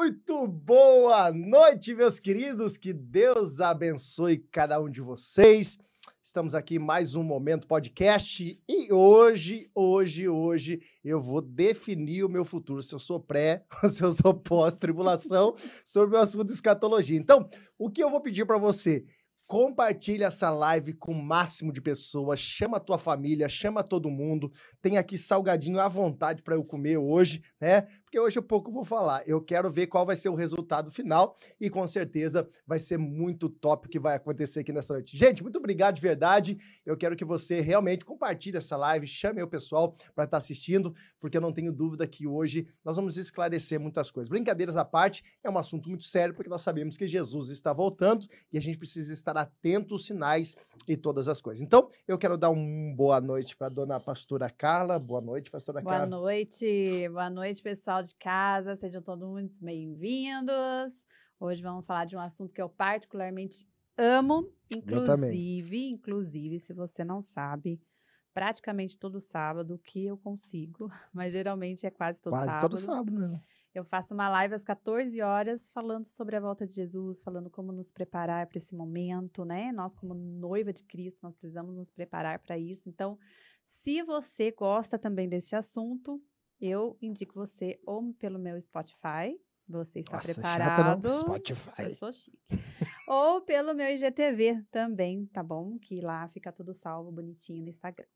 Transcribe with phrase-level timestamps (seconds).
[0.00, 2.78] Muito boa noite, meus queridos.
[2.78, 5.78] Que Deus abençoe cada um de vocês.
[6.22, 12.46] Estamos aqui mais um momento podcast e hoje, hoje, hoje eu vou definir o meu
[12.46, 15.54] futuro, se eu sou pré se eu sou pós-tribulação
[15.84, 17.18] sobre o assunto escatologia.
[17.18, 17.46] Então,
[17.78, 19.04] o que eu vou pedir para você?
[19.50, 24.52] Compartilha essa live com o máximo de pessoas, chama a tua família, chama todo mundo.
[24.80, 27.80] Tem aqui salgadinho à vontade para eu comer hoje, né?
[28.04, 29.24] Porque hoje é pouco eu vou falar.
[29.26, 33.48] Eu quero ver qual vai ser o resultado final e com certeza vai ser muito
[33.48, 35.18] top o que vai acontecer aqui nessa noite.
[35.18, 36.56] Gente, muito obrigado de verdade.
[36.86, 40.94] Eu quero que você realmente compartilhe essa live, chame o pessoal para estar tá assistindo,
[41.18, 44.28] porque eu não tenho dúvida que hoje nós vamos esclarecer muitas coisas.
[44.28, 48.28] Brincadeiras à parte, é um assunto muito sério, porque nós sabemos que Jesus está voltando
[48.52, 50.56] e a gente precisa estar atento aos sinais
[50.88, 51.62] e todas as coisas.
[51.62, 54.98] Então, eu quero dar uma boa noite para a dona pastora Carla.
[54.98, 56.06] Boa noite, pastora boa Carla.
[56.08, 58.74] Boa noite, boa noite, pessoal de casa.
[58.74, 61.06] Sejam todos muito bem-vindos.
[61.38, 67.20] Hoje vamos falar de um assunto que eu particularmente amo, inclusive, inclusive, se você não
[67.22, 67.80] sabe,
[68.32, 72.70] praticamente todo sábado que eu consigo, mas geralmente é quase todo quase sábado.
[72.70, 73.40] Quase todo sábado, né?
[73.72, 77.70] Eu faço uma live às 14 horas falando sobre a volta de Jesus, falando como
[77.70, 79.70] nos preparar para esse momento, né?
[79.70, 82.88] Nós, como noiva de Cristo, nós precisamos nos preparar para isso.
[82.88, 83.16] Então,
[83.62, 86.20] se você gosta também desse assunto,
[86.60, 91.08] eu indico você ou pelo meu Spotify, você está Nossa, preparado.
[91.08, 91.20] Chata.
[91.20, 91.82] Spotify.
[91.82, 92.38] Eu sou chique.
[93.06, 95.78] ou pelo meu IGTV também, tá bom?
[95.78, 98.06] Que lá fica tudo salvo bonitinho no Instagram.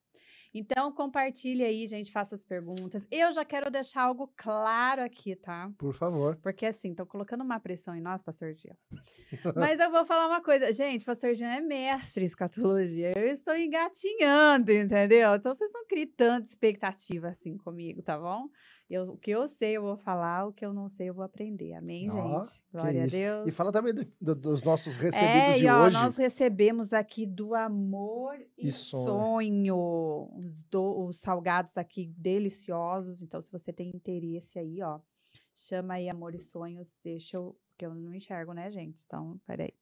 [0.54, 3.08] Então, compartilhe aí, gente, faça as perguntas.
[3.10, 5.68] Eu já quero deixar algo claro aqui, tá?
[5.76, 6.36] Por favor.
[6.36, 8.76] Porque assim, estão colocando uma pressão em nós, pastor Jean.
[9.56, 10.72] Mas eu vou falar uma coisa.
[10.72, 13.12] Gente, pastor Jean é mestre em escatologia.
[13.18, 15.34] Eu estou engatinhando, entendeu?
[15.34, 18.48] Então, vocês não criem tanta expectativa assim comigo, tá bom?
[18.88, 20.46] Eu, o que eu sei, eu vou falar.
[20.46, 21.72] O que eu não sei, eu vou aprender.
[21.74, 22.62] Amém, oh, gente?
[22.70, 23.46] Glória a Deus.
[23.48, 25.96] E fala também do, do, dos nossos recebidos é, de e, ó, hoje.
[25.96, 30.30] Nós recebemos aqui do amor e, E sonho, sonho.
[30.36, 33.22] os, do- os salgados aqui deliciosos.
[33.22, 35.00] Então, se você tem interesse aí, ó,
[35.54, 36.94] chama aí Amor e Sonhos.
[37.02, 39.02] Deixa eu, que eu não enxergo, né, gente?
[39.06, 39.72] Então, peraí.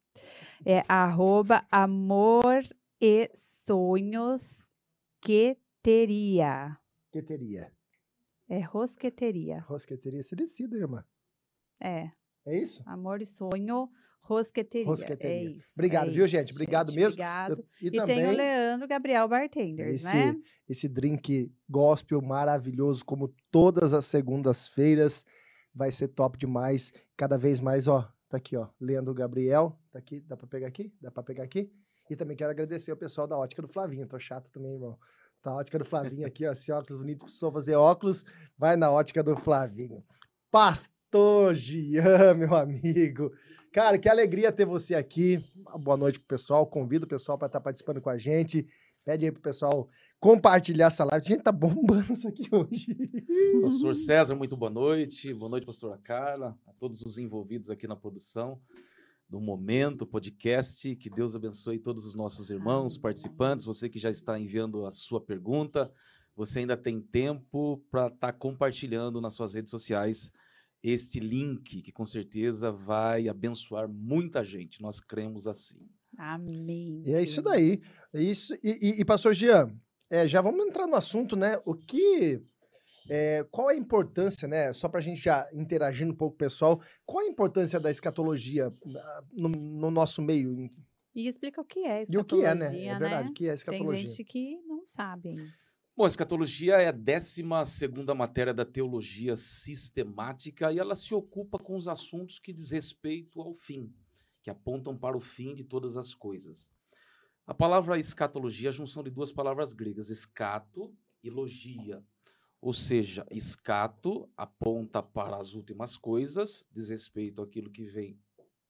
[0.64, 2.62] É arroba amor
[3.00, 4.70] e sonhos
[5.20, 6.78] que teria.
[7.10, 7.72] Que teria?
[8.52, 9.60] É rosqueteria.
[9.60, 11.02] Rosqueteria se decida, irmã.
[11.82, 12.10] É,
[12.46, 12.82] É isso?
[12.84, 13.88] amor e sonho,
[14.20, 14.86] rosqueteria.
[14.86, 15.48] Rosqueteria.
[15.50, 15.72] É isso.
[15.74, 16.52] Obrigado, é viu, isso, gente?
[16.52, 17.12] Obrigado mesmo.
[17.12, 17.52] Obrigado.
[17.52, 20.36] Eu- e, E também tem o Leandro Gabriel Bartenders, esse, né?
[20.68, 25.24] esse drink gospel maravilhoso, como todas as segundas-feiras.
[25.74, 26.92] Vai ser top demais.
[27.16, 28.06] Cada vez mais, ó.
[28.28, 28.68] Tá aqui, ó.
[28.78, 29.78] Leandro Gabriel.
[29.90, 30.20] Tá aqui.
[30.20, 30.94] Dá pra pegar aqui?
[31.00, 31.72] Dá pra pegar aqui?
[32.10, 34.06] E também quero agradecer ao pessoal da Ótica do Flavinho.
[34.06, 34.98] Tô chato também, irmão.
[35.42, 36.52] Tá a Ótica do Flavinho aqui, ó.
[36.52, 38.24] Esse óculos bonito, precisou fazer óculos.
[38.56, 40.04] Vai na Ótica do Flavinho.
[40.52, 43.32] Pastor Gian, meu amigo.
[43.72, 45.44] Cara, que alegria ter você aqui.
[45.80, 46.64] Boa noite pro pessoal.
[46.64, 48.64] Convido o pessoal para estar participando com a gente.
[49.04, 49.88] Pede aí pro pessoal
[50.20, 51.26] compartilhar essa live.
[51.26, 52.94] Gente, tá bombando isso aqui hoje.
[53.62, 55.34] Pastor César, muito boa noite.
[55.34, 58.60] Boa noite, pastora Carla, a todos os envolvidos aqui na produção
[59.32, 60.94] do Momento Podcast.
[60.94, 65.22] Que Deus abençoe todos os nossos irmãos, participantes, você que já está enviando a sua
[65.22, 65.90] pergunta.
[66.36, 70.30] Você ainda tem tempo para estar compartilhando nas suas redes sociais
[70.82, 74.82] este link, que com certeza vai abençoar muita gente.
[74.82, 75.80] Nós cremos assim.
[76.18, 77.02] Amém.
[77.06, 77.80] E é isso daí.
[78.12, 78.52] É isso.
[78.62, 79.74] E, e, e, pastor Jean,
[80.10, 81.58] é, já vamos entrar no assunto, né?
[81.64, 82.42] O que.
[83.08, 84.72] É, qual a importância, né?
[84.72, 88.72] Só para a gente já interagir um pouco, pessoal, qual a importância da escatologia
[89.32, 90.68] no, no nosso meio?
[91.14, 92.66] E explica o que é E o que é, né?
[92.66, 93.30] escatologia, É verdade, né?
[93.30, 94.06] o que é Tem escatologia?
[94.06, 95.34] gente que não sabe.
[95.94, 97.42] Bom, a escatologia é a 12
[98.16, 103.52] matéria da teologia sistemática e ela se ocupa com os assuntos que diz respeito ao
[103.52, 103.92] fim,
[104.42, 106.70] que apontam para o fim de todas as coisas.
[107.46, 112.02] A palavra escatologia é a junção de duas palavras gregas, escato e logia.
[112.62, 118.16] Ou seja, escato aponta para as últimas coisas, diz respeito àquilo que vem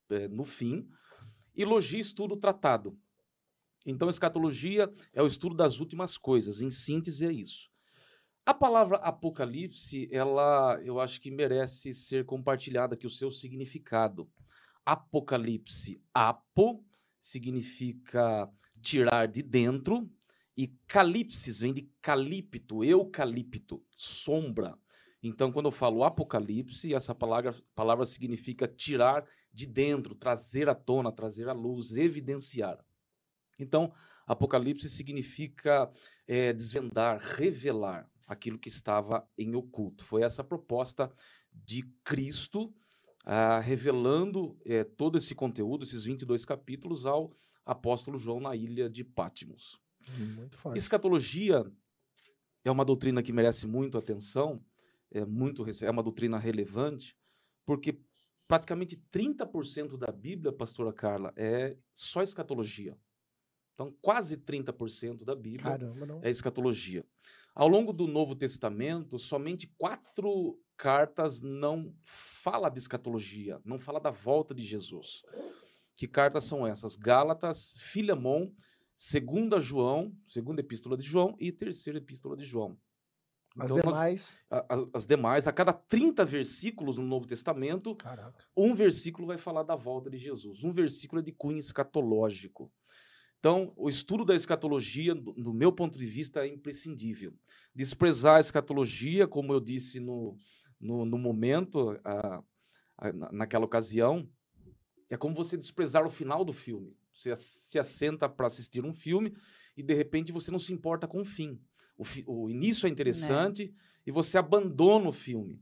[0.08, 0.88] eh, no fim,
[1.54, 2.98] e logia, estudo tratado.
[3.84, 6.62] Então, escatologia é o estudo das últimas coisas.
[6.62, 7.70] Em síntese, é isso.
[8.46, 14.26] A palavra apocalipse, ela, eu acho que merece ser compartilhada aqui o seu significado.
[14.86, 16.82] Apocalipse, apo,
[17.20, 18.50] significa
[18.80, 20.10] tirar de dentro,
[20.56, 24.78] e calipsis vem de calipto, eucalipto, sombra.
[25.22, 31.12] Então, quando eu falo apocalipse, essa palavra, palavra significa tirar de dentro, trazer à tona,
[31.12, 32.84] trazer à luz, evidenciar.
[33.58, 33.92] Então,
[34.26, 35.90] Apocalipse significa
[36.26, 40.04] é, desvendar, revelar aquilo que estava em oculto.
[40.04, 41.12] Foi essa proposta
[41.52, 42.72] de Cristo
[43.24, 47.30] ah, revelando eh, todo esse conteúdo, esses 22 capítulos, ao
[47.64, 49.80] apóstolo João na ilha de Pátimos.
[50.18, 50.78] Muito forte.
[50.78, 51.64] Escatologia
[52.64, 54.64] é uma doutrina que merece muito atenção,
[55.10, 57.16] é, muito, é uma doutrina relevante,
[57.64, 58.00] porque
[58.46, 62.96] praticamente 30% da Bíblia, pastora Carla, é só escatologia.
[63.74, 67.04] Então, quase 30% da Bíblia Caramba, é escatologia.
[67.54, 74.10] Ao longo do Novo Testamento, somente quatro cartas não fala de escatologia, não fala da
[74.10, 75.22] volta de Jesus.
[75.96, 76.96] Que cartas são essas?
[76.96, 78.50] Gálatas, Filemon,
[79.06, 82.78] Segunda João, Segunda Epístola de João e Terceira Epístola de João.
[83.58, 84.38] As Então, nós- demais.
[84.48, 88.44] A- a- As demais, a cada 30 versículos no Novo Testamento, Caraca.
[88.56, 90.62] um versículo vai falar da volta de Jesus.
[90.62, 92.72] Um versículo é de cunho escatológico.
[93.40, 97.34] Então, o estudo da escatologia, do, do meu ponto de vista, é imprescindível.
[97.74, 100.36] Desprezar a escatologia, como eu disse no,
[100.80, 102.40] no, no momento, a-
[102.98, 104.30] a- na- naquela ocasião,
[105.10, 106.96] é como você desprezar o final do filme.
[107.22, 109.32] Você se assenta para assistir um filme
[109.76, 111.60] e, de repente, você não se importa com o fim.
[111.96, 113.72] O, fi- o início é interessante
[114.06, 115.60] e você abandona o filme.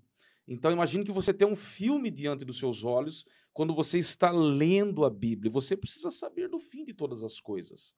[0.48, 5.04] Então, imagine que você tem um filme diante dos seus olhos quando você está lendo
[5.04, 5.50] a Bíblia.
[5.50, 7.94] Você precisa saber do fim de todas as coisas.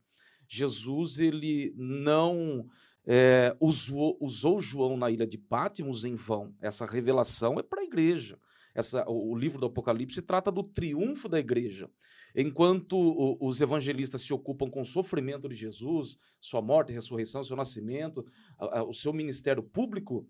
[0.49, 2.67] Jesus, ele não
[3.07, 6.55] eh, usou, usou João na ilha de Pátimos em vão.
[6.61, 8.39] Essa revelação é para a igreja.
[8.75, 11.91] Essa, o, livro do Apocalipse trata do triunfo da igreja.
[12.35, 17.57] Enquanto o- os evangelistas se ocupam com o sofrimento de Jesus, sua morte, ressurreição, seu
[17.57, 18.25] nascimento,
[18.59, 20.27] a- a- o seu ministério público,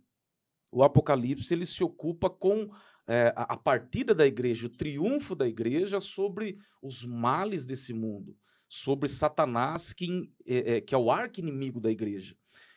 [0.72, 2.68] o Apocalipse ele se ocupa com
[3.08, 8.36] eh, a, a partida da igreja, o triunfo da igreja sobre os males desse mundo,
[8.68, 12.36] sobre Satanás, que, eh, eh, que é o arqui-inimigo da igreja.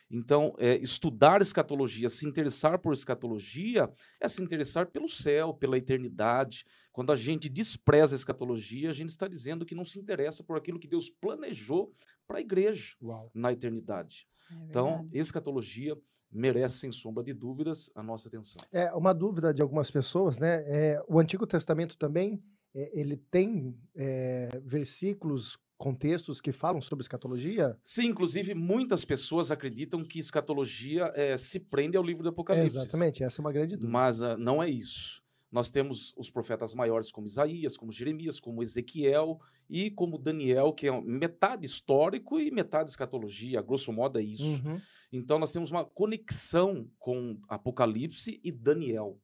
[0.10, 3.90] Então, eh, estudar escatologia, se interessar por escatologia,
[4.22, 6.64] é se interessar pelo céu, pela eternidade.
[6.92, 10.58] Quando a gente despreza a escatologia, a gente está dizendo que não se interessa por
[10.58, 11.92] aquilo que Deus planejou
[12.28, 13.32] para a igreja Uau.
[13.34, 14.28] na eternidade.
[14.52, 15.98] É Então, escatologia
[16.32, 18.62] merece, sem sombra de dúvidas, a nossa atenção.
[18.72, 20.64] É uma dúvida de algumas pessoas, né?
[20.68, 22.44] É, o Antigo Testamento também
[22.76, 27.78] é, ele tem é, versículos, contextos que falam sobre escatologia?
[27.84, 32.78] Sim, inclusive, muitas pessoas acreditam que escatologia eh, se prende ao livro do Apocalipse.
[32.78, 33.92] exatamente, essa é uma grande dúvida.
[33.92, 35.24] Mas ah, não é isso.
[35.52, 39.40] Nós temos os profetas maiores como Isaías, como Jeremias, como Ezequiel
[39.70, 43.60] e como Daniel, que é metade histórico e metade escatologia.
[43.60, 44.62] A grosso modo é isso.
[44.66, 44.82] Uhum.
[45.14, 49.18] Então nós temos uma conexão com Apocalipse e Daniel.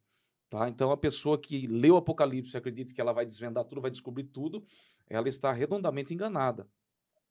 [0.49, 0.67] Tá?
[0.69, 4.63] Então a pessoa que leu Apocalipse acredita que ela vai desvendar tudo, vai descobrir tudo,
[5.11, 6.67] ela está redondamente enganada.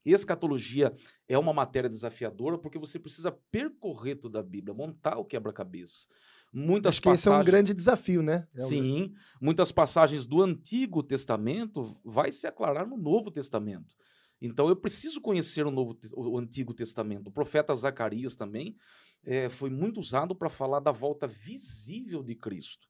[0.04, 0.92] Escatologia
[1.28, 6.06] é uma matéria desafiadora porque você precisa percorrer toda a Bíblia, montar o quebra-cabeça.
[6.52, 7.46] Muitas Acho que esse é um passagens.
[7.46, 8.48] grande desafio, né?
[8.56, 13.94] É um- Sim, muitas passagens do Antigo Testamento vai se aclarar no Novo Testamento.
[14.40, 17.28] Então eu preciso conhecer o, Novo, o Antigo Testamento.
[17.28, 18.74] O profeta Zacarias também
[19.22, 22.86] eh, foi muito usado para falar da volta visível de Cristo.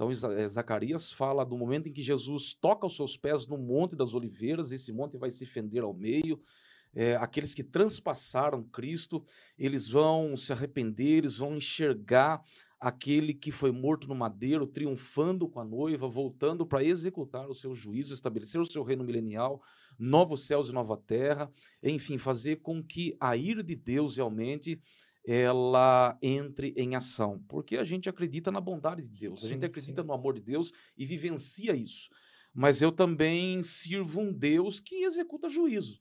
[0.00, 3.94] Então eh, Zacarias fala do momento em que Jesus toca os seus pés no Monte
[3.94, 6.40] das Oliveiras, esse monte vai se fender ao meio.
[6.94, 9.22] Eh, aqueles que transpassaram Cristo,
[9.58, 12.40] eles vão se arrepender, eles vão enxergar
[12.80, 17.74] aquele que foi morto no madeiro, triunfando com a noiva, voltando para executar o seu
[17.74, 19.60] juízo, estabelecer o seu reino milenial,
[19.98, 21.50] novos céus e nova terra,
[21.82, 24.80] enfim, fazer com que a ira de Deus realmente
[25.26, 29.66] ela entre em ação, porque a gente acredita na bondade de Deus, a gente Sim,
[29.66, 30.06] acredita sim.
[30.06, 32.08] no amor de Deus e vivencia isso.
[32.52, 36.00] Mas eu também sirvo um Deus que executa juízo.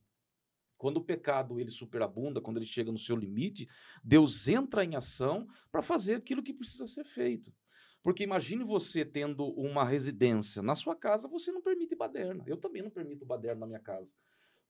[0.77, 3.67] Quando o pecado ele superabunda, quando ele chega no seu limite,
[4.03, 7.53] Deus entra em ação para fazer aquilo que precisa ser feito.
[8.01, 10.61] Porque imagine você tendo uma residência.
[10.61, 12.43] Na sua casa você não permite baderna.
[12.47, 14.13] Eu também não permito baderna na minha casa.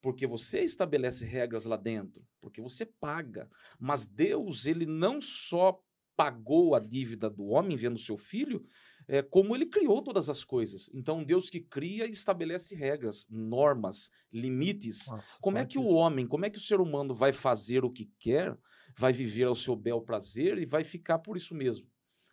[0.01, 3.49] Porque você estabelece regras lá dentro, porque você paga.
[3.79, 5.81] Mas Deus, ele não só
[6.15, 8.61] pagou a dívida do homem vendo seu filho,
[9.07, 10.89] é, como ele criou todas as coisas.
[10.93, 15.07] Então, Deus que cria e estabelece regras, normas, limites.
[15.07, 15.93] Nossa, Como é que o isso.
[15.93, 18.57] homem, como é que o ser humano vai fazer o que quer,
[18.97, 21.87] vai viver ao seu bel prazer e vai ficar por isso mesmo?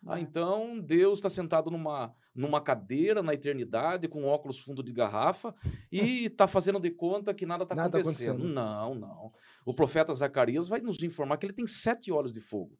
[0.05, 0.21] Ah, É.
[0.21, 5.55] então Deus está sentado numa, numa cadeira na eternidade, com óculos fundo de garrafa,
[5.91, 8.31] e está fazendo de conta que nada está tá acontecendo.
[8.37, 8.53] acontecendo.
[8.53, 9.33] Não, não.
[9.65, 12.77] O profeta Zacarias vai nos informar que ele tem sete olhos de fogo.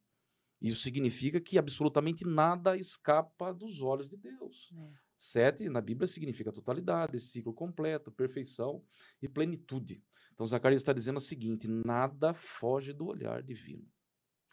[0.61, 4.71] Isso significa que absolutamente nada escapa dos olhos de Deus.
[4.75, 5.07] É.
[5.15, 8.83] Sete, na Bíblia, significa totalidade, ciclo completo, perfeição
[9.21, 10.03] e plenitude.
[10.33, 13.83] Então, Zacarias está dizendo o seguinte: nada foge do olhar divino.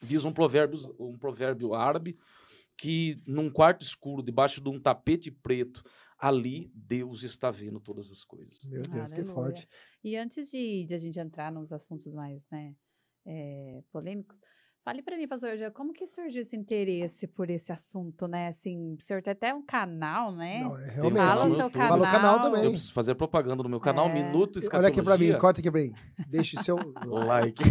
[0.02, 2.18] Diz um provérbio, um provérbio árabe
[2.76, 5.82] que num quarto escuro, debaixo de um tapete preto,
[6.18, 8.64] ali Deus está vendo todas as coisas.
[8.64, 9.34] Meu Deus, que Aleluia.
[9.34, 9.68] forte.
[10.02, 12.74] E antes de, de a gente entrar nos assuntos mais né,
[13.26, 14.40] é, polêmicos,
[14.84, 18.48] fale para mim, pastor, como que surgiu esse interesse por esse assunto, né?
[18.48, 20.60] Assim, o senhor tem até um canal, né?
[20.62, 21.16] Não, é realmente.
[21.26, 21.88] Fala o seu canal.
[21.88, 22.64] Fala o canal também.
[22.64, 24.12] Eu preciso fazer propaganda no meu canal, É.
[24.14, 24.88] Minuto Olha Escatologia.
[24.92, 25.92] aqui pra mim, corta aqui pra mim.
[26.28, 26.76] Deixe seu
[27.06, 27.62] Like.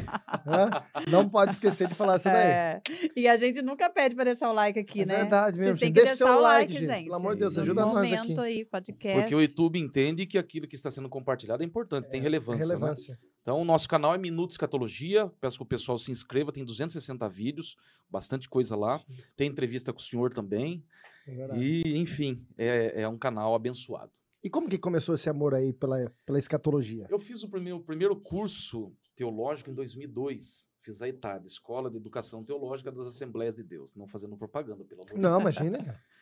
[1.09, 2.47] Não pode esquecer de falar isso daí.
[2.47, 2.81] É,
[3.15, 5.15] e a gente nunca pede para deixar o like aqui, É né?
[5.17, 5.93] verdade mesmo, Vocês gente.
[5.93, 6.95] que Deixa deixar seu o like, like, gente.
[6.97, 7.03] gente.
[7.05, 8.39] Pelo amor de Deus, ajuda nós aqui.
[8.39, 9.19] aí, podcast.
[9.21, 12.75] Porque o YouTube entende que aquilo que está sendo compartilhado é importante, tem relevância.
[13.13, 13.32] né?
[13.43, 15.29] Então, o nosso canal é Minuto Escatologia.
[15.41, 17.75] Peço que o pessoal se inscreva, tem 260 vídeos,
[18.09, 18.99] bastante coisa lá.
[19.35, 20.83] Tem entrevista com o senhor também.
[21.27, 21.57] É.
[21.57, 24.11] E, enfim, é, é um canal abençoado.
[24.41, 27.05] E como que começou esse amor aí pela, pela escatologia?
[27.09, 30.65] Eu fiz o primeiro, o primeiro curso teológico em 2002.
[30.79, 33.93] Fiz a ETAD, Escola de Educação Teológica das Assembleias de Deus.
[33.95, 36.01] Não fazendo propaganda, pelo amor de Não, imagina.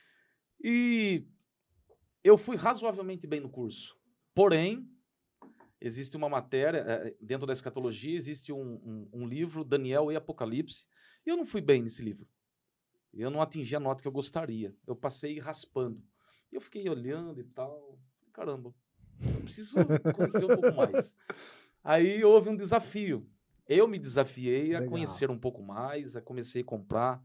[0.63, 1.25] E
[2.24, 3.98] eu fui razoavelmente bem no curso.
[4.36, 4.88] Porém,
[5.82, 10.86] existe uma matéria, eh, dentro da escatologia, existe um, um- um livro, Daniel e Apocalipse,
[11.26, 12.28] e eu não fui bem nesse livro.
[13.14, 14.74] Eu não atingi a nota que eu gostaria.
[14.88, 16.02] Eu passei raspando.
[16.52, 18.00] E eu fiquei olhando e tal.
[18.32, 18.74] Caramba,
[19.22, 19.76] eu preciso
[20.16, 21.14] conhecer um pouco mais.
[21.84, 23.28] Aí houve um desafio.
[23.68, 24.90] Eu me desafiei a Legal.
[24.90, 27.22] conhecer um pouco mais, a comecei a comprar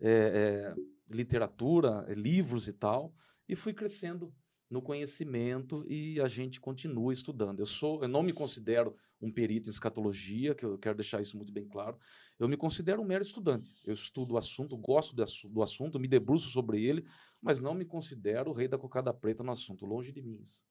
[0.00, 0.74] eh, eh,
[1.08, 3.14] literatura, livros e tal,
[3.48, 4.32] e fui crescendo
[4.68, 7.60] no conhecimento e a gente continua estudando.
[7.60, 11.36] Eu sou, eu não me considero um perito em escatologia, que eu quero deixar isso
[11.36, 11.98] muito bem claro.
[12.38, 13.74] Eu me considero um mero estudante.
[13.84, 17.06] Eu estudo o assunto, gosto do assu- do assunto, me debruço sobre ele,
[17.40, 20.40] mas não me considero o rei da cocada preta no assunto, longe de mim.
[20.42, 20.64] isso.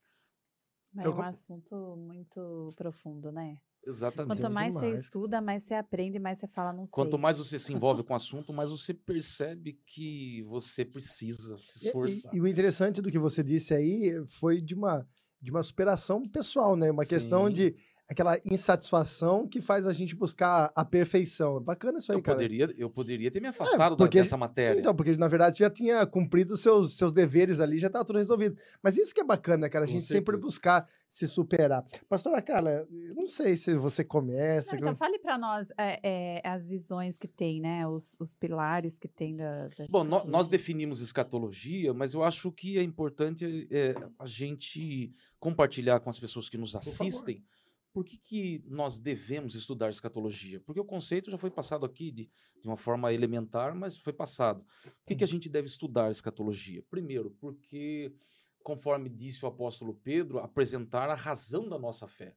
[0.94, 3.60] Então, é um assunto muito profundo, né?
[3.86, 4.42] Exatamente.
[4.42, 6.94] Quanto mais você estuda, mais você aprende, mais você fala, não sei.
[6.94, 11.86] Quanto mais você se envolve com o assunto, mais você percebe que você precisa se
[11.86, 12.34] E- esforçar.
[12.34, 15.08] E, e o interessante do que você disse aí foi de uma,
[15.42, 16.90] de uma superação pessoal, né?
[16.90, 17.54] Uma questão Sim.
[17.54, 17.76] de
[18.08, 21.58] aquela insatisfação que faz a gente buscar a perfeição.
[21.58, 22.38] É bacana isso aí, eu, cara.
[22.38, 24.80] poderia, eu poderia ter me afastado da- porque- dessa matéria.
[24.80, 28.18] Então, porque na verdade já tinha cumprido os seus, seus deveres ali, já estava tudo
[28.20, 28.56] resolvido.
[28.82, 29.86] Mas isso que é bacana, né, cara?
[29.86, 31.84] A gente sempre buscar se superar.
[32.10, 34.74] Pastora Carla, eu não sei se você começa.
[34.74, 37.88] Não, então, fale para nós é, é, as visões que tem, né?
[37.88, 39.68] Os, os pilares que tem da.
[39.70, 45.12] da Bom, nó- nós definimos escatologia, mas eu acho que é importante é, a gente
[45.40, 46.88] compartilhar com as pessoas que nos favor.
[46.88, 47.44] assistem
[47.96, 50.60] por que, que nós devemos estudar escatologia.
[50.60, 52.30] Porque o conceito já foi passado aqui de,
[52.62, 54.66] de uma forma elementar, mas foi passado.
[54.84, 56.84] Por que, que a gente deve estudar escatologia?
[56.90, 58.14] Primeiro, porque,
[58.62, 62.36] conforme disse o apóstolo Pedro, apresentar a razão da nossa fé.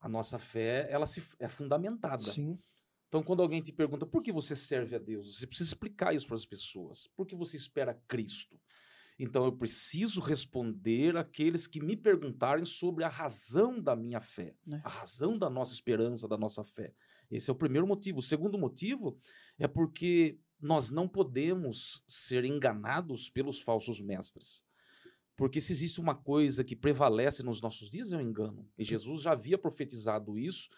[0.00, 2.22] A nossa fé ela se, é fundamentada.
[2.22, 2.56] Sim.
[3.08, 6.28] Então, quando alguém te pergunta por que você serve a Deus, você precisa explicar isso
[6.28, 7.08] para as pessoas.
[7.16, 8.60] Por que você espera Cristo?
[9.24, 14.80] Então, eu preciso responder aqueles que me perguntarem sobre a razão da minha fé, É.
[14.82, 16.92] a razão da nossa esperança, da nossa fé.
[17.30, 18.18] Esse é o primeiro motivo.
[18.18, 19.16] O segundo motivo
[19.60, 24.64] é porque nós não podemos ser enganados pelos falsos mestres.
[25.36, 28.68] Porque se existe uma coisa que prevalece nos nossos dias é o engano.
[28.76, 30.68] E Jesus já havia profetizado isso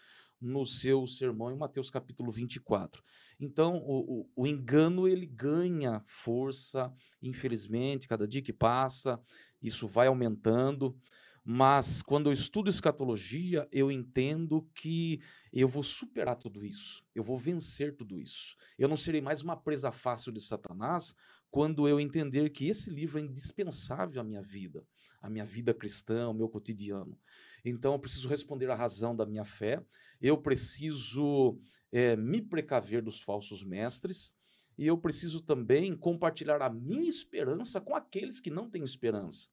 [0.45, 3.01] no seu sermão em Mateus capítulo 24.
[3.39, 9.19] Então, o, o, o engano ele ganha força, infelizmente, cada dia que passa,
[9.61, 10.95] isso vai aumentando.
[11.43, 15.19] Mas quando eu estudo escatologia, eu entendo que
[15.51, 18.55] eu vou superar tudo isso, eu vou vencer tudo isso.
[18.77, 21.15] Eu não serei mais uma presa fácil de Satanás
[21.49, 24.83] quando eu entender que esse livro é indispensável à minha vida,
[25.21, 27.17] à minha vida cristã, ao meu cotidiano.
[27.63, 29.83] Então eu preciso responder à razão da minha fé,
[30.21, 31.59] eu preciso
[31.91, 34.33] eh, me precaver dos falsos mestres,
[34.77, 39.49] e eu preciso também compartilhar a minha esperança com aqueles que não têm esperança.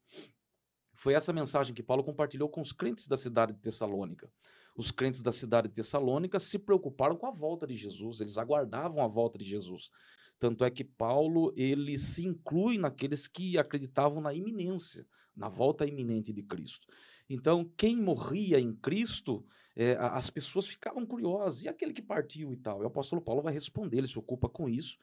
[0.94, 4.30] Foi essa mensagem que Paulo compartilhou com os crentes da cidade de Tessalônica.
[4.76, 9.04] Os crentes da cidade de Tessalônica se preocuparam com a volta de Jesus, eles aguardavam
[9.04, 9.90] a volta de Jesus.
[10.38, 16.32] Tanto é que Paulo ele se inclui naqueles que acreditavam na iminência, na volta iminente
[16.32, 16.86] de Cristo.
[17.32, 21.64] Então, quem morria em Cristo, eh, a- as pessoas ficavam curiosas.
[21.64, 22.80] E aquele que partiu e tal?
[22.80, 24.98] E o apóstolo Paulo vai responder, ele se ocupa com isso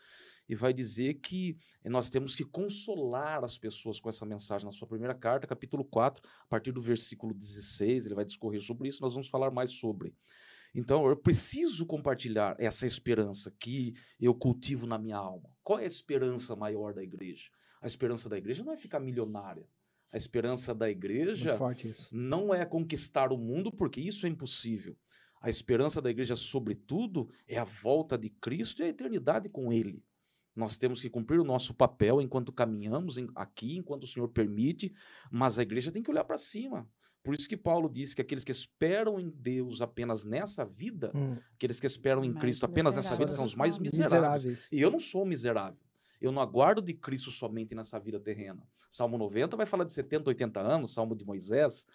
[0.47, 4.87] e vai dizer que nós temos que consolar as pessoas com essa mensagem na sua
[4.87, 9.13] primeira carta, capítulo 4, a partir do versículo 16, ele vai discorrer sobre isso, nós
[9.13, 10.13] vamos falar mais sobre.
[10.73, 15.49] Então, eu preciso compartilhar essa esperança que eu cultivo na minha alma.
[15.63, 17.49] Qual é a esperança maior da igreja?
[17.81, 19.67] A esperança da igreja não é ficar milionária.
[20.11, 21.51] A esperança da igreja
[22.11, 24.97] não é conquistar o mundo, porque isso é impossível.
[25.41, 30.03] A esperança da igreja, sobretudo, é a volta de Cristo e a eternidade com Ele.
[30.55, 34.91] Nós temos que cumprir o nosso papel enquanto caminhamos aqui, enquanto o Senhor permite,
[35.31, 36.89] mas a igreja tem que olhar para cima.
[37.23, 41.37] Por isso que Paulo disse que aqueles que esperam em Deus apenas nessa vida, Hum,
[41.53, 44.43] aqueles que esperam em Mais Cristo apenas nessa vida, são os mais miseráveis.
[44.43, 44.67] miseráveis.
[44.71, 45.79] E eu não sou miserável.
[46.21, 48.61] Eu não aguardo de Cristo somente nessa vida terrena.
[48.89, 51.85] Salmo 90 vai falar de 70, 80 anos, Salmo de Moisés.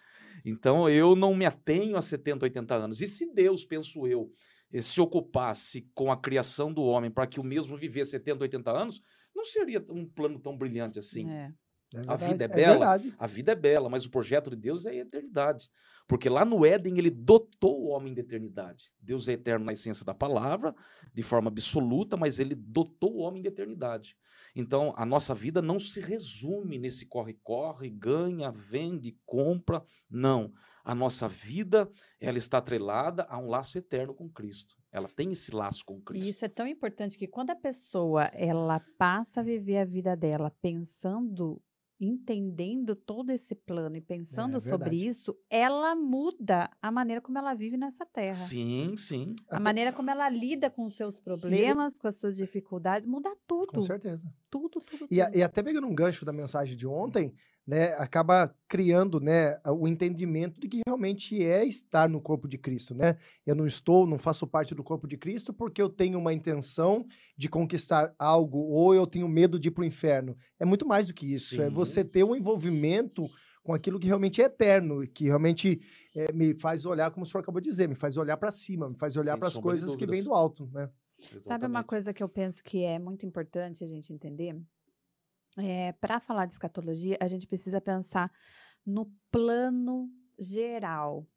[0.43, 3.01] Então eu não me atenho a 70, 80 anos.
[3.01, 4.31] E se Deus, penso eu,
[4.71, 8.71] eh, se ocupasse com a criação do homem para que o mesmo vivesse 70, 80
[8.71, 9.01] anos,
[9.35, 11.29] não seria um plano tão brilhante assim.
[11.29, 11.53] É.
[11.95, 12.71] É A verdade, vida é bela.
[12.97, 13.15] verdade.
[13.17, 15.69] A vida é bela, mas o projeto de Deus é a eternidade.
[16.07, 18.91] Porque lá no Éden ele dotou o homem de eternidade.
[19.01, 20.75] Deus é eterno na essência da palavra,
[21.11, 24.15] de forma absoluta, mas ele dotou o homem de eternidade.
[24.55, 29.83] Então a nossa vida não se resume nesse corre-corre, ganha, vende, compra.
[30.09, 30.53] Não.
[30.83, 31.89] A nossa vida,
[32.21, 34.75] ela está atrelada a um laço eterno com Cristo.
[34.91, 36.29] Ela tem esse laço com E Cristo.
[36.29, 40.51] isso é tão importante que quando a pessoa ela passa a viver a vida dela
[40.61, 41.59] pensando,
[41.99, 45.07] entendendo todo esse plano e pensando sobre verdade.
[45.07, 48.33] isso, ela muda a maneira como ela vive nessa terra.
[48.33, 49.35] Sim, sim.
[49.49, 53.67] A maneira como ela lida com os seus problemas, com as suas dificuldades, muda tudo.
[53.67, 54.27] Com certeza.
[54.49, 55.37] Tudo, tudo, E, a- tudo.
[55.37, 57.33] e até pegando um gancho da mensagem de ontem,
[57.67, 62.93] né, acaba criando, né, o entendimento de que realmente é estar no corpo de Cristo,
[62.93, 63.17] né?
[63.45, 67.05] Eu não estou, não faço parte do corpo de Cristo porque eu tenho uma intenção
[67.35, 70.37] de conquistar algo ou eu tenho medo de ir para o inferno.
[70.59, 71.59] É muito mais do que isso.
[71.61, 71.73] É Sim.
[71.73, 73.27] você ter um envolvimento
[73.63, 75.81] com aquilo que realmente é eterno e que realmente
[76.15, 78.87] eh, me faz olhar, como o senhor acabou de dizer, me faz olhar para cima,
[78.87, 80.87] me faz olhar para as coisas que vêm do alto, né?
[81.39, 84.55] Sabe uma coisa que eu penso que é muito importante a gente entender?
[85.57, 88.31] É, Para falar de escatologia, a gente precisa pensar
[88.85, 90.09] no plano
[90.39, 91.27] geral,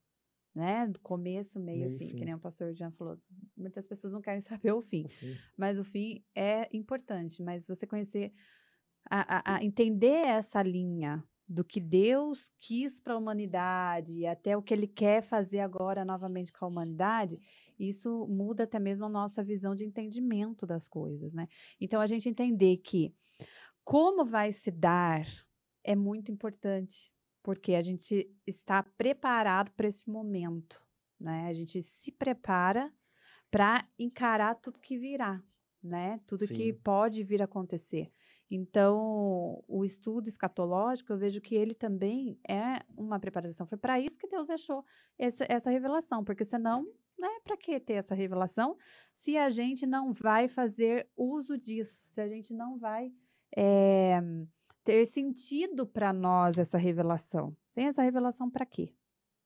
[0.55, 0.87] né?
[0.89, 2.17] Do começo, meio Meio fim, fim.
[2.17, 3.19] que nem o pastor Jean falou.
[3.57, 5.07] Muitas pessoas não querem saber o fim,
[5.57, 7.43] mas o fim é importante.
[7.43, 8.33] Mas você conhecer,
[9.11, 14.55] a, a- a entender essa linha do que Deus quis para a humanidade e até
[14.57, 17.39] o que Ele quer fazer agora novamente com a humanidade,
[17.79, 21.49] isso muda até mesmo a nossa visão de entendimento das coisas, né?
[21.81, 23.15] Então a gente entender que
[23.89, 25.27] como vai se dar
[25.83, 27.11] é muito importante,
[27.43, 30.85] porque a gente está preparado para esse momento,
[31.19, 31.47] né?
[31.49, 32.93] A gente se prepara
[33.51, 35.43] para encarar tudo que virá,
[35.83, 36.21] né?
[36.27, 36.81] Tudo que Sim.
[36.85, 38.13] pode vir a acontecer.
[38.51, 43.67] Então, o estudo escatológico, eu vejo que ele também é uma preparação.
[43.67, 44.85] Foi para isso que Deus deixou
[45.19, 46.83] essa, essa revelação, porque senão,
[47.19, 48.77] né, para que ter essa revelação
[49.15, 53.15] se a gente não vai fazer uso disso, se a gente não vai
[53.57, 54.21] eh,
[54.85, 57.57] ter sentido para nós essa revelação?
[57.75, 58.95] Tem essa revelação para quê?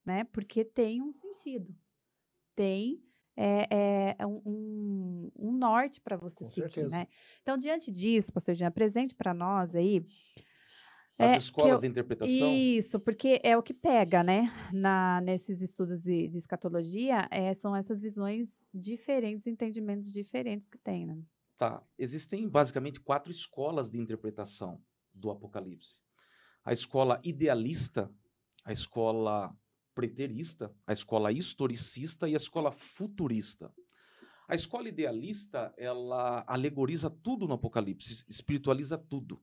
[0.05, 0.25] Né?
[0.25, 1.75] Porque tem um sentido,
[2.55, 3.03] tem
[3.37, 6.97] é, é, um, um- norte para você Com seguir, certeza.
[6.97, 7.07] né?
[7.41, 10.05] Então, diante disso, pastor Jean, apresente para nós aí.
[11.19, 12.53] As é, escolas eu- de interpretação.
[12.53, 14.53] Isso, porque é o que pega, né?
[14.73, 21.07] Na, nesses estudos de, de escatologia, é, são essas visões diferentes, entendimentos diferentes que tem,
[21.07, 21.17] né?
[21.63, 21.81] Tá.
[21.97, 24.83] Existem basicamente quatro escolas de interpretação
[25.15, 26.01] do Apocalipse:
[26.65, 28.13] a escola idealista,
[28.65, 29.57] a escola
[29.95, 33.73] preterista, a escola historicista e a escola futurista.
[34.49, 39.41] A escola idealista, ela alegoriza tudo no Apocalipse, espiritualiza tudo.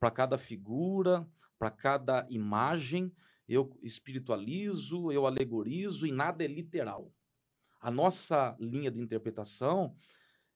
[0.00, 1.24] Para cada figura,
[1.56, 3.14] para cada imagem,
[3.48, 7.14] eu espiritualizo, eu alegorizo e nada é literal.
[7.80, 9.94] A nossa linha de interpretação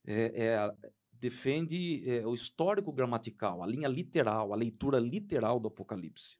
[0.06, 0.74] é, é,
[1.12, 6.38] defende é, o histórico gramatical, a linha literal, a leitura literal do Apocalipse.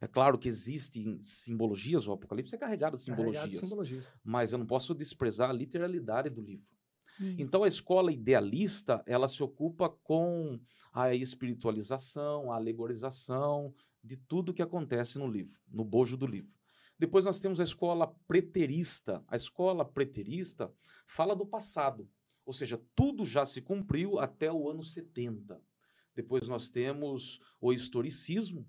[0.00, 4.02] É claro que existem simbologias, o Apocalipse é carregado de Carregado de simbologias, simbologia.
[4.22, 6.74] mas eu não posso desprezar a literalidade do livro.
[7.38, 7.76] Então a Isso.
[7.76, 10.58] escola idealista, ela se ocupa com
[10.92, 16.52] a espiritualização, a alegorização de tudo que acontece no livro, no bojo do livro.
[16.98, 19.22] Depois nós temos a escola preterista.
[19.28, 20.72] A escola preterista
[21.06, 22.08] fala do passado,
[22.44, 25.60] ou seja, tudo já se cumpriu até o ano 70.
[26.14, 28.68] Depois nós temos o historicismo,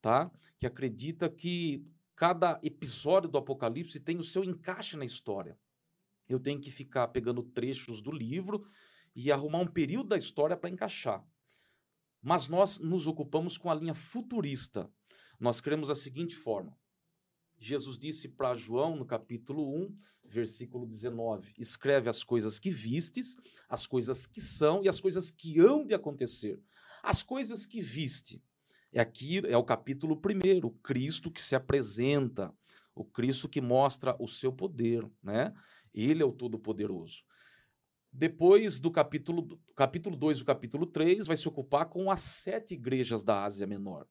[0.00, 0.30] tá?
[0.58, 5.58] Que acredita que cada episódio do Apocalipse tem o seu encaixe na história.
[6.28, 8.66] Eu tenho que ficar pegando trechos do livro
[9.14, 11.24] e arrumar um período da história para encaixar.
[12.20, 14.90] Mas nós nos ocupamos com a linha futurista.
[15.38, 16.78] Nós cremos da seguinte forma:
[17.64, 23.36] Jesus disse para João, no capítulo 1, versículo 19: Escreve as coisas que vistes,
[23.68, 26.60] as coisas que são e as coisas que hão de acontecer.
[27.02, 28.42] As coisas que viste.
[28.92, 32.52] É aqui, é o capítulo 1, o Cristo que se apresenta,
[32.94, 35.54] o Cristo que mostra o seu poder, né?
[35.94, 37.24] Ele é o Todo-Poderoso.
[38.12, 42.74] Depois do capítulo, capítulo 2 e o capítulo 3, vai se ocupar com as sete
[42.74, 44.06] igrejas da Ásia Menor.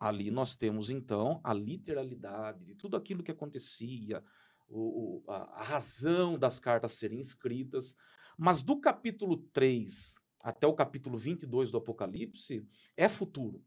[0.00, 4.24] Ali nós temos, então, a literalidade de tudo aquilo que acontecia,
[4.66, 7.94] o, o, a, a razão das cartas serem escritas.
[8.38, 13.62] Mas do capítulo 3 até o capítulo 22 do Apocalipse é futuro.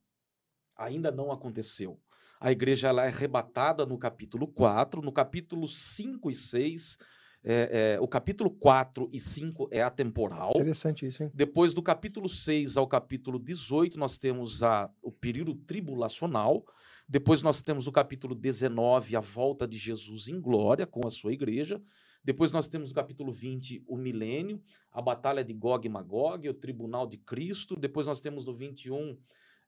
[0.75, 2.01] Ainda não aconteceu.
[2.39, 6.97] A igreja ela é arrebatada no capítulo 4, no capítulo 5 e 6
[7.45, 10.53] é, é, o capítulo 4 e 5 é atemporal.
[10.55, 11.31] Interessante isso, hein?
[11.33, 16.63] Depois do capítulo 6 ao capítulo 18, nós temos a, o período tribulacional.
[17.07, 21.33] Depois nós temos o capítulo 19, a volta de Jesus em glória com a sua
[21.33, 21.81] igreja.
[22.23, 26.53] Depois nós temos o capítulo 20, o milênio, a batalha de Gog e Magog, o
[26.53, 27.75] tribunal de Cristo.
[27.75, 29.17] Depois nós temos no 21,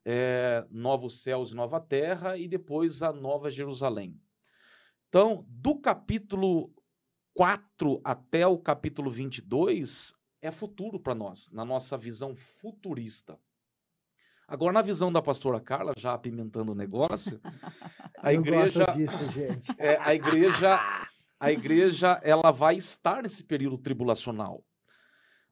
[0.02, 2.38] é, novos céus e nova terra.
[2.38, 4.18] E depois a nova Jerusalém.
[5.10, 6.72] Então, do capítulo
[7.36, 13.38] 4 até o capítulo 22 é futuro para nós, na nossa visão futurista.
[14.48, 17.38] Agora, na visão da pastora Carla, já apimentando o negócio,
[18.22, 19.70] a igreja, disso, gente.
[19.76, 20.80] é, a igreja,
[21.38, 24.64] a igreja, ela vai estar nesse período tribulacional.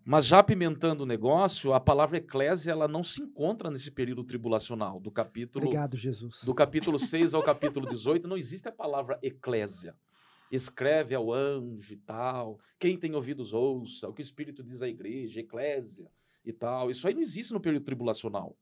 [0.06, 4.98] Mas já apimentando o negócio, a palavra eclésia, ela não se encontra nesse período tribulacional,
[5.00, 6.44] do capítulo Obrigado, Jesus.
[6.44, 9.94] do capítulo 6 ao capítulo 18, não existe a palavra eclésia.
[10.50, 12.58] Escreve ao anjo e tal.
[12.78, 16.10] Quem tem ouvidos ouça, o que o Espírito diz à igreja, eclésia
[16.44, 16.90] e tal.
[16.90, 18.56] Isso aí não existe no período tribulacional.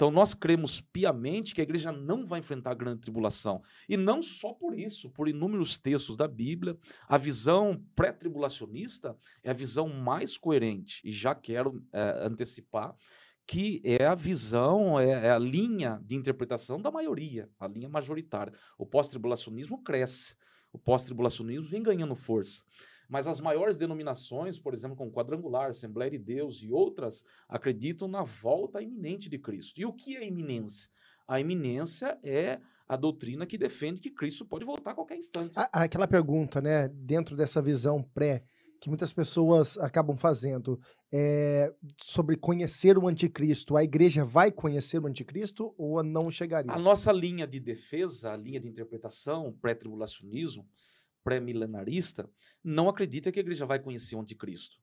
[0.00, 3.62] Então nós cremos piamente que a igreja não vai enfrentar a grande tribulação.
[3.86, 6.74] E não só por isso, por inúmeros textos da Bíblia,
[7.06, 11.02] a visão pré-tribulacionista é a visão mais coerente.
[11.04, 12.96] E já quero é, antecipar
[13.46, 18.54] que é a visão, é, é, a linha de interpretação da maioria, a linha majoritária.
[18.78, 20.36] O pós-tribulacionismo cresce,
[20.72, 22.62] o pós-tribulacionismo vem ganhando força.
[23.08, 28.22] Mas as maiores denominações, por exemplo, como Quadrangular, Assembleia de Deus e outras, acreditam na
[28.22, 29.80] volta iminente de Cristo.
[29.80, 30.88] E o que é iminência?
[31.26, 35.54] A iminência é a doutrina que defende que Cristo pode voltar a qualquer instante.
[35.72, 38.44] Aquela pergunta, né, dentro dessa visão pré,
[38.80, 40.80] que muitas pessoas acabam fazendo,
[41.12, 43.76] é, sobre conhecer o anticristo.
[43.76, 46.72] A igreja vai conhecer o anticristo ou não chegaria?
[46.72, 50.66] A nossa linha de defesa, a linha de interpretação, pré-tribulacionismo,
[51.22, 52.28] pré-milenarista,
[52.64, 54.78] não acredita que a igreja vai conhecer o anticristo.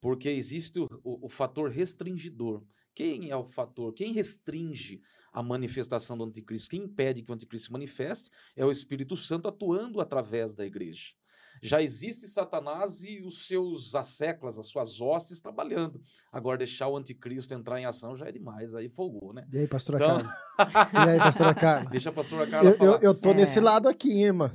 [0.00, 2.62] Porque existe o, o- o fator restringidor.
[2.94, 3.92] Quem é o fator?
[3.94, 5.00] Quem restringe
[5.32, 6.70] a manifestação do anticristo?
[6.70, 11.14] Quem impede que o anticristo se manifeste é o Espírito Santo atuando através da igreja.
[11.62, 16.00] Já existe Satanás e os seus asseclas, as suas hostes trabalhando.
[16.32, 19.46] Agora, deixar o anticristo entrar em ação já é demais, aí folgou, né?
[19.52, 20.16] E aí, pastora Então-
[20.56, 21.06] Carla?
[21.06, 21.90] E aí, pastora Carla?
[21.90, 22.90] Deixa a pastora Carla Eu, falar.
[22.96, 23.34] eu, eu tô É.
[23.34, 24.52] nesse lado aqui, irmã.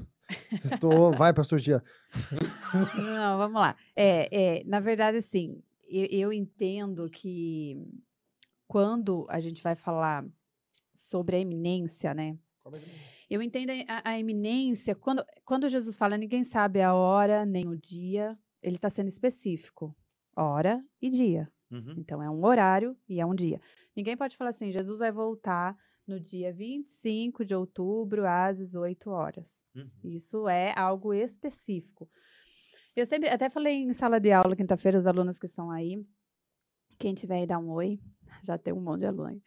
[0.79, 1.11] Tô...
[1.11, 1.83] Vai, pastor Gia.
[2.95, 3.75] Não, vamos lá.
[3.95, 7.75] É, é, na verdade, assim, eu, eu entendo que
[8.67, 10.25] quando a gente vai falar
[10.93, 12.37] sobre a eminência, né?
[13.31, 17.77] Eu entendo a, a eminência, quando, quando Jesus fala, ninguém sabe a hora nem o
[17.77, 19.95] dia, ele está sendo específico.
[20.35, 21.49] Hora e dia.
[21.71, 21.95] Uhum.
[21.97, 23.61] Então, é um horário e é um dia.
[23.95, 29.65] Ninguém pode falar assim, Jesus vai voltar no dia 25 de outubro às 18 horas.
[29.73, 29.89] Uhum.
[30.03, 32.09] Isso é algo específico.
[32.93, 36.05] Eu sempre, até falei em sala de aula quinta-feira, os alunos que estão aí,
[36.99, 37.97] quem tiver aí dá um oi,
[38.43, 39.41] já tem um monte de aluno.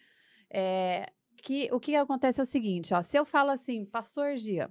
[0.48, 1.12] É,
[1.44, 4.70] que, o que acontece é o seguinte, ó, se eu falo assim, pastor Gia,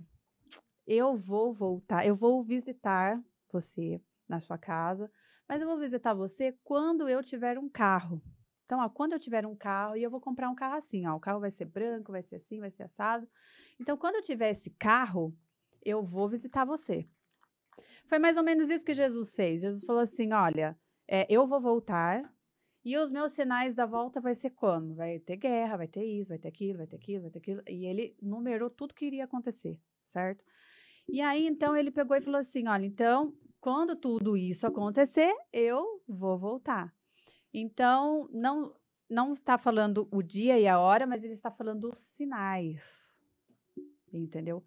[0.88, 5.10] eu vou voltar, eu vou visitar você na sua casa,
[5.48, 8.20] mas eu vou visitar você quando eu tiver um carro.
[8.66, 11.16] Então, ó, quando eu tiver um carro, e eu vou comprar um carro assim, ó,
[11.16, 13.30] o carro vai ser branco, vai ser assim, vai ser assado.
[13.80, 15.38] Então, quando eu tiver esse carro,
[15.84, 17.08] eu vou visitar você.
[18.06, 19.62] Foi mais ou menos isso que Jesus fez.
[19.62, 20.76] Jesus falou assim: olha,
[21.08, 22.33] é, eu vou voltar
[22.84, 24.94] e os meus sinais da volta vai ser quando?
[24.96, 27.62] Vai ter guerra, vai ter isso, vai ter aquilo, vai ter aquilo, vai ter aquilo.
[27.68, 30.44] E ele numerou tudo que iria acontecer, certo?
[31.08, 36.04] E aí, então, ele pegou e falou assim: olha, então, quando tudo isso acontecer, eu
[36.08, 36.94] vou voltar.
[37.54, 38.76] Então, não
[39.10, 43.22] não está falando o dia e a hora, mas ele está falando os sinais.
[44.12, 44.64] Entendeu?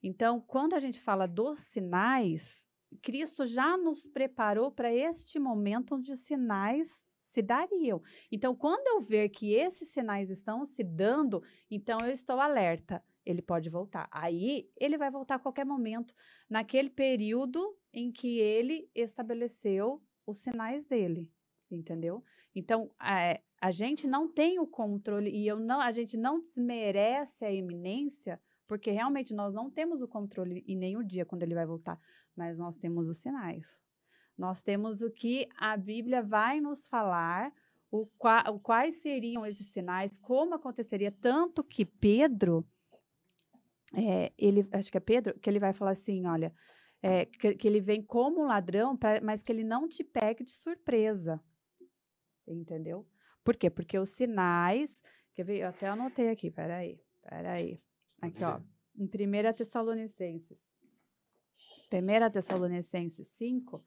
[0.00, 2.68] Então, quando a gente fala dos sinais,
[3.02, 8.02] Cristo já nos preparou para este momento onde sinais se dariam.
[8.32, 13.04] Então, quando eu ver que esses sinais estão se dando, então eu estou alerta.
[13.24, 14.08] Ele pode voltar.
[14.10, 16.14] Aí, ele vai voltar a qualquer momento,
[16.48, 21.30] naquele período em que ele estabeleceu os sinais dele.
[21.70, 22.24] Entendeu?
[22.54, 27.44] Então, é, a gente não tem o controle e eu não, a gente não desmerece
[27.44, 31.54] a eminência, porque realmente nós não temos o controle e nem o dia quando ele
[31.54, 32.00] vai voltar,
[32.34, 33.86] mas nós temos os sinais.
[34.38, 37.52] Nós temos o que a Bíblia vai nos falar,
[37.90, 42.64] o, qua, o quais seriam esses sinais, como aconteceria, tanto que Pedro,
[43.92, 46.54] é, ele, acho que é Pedro, que ele vai falar assim, olha,
[47.02, 50.52] é, que, que, ele vem como ladrão, pra, mas que ele não te pegue de
[50.52, 51.42] surpresa,
[52.46, 53.04] entendeu?
[53.42, 53.68] Por quê?
[53.68, 55.02] Porque os sinais,
[55.34, 57.82] quer ver, eu até anotei aqui, peraí, peraí,
[58.20, 58.60] aqui ó,
[58.96, 60.60] em 1 Tessalonicenses,
[61.90, 63.84] 1 Tessalonicenses 5,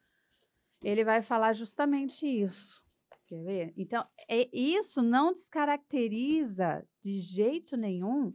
[0.81, 2.81] ele vai falar justamente isso.
[3.27, 3.73] Quer ver?
[3.77, 8.29] Então, é, isso não descaracteriza de jeito nenhum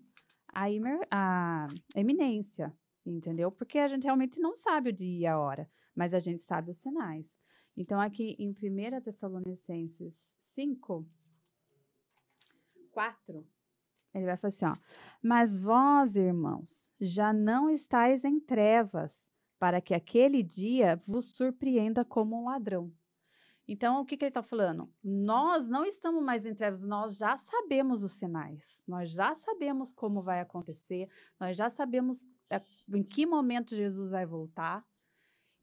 [0.48, 2.72] a, imer, a eminência,
[3.04, 3.52] entendeu?
[3.52, 6.70] Porque a gente realmente não sabe o dia e a hora, mas a gente sabe
[6.70, 7.37] os sinais.
[7.76, 10.16] Então, aqui em 1 Tessalonicenses
[10.54, 11.06] 5,
[12.90, 13.46] 4,
[14.14, 14.76] ele vai falar assim: ó,
[15.22, 22.40] Mas vós, irmãos, já não estáis em trevas, para que aquele dia vos surpreenda como
[22.40, 22.92] um ladrão.
[23.69, 24.88] Então, o que, que ele está falando?
[25.03, 30.23] Nós não estamos mais em trevas, nós já sabemos os sinais, nós já sabemos como
[30.23, 32.62] vai acontecer, nós já sabemos é,
[32.95, 34.87] em que momento Jesus vai voltar.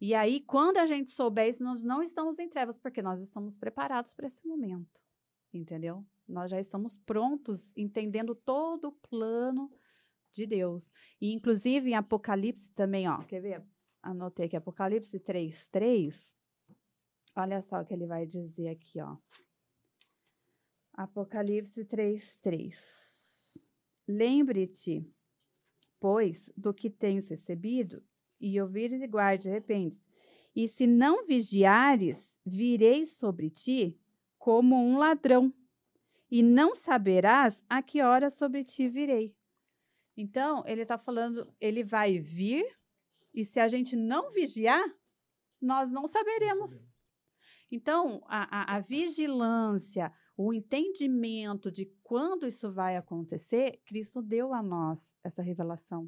[0.01, 3.55] E aí, quando a gente souber isso, nós não estamos em trevas, porque nós estamos
[3.55, 5.01] preparados para esse momento,
[5.53, 6.05] entendeu?
[6.27, 9.71] Nós já estamos prontos, entendendo todo o plano
[10.33, 10.91] de Deus.
[11.21, 13.63] E, inclusive, em Apocalipse também, ó, quer ver?
[14.03, 16.35] Anotei aqui, Apocalipse 3, 3.
[17.35, 19.17] Olha só o que ele vai dizer aqui, ó.
[20.93, 23.57] Apocalipse 3, 3.
[24.07, 25.09] Lembre-te,
[25.99, 28.03] pois, do que tens recebido,
[28.39, 30.07] e ouvires e guarde, arrependes.
[30.55, 33.97] E se não vigiares, virei sobre ti
[34.37, 35.51] como um ladrão,
[36.29, 39.35] e não saberás a que hora sobre ti virei.
[40.15, 42.65] Então, ele está falando, ele vai vir
[43.33, 44.83] e se a gente não vigiar,
[45.61, 46.93] nós não saberemos.
[47.71, 54.61] Então, a, a, a vigilância, o entendimento de quando isso vai acontecer, Cristo deu a
[54.61, 56.07] nós essa revelação,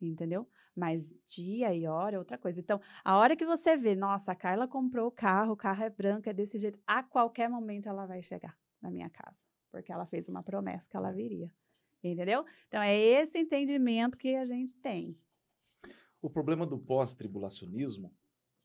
[0.00, 0.48] entendeu?
[0.76, 2.60] Mas dia e hora é outra coisa.
[2.60, 5.90] Então, a hora que você vê, nossa, a Carla comprou o carro, o carro é
[5.90, 10.06] branco, é desse jeito, a qualquer momento ela vai chegar na minha casa, porque ela
[10.06, 11.52] fez uma promessa que ela viria,
[12.02, 12.44] entendeu?
[12.68, 15.18] Então, é esse entendimento que a gente tem.
[16.22, 18.14] O problema do pós-tribulacionismo,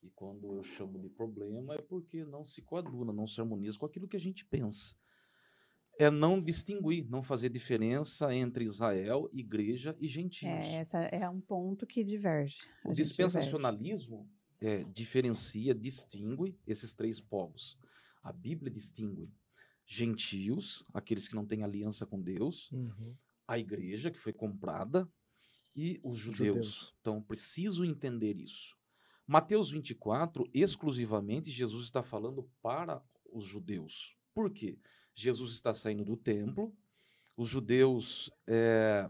[0.03, 3.85] e quando eu chamo de problema, é porque não se coaduna, não se harmoniza com
[3.87, 4.95] aquilo que a gente pensa.
[5.99, 10.51] É não distinguir, não fazer diferença entre Israel, igreja e gentios.
[10.51, 12.57] É, essa é um ponto que diverge.
[12.85, 14.29] O dispensacionalismo
[14.61, 17.75] é, diferencia, distingue esses três povos.
[18.23, 19.31] A Bíblia distingue
[19.83, 23.15] gentios, aqueles que não têm aliança com Deus, uhum.
[23.47, 25.09] a igreja que foi comprada
[25.77, 26.47] e os judeus.
[26.47, 26.95] judeus.
[26.99, 28.75] Então, preciso entender isso.
[29.27, 34.17] Mateus 24, exclusivamente, Jesus está falando para os judeus.
[34.33, 34.79] Por quê?
[35.13, 36.75] Jesus está saindo do templo,
[37.35, 39.09] os judeus é,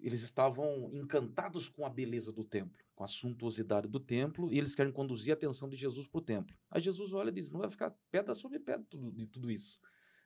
[0.00, 4.74] eles estavam encantados com a beleza do templo, com a suntuosidade do templo, e eles
[4.74, 6.56] querem conduzir a atenção de Jesus para o templo.
[6.70, 9.78] Aí Jesus olha e diz: não vai ficar pedra sobre pedra de tudo isso.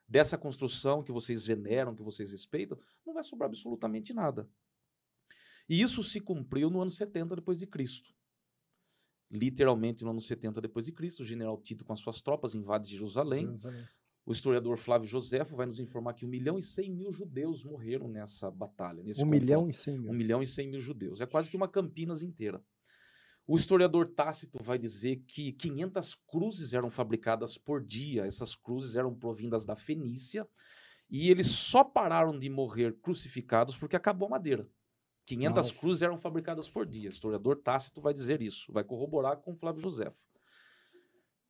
[0.08, 4.48] Dessa construção que vocês veneram, que vocês respeitam, não vai sobrar absolutamente nada.
[5.68, 8.14] E isso se cumpriu no ano 70 depois de Cristo.
[9.30, 12.88] Literalmente no ano 70 depois de Cristo, o general Tito com as suas tropas invade
[12.88, 13.46] Jerusalém.
[13.46, 13.84] Jerusalém.
[14.24, 18.08] O historiador Flávio Josefo vai nos informar que um milhão e cem mil judeus morreram
[18.08, 19.02] nessa batalha.
[19.02, 19.44] Nesse um confronto.
[19.44, 20.10] milhão e cem mil.
[20.10, 21.20] Um milhão e cem mil judeus.
[21.20, 22.60] É quase que uma Campinas inteira.
[23.46, 28.26] O historiador Tácito vai dizer que 500 cruzes eram fabricadas por dia.
[28.26, 30.44] Essas cruzes eram provindas da Fenícia.
[31.08, 34.68] E eles só pararam de morrer crucificados porque acabou a madeira.
[35.26, 35.80] 500 Uau.
[35.80, 37.10] cruzes eram fabricadas por dia.
[37.10, 40.24] O historiador Tácito vai dizer isso, vai corroborar com Flávio Josefo.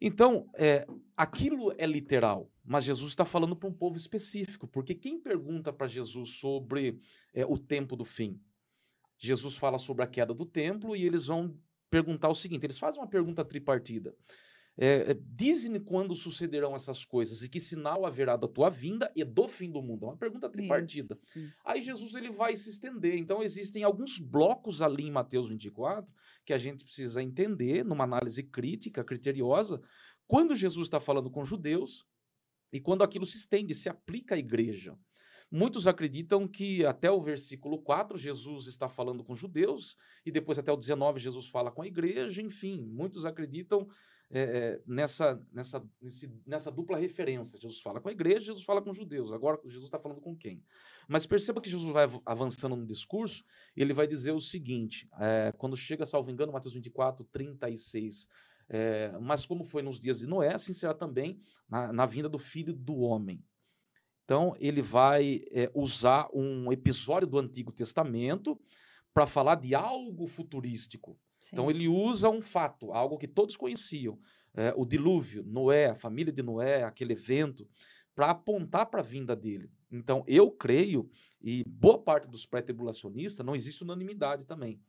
[0.01, 0.87] Então, é,
[1.17, 5.87] aquilo é literal, mas Jesus está falando para um povo específico, porque quem pergunta para
[5.87, 7.01] Jesus sobre
[7.33, 8.41] é, o tempo do fim?
[9.19, 11.59] Jesus fala sobre a queda do templo e eles vão
[11.89, 14.15] perguntar o seguinte: eles fazem uma pergunta tripartida.
[14.79, 19.25] É, é, Diz-me quando sucederão essas coisas e que sinal haverá da tua vinda e
[19.25, 20.05] do fim do mundo.
[20.05, 21.15] É uma pergunta tripartida.
[21.15, 21.63] Isso, isso.
[21.65, 23.17] Aí Jesus ele vai se estender.
[23.17, 26.13] Então existem alguns blocos ali em Mateus 24
[26.45, 29.81] que a gente precisa entender numa análise crítica, criteriosa,
[30.27, 32.07] quando Jesus está falando com judeus
[32.73, 34.99] e quando aquilo se estende, se aplica à igreja.
[35.51, 40.73] Muitos acreditam que até o versículo 4 Jesus está falando com judeus e depois até
[40.73, 43.89] o 19 Jesus fala com a igreja, enfim, muitos acreditam
[44.31, 47.59] é, nessa, nessa, nesse, nessa dupla referência.
[47.61, 49.33] Jesus fala com a igreja, Jesus fala com os judeus.
[49.33, 50.63] Agora, Jesus está falando com quem?
[51.09, 53.45] Mas perceba que Jesus vai avançando no discurso,
[53.77, 58.29] ele vai dizer o seguinte: é, quando chega, salvo engano, Mateus 24, 36.
[58.69, 62.39] É, mas como foi nos dias de Noé, assim será também na, na vinda do
[62.39, 63.45] filho do homem.
[64.25, 68.61] Então, ele vai é, usar um episódio do Antigo Testamento
[69.15, 71.17] para falar de algo futurístico.
[71.39, 71.51] Sim.
[71.55, 74.19] Então, ele usa um fato, algo que todos conheciam,
[74.55, 77.69] é, o dilúvio, Noé, a família de Noé, aquele evento,
[78.15, 79.71] para apontar para a vinda dele.
[79.91, 81.09] Então, eu creio,
[81.41, 84.81] e boa parte dos pré-tribulacionistas, não existe unanimidade também.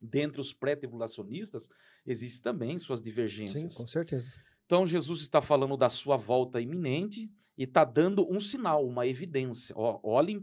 [0.00, 1.68] Dentre os pré-tribulacionistas,
[2.06, 3.74] existem também suas Sim, divergências.
[3.74, 4.32] com certeza.
[4.64, 9.74] Então, Jesus está falando da sua volta iminente e está dando um sinal, uma evidência.
[9.76, 10.40] Ó, olhem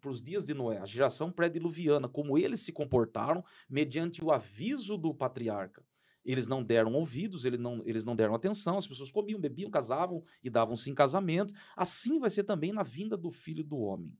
[0.00, 4.96] para os dias de Noé, a geração pré-diluviana, como eles se comportaram mediante o aviso
[4.96, 5.84] do patriarca.
[6.24, 10.22] Eles não deram ouvidos, eles não, eles não deram atenção, as pessoas comiam, bebiam, casavam
[10.40, 11.52] e davam-se em casamento.
[11.76, 14.16] Assim vai ser também na vinda do Filho do Homem.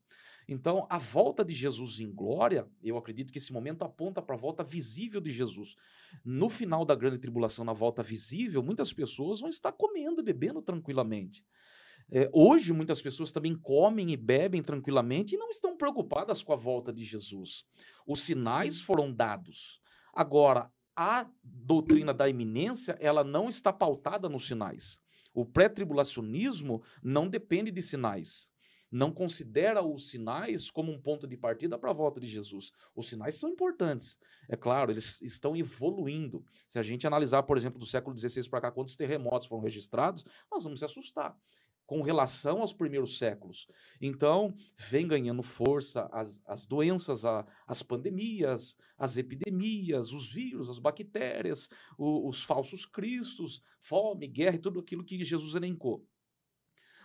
[0.48, 4.38] Então, a volta de Jesus em glória, eu acredito que esse momento aponta para a
[4.38, 5.76] volta visível de Jesus.
[6.24, 10.60] No final da grande tribulação, na volta visível, muitas pessoas vão estar comendo e bebendo
[10.60, 11.44] tranquilamente.
[12.14, 16.56] É, hoje, muitas pessoas também comem e bebem tranquilamente e não estão preocupadas com a
[16.56, 17.64] volta de Jesus.
[18.06, 19.80] Os sinais foram dados.
[20.12, 25.00] Agora, a doutrina da iminência, ela não está pautada nos sinais.
[25.32, 28.52] O pré-tribulacionismo não depende de sinais.
[28.90, 32.72] Não considera os sinais como um ponto de partida para a volta de Jesus.
[32.94, 34.18] Os sinais são importantes.
[34.50, 36.44] É claro, eles estão evoluindo.
[36.68, 40.26] Se a gente analisar, por exemplo, do século XVI para cá, quantos terremotos foram registrados,
[40.50, 41.34] nós vamos se assustar
[41.92, 43.68] com relação aos primeiros séculos.
[44.00, 50.78] Então, vem ganhando força as, as doenças, a, as pandemias, as epidemias, os vírus, as
[50.78, 56.08] bactérias, o, os falsos cristos, fome, guerra e tudo aquilo que Jesus elencou.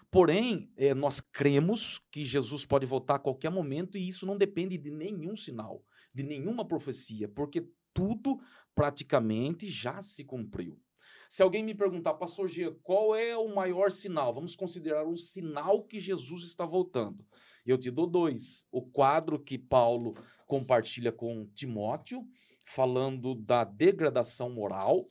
[0.09, 4.77] Porém, eh, nós cremos que Jesus pode voltar a qualquer momento e isso não depende
[4.77, 5.83] de nenhum sinal,
[6.15, 8.39] de nenhuma profecia, porque tudo
[8.73, 10.79] praticamente já se cumpriu.
[11.29, 14.33] Se alguém me perguntar, pastor G, qual é o maior sinal?
[14.33, 17.25] Vamos considerar um sinal que Jesus está voltando.
[17.65, 18.65] Eu te dou dois.
[18.71, 22.25] O quadro que Paulo compartilha com Timóteo,
[22.65, 25.09] falando da degradação moral,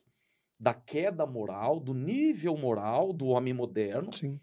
[0.59, 4.41] da queda moral, do nível moral do homem moderno, Sim.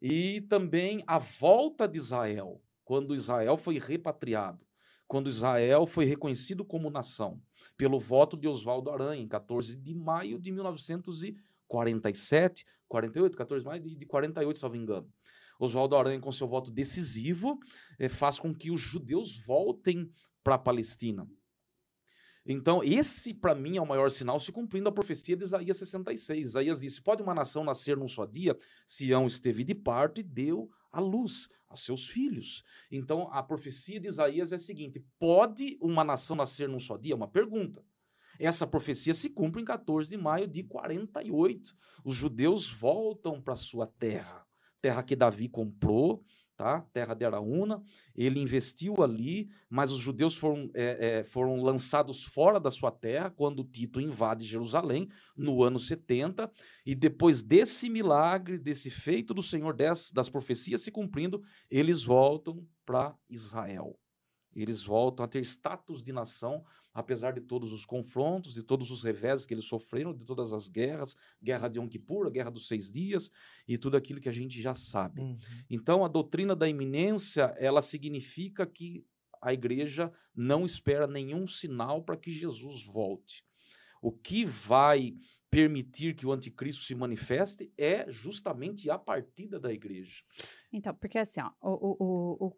[0.00, 4.66] e também a volta de Israel, quando Israel foi repatriado,
[5.12, 7.38] quando Israel foi reconhecido como nação,
[7.76, 13.82] pelo voto de Oswaldo Aranha, em 14 de maio de 1947, 48, 14 de maio
[13.82, 15.12] de de 48, se não me engano.
[15.60, 17.58] Oswaldo Aranha, com seu voto decisivo,
[17.98, 20.10] eh, faz com que os judeus voltem
[20.42, 21.28] para a Palestina.
[22.46, 26.46] Então, esse para mim é o maior sinal se cumprindo a profecia de Isaías 66.
[26.46, 28.56] Isaías disse: Pode uma nação nascer num só dia?
[28.86, 32.62] Sião esteve de parto e deu a luz a seus filhos.
[32.90, 37.16] Então, a profecia de Isaías é a seguinte: Pode uma nação nascer num só dia?
[37.16, 37.84] Uma pergunta.
[38.38, 41.74] Essa profecia se cumpre em 14 de maio de 48.
[42.04, 44.46] Os judeus voltam para sua terra,
[44.80, 46.24] terra que Davi comprou,
[46.62, 46.80] tá?
[46.92, 47.82] Terra de Araúna.
[48.14, 53.30] Ele investiu ali, mas os judeus foram, é, é, foram lançados fora da sua terra
[53.30, 56.48] quando Tito invade Jerusalém no ano 70.
[56.86, 62.64] E depois desse milagre, desse feito do Senhor, das, das profecias se cumprindo, eles voltam
[62.86, 63.98] para Israel.
[64.54, 69.02] Eles voltam a ter status de nação, apesar de todos os confrontos, de todos os
[69.02, 72.68] reveses que eles sofreram, de todas as guerras, guerra de Yom Kippur, a guerra dos
[72.68, 73.30] seis dias
[73.66, 75.20] e tudo aquilo que a gente já sabe.
[75.20, 75.36] Uhum.
[75.70, 79.04] Então, a doutrina da iminência, ela significa que
[79.40, 83.44] a igreja não espera nenhum sinal para que Jesus volte.
[84.00, 85.14] O que vai
[85.50, 90.22] permitir que o anticristo se manifeste é justamente a partida da igreja.
[90.72, 92.56] Então, porque assim, ó, o, o- o-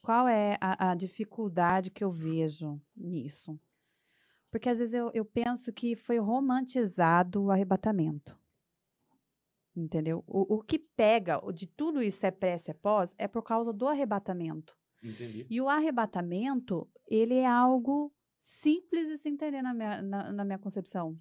[0.00, 3.58] qual é a, a dificuldade que eu vejo nisso?
[4.50, 8.38] Porque às vezes eu, eu penso que foi romantizado o arrebatamento.
[9.74, 10.22] Entendeu?
[10.26, 13.88] O, o que pega de tudo isso é pressa é pós é por causa do
[13.88, 14.76] arrebatamento.
[15.02, 15.46] Entendi.
[15.48, 20.58] E o arrebatamento, ele é algo simples de se entender na minha, na, na minha
[20.58, 21.18] concepção.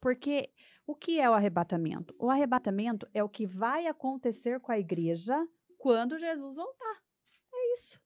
[0.00, 0.50] Porque
[0.84, 2.14] o que é o arrebatamento?
[2.18, 5.46] O arrebatamento é o que vai acontecer com a igreja
[5.78, 7.02] quando Jesus voltar.
[7.54, 8.01] É isso.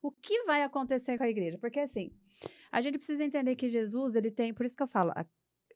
[0.00, 1.58] O que vai acontecer com a igreja?
[1.58, 2.10] Porque assim,
[2.70, 5.26] a gente precisa entender que Jesus, ele tem, por isso que eu falo, a,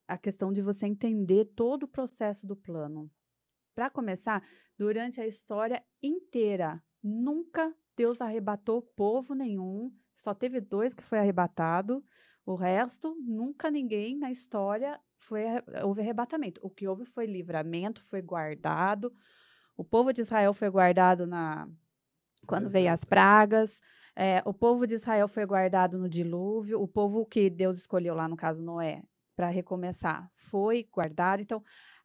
[0.06, 3.10] a questão de você entender todo o processo do plano.
[3.74, 4.42] Para começar,
[4.78, 12.04] durante a história inteira, nunca Deus arrebatou povo nenhum, só teve dois que foi arrebatado.
[12.44, 15.44] O resto, nunca ninguém na história foi
[15.84, 16.60] houve arrebatamento.
[16.62, 19.12] O que houve foi livramento, foi guardado.
[19.76, 21.68] O povo de Israel foi guardado na
[22.46, 23.80] quando veio as pragas.
[24.14, 26.80] É, o povo de Israel foi guardado no dilúvio.
[26.80, 29.02] O povo que Deus escolheu lá, no caso Noé,
[29.34, 30.30] para recomeçar.
[30.34, 31.40] Foi guardado.
[31.40, 31.62] Então,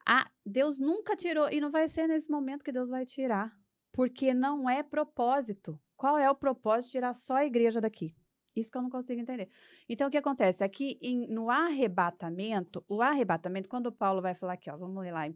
[0.07, 3.51] a, Deus nunca tirou, e não vai ser nesse momento que Deus vai tirar,
[3.91, 5.79] porque não é propósito.
[5.97, 8.15] Qual é o propósito de tirar só a igreja daqui?
[8.55, 9.49] Isso que eu não consigo entender.
[9.87, 10.63] Então, o que acontece?
[10.63, 15.27] Aqui em, no arrebatamento, o arrebatamento, quando Paulo vai falar aqui, ó, vamos ler lá,
[15.27, 15.35] em 1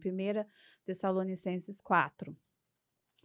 [0.84, 2.34] Tessalonicenses 4,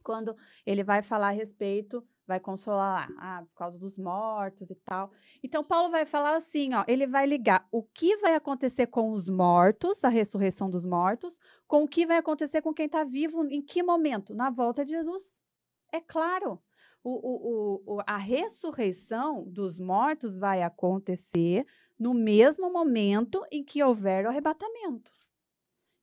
[0.08, 0.34] quando
[0.66, 5.12] ele vai falar a respeito vai consolar ah, por causa dos mortos e tal.
[5.44, 9.28] Então, Paulo vai falar assim, ó, ele vai ligar o que vai acontecer com os
[9.28, 13.62] mortos, a ressurreição dos mortos, com o que vai acontecer com quem está vivo, em
[13.62, 14.34] que momento?
[14.34, 15.44] Na volta de Jesus.
[15.92, 16.62] É claro.
[17.04, 21.66] O, o, o, a ressurreição dos mortos vai acontecer
[22.00, 25.12] no mesmo momento em que houver o arrebatamento.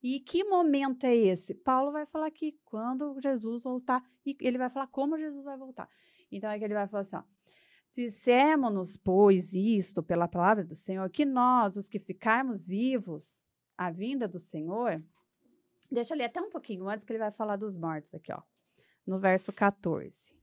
[0.05, 1.55] E que momento é esse?
[1.55, 5.88] Paulo vai falar aqui, quando Jesus voltar, e ele vai falar como Jesus vai voltar.
[6.30, 7.22] Então é que ele vai falar assim: ó,
[7.90, 13.48] dissemos-nos, pois, isto pela palavra do Senhor, que nós, os que ficarmos vivos,
[13.78, 15.02] a vinda do Senhor.
[15.90, 18.42] Deixa ler até um pouquinho antes que ele vai falar dos mortos aqui, ó,
[19.07, 20.34] no verso 14.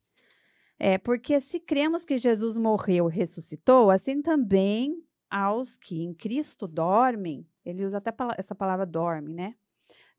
[0.80, 6.67] É, porque se cremos que Jesus morreu e ressuscitou, assim também aos que em Cristo
[6.67, 9.55] dormem, ele usa até essa palavra dorme, né?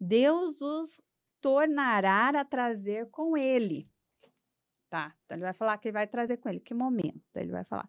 [0.01, 1.01] Deus os
[1.41, 3.89] tornará a trazer com ele.
[4.89, 5.15] Tá?
[5.25, 6.61] Então ele vai falar que ele vai trazer com ele.
[6.61, 7.23] Que momento?
[7.35, 7.89] Ele vai falar.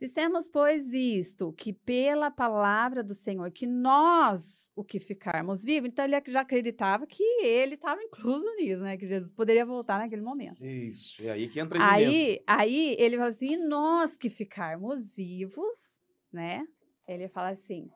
[0.00, 6.06] Dissemos, pois, isto, que pela palavra do Senhor, que nós, o que ficarmos vivos, então
[6.06, 8.96] ele já acreditava que ele estava incluso nisso, né?
[8.96, 10.64] Que Jesus poderia voltar naquele momento.
[10.64, 15.14] Isso, é aí que entra a Aí, aí ele fala assim, e nós que ficarmos
[15.14, 15.99] vivos,
[16.32, 16.66] né?
[17.06, 17.90] Ele fala assim,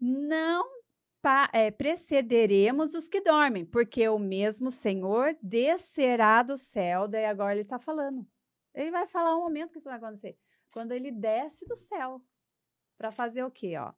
[0.00, 0.68] não
[1.52, 7.06] é, precederemos os que dormem, porque o mesmo Senhor descerá do céu.
[7.06, 8.26] Daí agora ele está falando.
[8.74, 10.36] Ele vai falar um momento que isso vai acontecer.
[10.72, 12.20] Quando ele desce do céu.
[12.98, 13.74] Para fazer o quê?
[13.76, 13.92] Ó?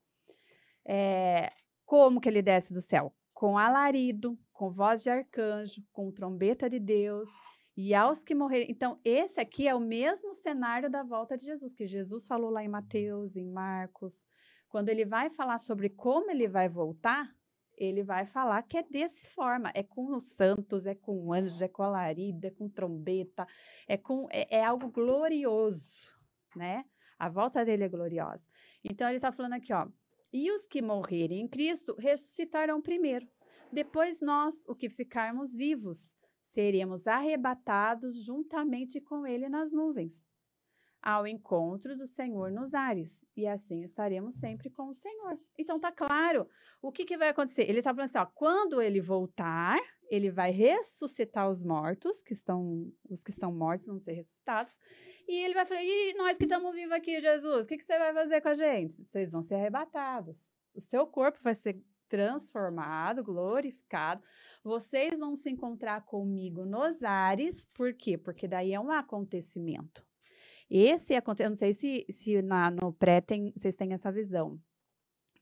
[0.86, 1.50] É,
[1.84, 3.14] como que ele desce do céu?
[3.32, 7.28] Com alarido, com voz de arcanjo, com trombeta de Deus.
[7.76, 8.70] E aos que morrerem.
[8.70, 12.62] Então, esse aqui é o mesmo cenário da volta de Jesus, que Jesus falou lá
[12.62, 14.24] em Mateus, em Marcos,
[14.68, 17.32] quando ele vai falar sobre como ele vai voltar,
[17.76, 21.68] ele vai falar que é desse forma, é com os santos, é com anjos, é
[21.68, 23.46] com alarido, é com trombeta,
[23.86, 26.16] é com é, é algo glorioso,
[26.56, 26.84] né?
[27.18, 28.48] A volta dele é gloriosa.
[28.82, 29.86] Então ele está falando aqui, ó.
[30.32, 33.28] E os que morrerem em Cristo ressuscitarão primeiro.
[33.72, 36.16] Depois nós, o que ficarmos vivos,
[36.54, 40.26] seremos arrebatados juntamente com ele nas nuvens
[41.04, 43.26] ao encontro do Senhor nos ares.
[43.36, 45.38] E assim estaremos sempre com o Senhor.
[45.58, 46.48] Então tá claro.
[46.80, 47.68] O que, que vai acontecer?
[47.68, 49.78] Ele está falando assim: ó, quando ele voltar,
[50.10, 54.80] ele vai ressuscitar os mortos, que estão, os que estão mortos vão ser ressuscitados.
[55.28, 57.98] E ele vai falar: e nós que estamos vivos aqui, Jesus, o que, que você
[57.98, 59.04] vai fazer com a gente?
[59.04, 60.38] Vocês vão ser arrebatados.
[60.74, 61.78] O seu corpo vai ser
[62.14, 64.22] transformado, glorificado.
[64.62, 68.16] Vocês vão se encontrar comigo nos ares, por quê?
[68.16, 70.06] Porque daí é um acontecimento.
[70.70, 74.60] Esse acontece, eu não sei se, se na, no pré tem, vocês têm essa visão,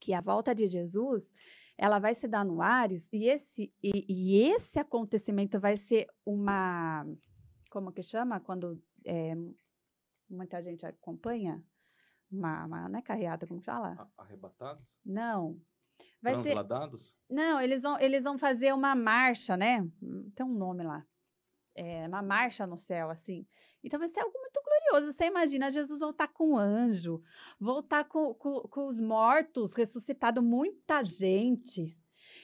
[0.00, 1.30] que a volta de Jesus
[1.76, 7.04] ela vai se dar no Ares e esse, e, e esse acontecimento vai ser uma.
[7.70, 8.40] Como que chama?
[8.40, 9.34] Quando é,
[10.28, 11.62] muita gente acompanha?
[12.30, 14.10] Uma, uma, não é carreata, como fala?
[14.16, 14.98] Arrebatados?
[15.04, 15.60] Não.
[16.22, 17.08] Vai Transladados?
[17.08, 19.86] Ser, não, eles vão, eles vão fazer uma marcha, né?
[20.36, 21.04] Tem um nome lá.
[21.74, 23.46] É, uma marcha no céu, assim.
[23.82, 25.12] Então vai ser algo muito glorioso.
[25.12, 27.20] Você imagina Jesus voltar com um anjo,
[27.58, 31.98] voltar com, com, com os mortos, ressuscitado muita gente.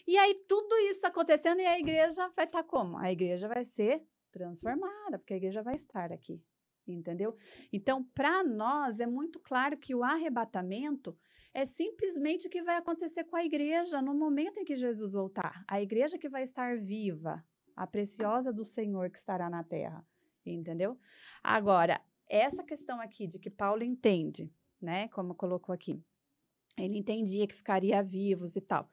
[0.07, 2.99] E aí tudo isso acontecendo e a igreja vai estar tá como?
[2.99, 6.43] A igreja vai ser transformada, porque a igreja vai estar aqui.
[6.93, 7.37] Entendeu?
[7.73, 11.17] Então, para nós é muito claro que o arrebatamento
[11.53, 15.65] é simplesmente o que vai acontecer com a igreja no momento em que Jesus voltar.
[15.69, 17.45] A igreja que vai estar viva,
[17.77, 20.07] a preciosa do Senhor que estará na terra.
[20.47, 20.99] Entendeu?
[21.43, 26.03] Agora, essa questão aqui de que Paulo entende, né, como colocou aqui,
[26.77, 28.91] ele entendia que ficaria vivos e tal.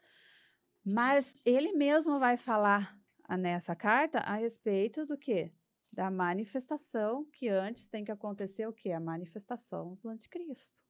[0.83, 2.97] Mas ele mesmo vai falar
[3.37, 5.51] nessa carta a respeito do que?
[5.95, 8.91] Da manifestação que antes tem que acontecer o que?
[8.91, 10.83] A manifestação do anticristo.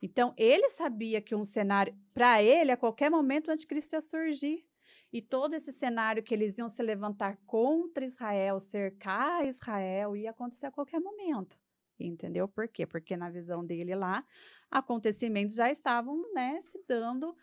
[0.00, 4.64] Então, ele sabia que um cenário, para ele, a qualquer momento o anticristo ia surgir.
[5.12, 10.66] E todo esse cenário que eles iam se levantar contra Israel, cercar Israel, ia acontecer
[10.66, 11.58] a qualquer momento.
[11.98, 12.46] Entendeu?
[12.46, 12.86] Por quê?
[12.86, 14.24] Porque na visão dele lá,
[14.70, 17.36] acontecimentos já estavam, né, se dando,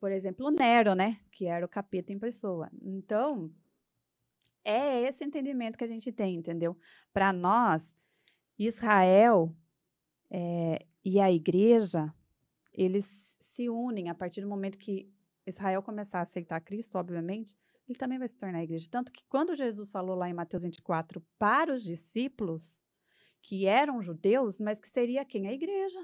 [0.00, 2.68] por exemplo, Nero, né, que era o capeta em pessoa.
[2.82, 3.54] Então,
[4.64, 6.76] é esse entendimento que a gente tem, entendeu?
[7.12, 7.94] Para nós,
[8.58, 9.54] Israel
[10.30, 12.14] é, e a igreja
[12.72, 15.12] eles se unem a partir do momento que
[15.46, 17.56] Israel começar a aceitar Cristo, obviamente,
[17.88, 18.86] ele também vai se tornar a igreja.
[18.88, 22.84] Tanto que quando Jesus falou lá em Mateus 24 para os discípulos,
[23.42, 25.48] que eram judeus, mas que seria quem?
[25.48, 25.98] A igreja.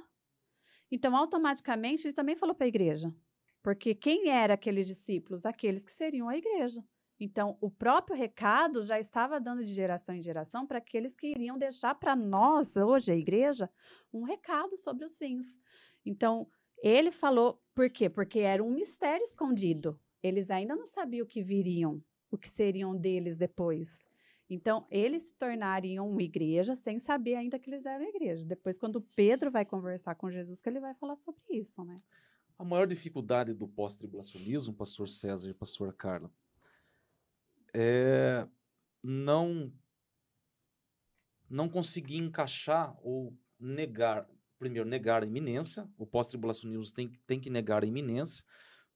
[0.90, 3.14] Então, automaticamente, ele também falou para a igreja.
[3.62, 5.44] Porque quem eram aqueles discípulos?
[5.44, 6.82] Aqueles que seriam a igreja.
[7.18, 11.56] Então, o próprio recado já estava dando de geração em geração para aqueles que iriam
[11.56, 13.70] deixar para nós, hoje, a igreja,
[14.12, 15.58] um recado sobre os fins.
[16.04, 16.46] Então,
[16.82, 18.10] ele falou, por quê?
[18.10, 19.98] Porque era um mistério escondido.
[20.22, 24.06] Eles ainda não sabiam o que viriam, o que seriam deles depois.
[24.48, 28.44] Então, eles se tornariam uma igreja sem saber ainda que eles eram igreja.
[28.44, 31.96] Depois, quando Pedro vai conversar com Jesus, que ele vai falar sobre isso, né?
[32.58, 36.30] A maior dificuldade do pós-tribulacionismo, pastor César e pastora Carla,
[37.78, 38.48] é
[39.02, 39.70] não
[41.48, 44.26] não conseguir encaixar ou negar,
[44.58, 48.44] primeiro negar a iminência, o pós-tribulacionismo tem, tem que negar a iminência,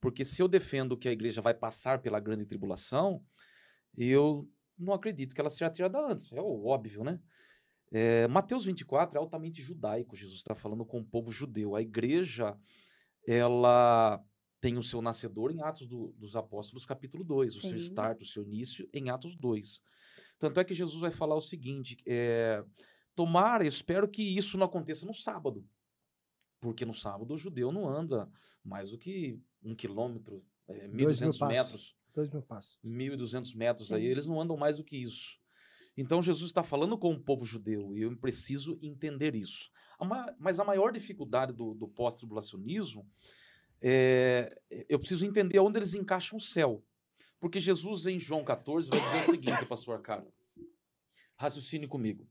[0.00, 3.22] porque se eu defendo que a igreja vai passar pela grande tribulação,
[3.96, 6.32] eu não acredito que ela seja tirada antes.
[6.32, 7.20] É óbvio, né?
[7.92, 10.16] É, Mateus 24 é altamente judaico.
[10.16, 11.76] Jesus está falando com o povo judeu.
[11.76, 12.56] A igreja,
[13.28, 14.24] ela
[14.60, 17.56] tem o seu nascedor em Atos do, dos Apóstolos, capítulo 2.
[17.56, 19.82] O seu start, o seu início em Atos 2.
[20.38, 22.62] Tanto é que Jesus vai falar o seguinte: é,
[23.14, 25.66] tomara, espero que isso não aconteça no sábado.
[26.60, 28.30] Porque no sábado o judeu não anda
[28.62, 31.96] mais do que um quilômetro, é, 1.200 metros.
[32.14, 32.78] Dois mil passos.
[32.84, 33.94] 1.200 metros Sim.
[33.94, 35.38] aí, eles não andam mais do que isso.
[35.96, 39.70] Então Jesus está falando com o povo judeu e eu preciso entender isso.
[40.38, 43.06] Mas a maior dificuldade do, do pós-tribulacionismo
[43.82, 44.54] é
[44.88, 46.84] eu preciso entender onde eles encaixam o céu.
[47.38, 50.32] Porque Jesus, em João 14, vai dizer o seguinte, pastor Carlos.
[51.36, 52.28] Raciocine comigo.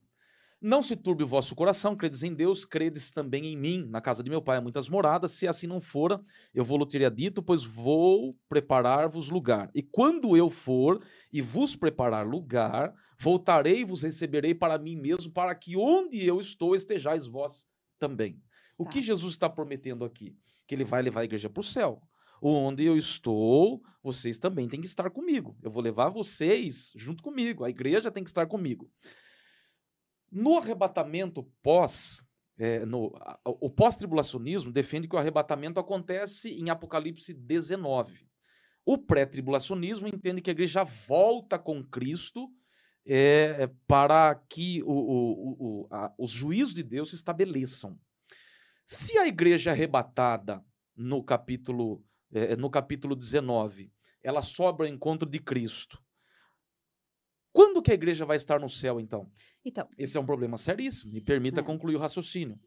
[0.62, 3.88] Não se turbe o vosso coração, credes em Deus, credes também em mim.
[3.90, 6.20] Na casa de meu pai há muitas moradas, se assim não fora,
[6.54, 9.72] eu vou-lhe teria dito, pois vou preparar-vos lugar.
[9.74, 15.32] E quando eu for e vos preparar lugar, voltarei e vos receberei para mim mesmo,
[15.32, 17.66] para que onde eu estou estejais vós
[17.98, 18.44] também.
[18.78, 18.92] O tá.
[18.92, 20.36] que Jesus está prometendo aqui?
[20.70, 22.00] Que ele vai levar a igreja para o céu.
[22.40, 25.58] Onde eu estou, vocês também têm que estar comigo.
[25.64, 27.66] Eu vou levar vocês junto comigo.
[27.66, 28.88] A igreja tem que estar comigo.
[30.32, 32.24] No arrebatamento pós,
[32.56, 33.12] é, no,
[33.44, 38.30] o pós-tribulacionismo defende que o arrebatamento acontece em Apocalipse 19.
[38.86, 42.48] O pré-tribulacionismo entende que a igreja volta com Cristo
[43.08, 48.00] é, para que o, o, o, a, os juízos de Deus se estabeleçam.
[48.92, 50.66] Se a igreja arrebatada
[50.98, 56.04] no capítulo, é, no capítulo 19, ela sobe ao encontro de Cristo,
[57.54, 59.32] quando que a igreja vai estar no céu, então?
[59.64, 59.88] Então.
[59.96, 61.14] Esse é um problema seríssimo.
[61.14, 61.64] Me permita é.
[61.64, 62.60] concluir o raciocínio.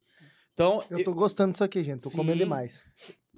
[0.53, 2.05] Então, eu tô gostando disso aqui, gente.
[2.05, 2.85] Tô sim, comendo demais.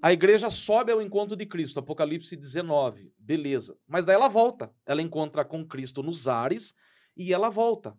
[0.03, 3.15] A igreja sobe ao encontro de Cristo, Apocalipse 19.
[3.19, 3.79] Beleza.
[3.89, 4.71] Mas daí ela volta.
[4.85, 6.75] Ela encontra com Cristo nos ares
[7.17, 7.97] e ela volta.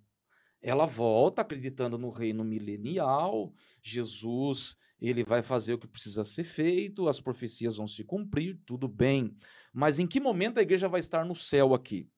[0.61, 3.53] Ela volta acreditando no reino milenial.
[3.81, 8.87] Jesus, ele vai fazer o que precisa ser feito, as profecias vão se cumprir, tudo
[8.87, 9.35] bem.
[9.73, 12.09] Mas em que momento a igreja vai estar no céu aqui?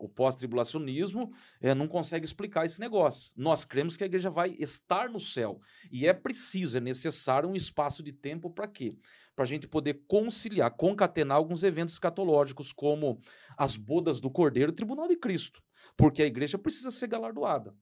[0.00, 3.32] O pós-tribulacionismo é, não consegue explicar esse negócio.
[3.36, 5.60] Nós cremos que a igreja vai estar no céu.
[5.90, 8.96] E é preciso, é necessário um espaço de tempo para quê?
[9.34, 13.20] Para a gente poder conciliar, concatenar alguns eventos escatológicos, como
[13.56, 15.62] as bodas do Cordeiro e o Tribunal de Cristo.
[15.96, 17.74] Porque a igreja precisa ser galardoada.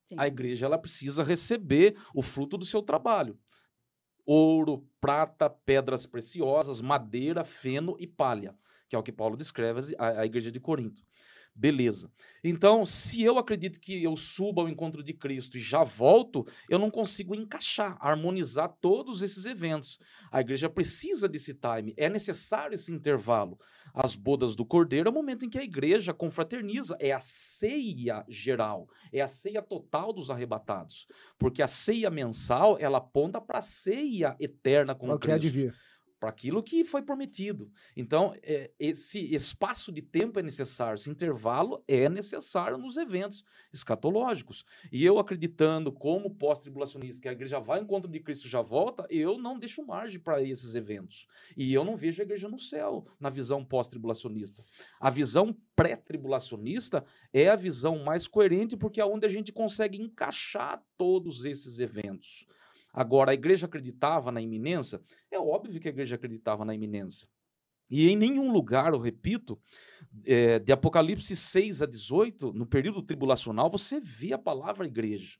[0.00, 0.16] Sim.
[0.18, 3.38] A igreja ela precisa receber o fruto do seu trabalho.
[4.26, 8.56] Ouro, prata, pedras preciosas, madeira, feno e palha,
[8.88, 11.02] que é o que Paulo descreve a, a igreja de Corinto.
[11.54, 12.10] Beleza.
[12.42, 16.80] Então, se eu acredito que eu suba ao encontro de Cristo e já volto, eu
[16.80, 20.00] não consigo encaixar, harmonizar todos esses eventos.
[20.32, 23.56] A igreja precisa desse time, é necessário esse intervalo.
[23.94, 28.24] As bodas do Cordeiro é o momento em que a igreja confraterniza, é a ceia
[28.28, 31.06] geral, é a ceia total dos arrebatados.
[31.38, 35.20] Porque a ceia mensal, ela aponta para a ceia eterna com Cristo.
[35.20, 35.74] Que há de vir
[36.24, 37.70] para aquilo que foi prometido.
[37.94, 44.64] Então, é, esse espaço de tempo é necessário, esse intervalo é necessário nos eventos escatológicos.
[44.90, 49.06] E eu acreditando, como pós-tribulacionista, que a igreja vai ao encontro de Cristo já volta,
[49.10, 51.26] eu não deixo margem para esses eventos.
[51.54, 54.64] E eu não vejo a igreja no céu, na visão pós-tribulacionista.
[54.98, 57.04] A visão pré-tribulacionista
[57.34, 62.46] é a visão mais coerente, porque é onde a gente consegue encaixar todos esses eventos.
[62.94, 65.00] Agora, a igreja acreditava na iminência?
[65.30, 67.28] É óbvio que a igreja acreditava na iminência.
[67.90, 69.60] E em nenhum lugar, eu repito,
[70.24, 75.36] é, de Apocalipse 6 a 18, no período tribulacional, você vê a palavra igreja.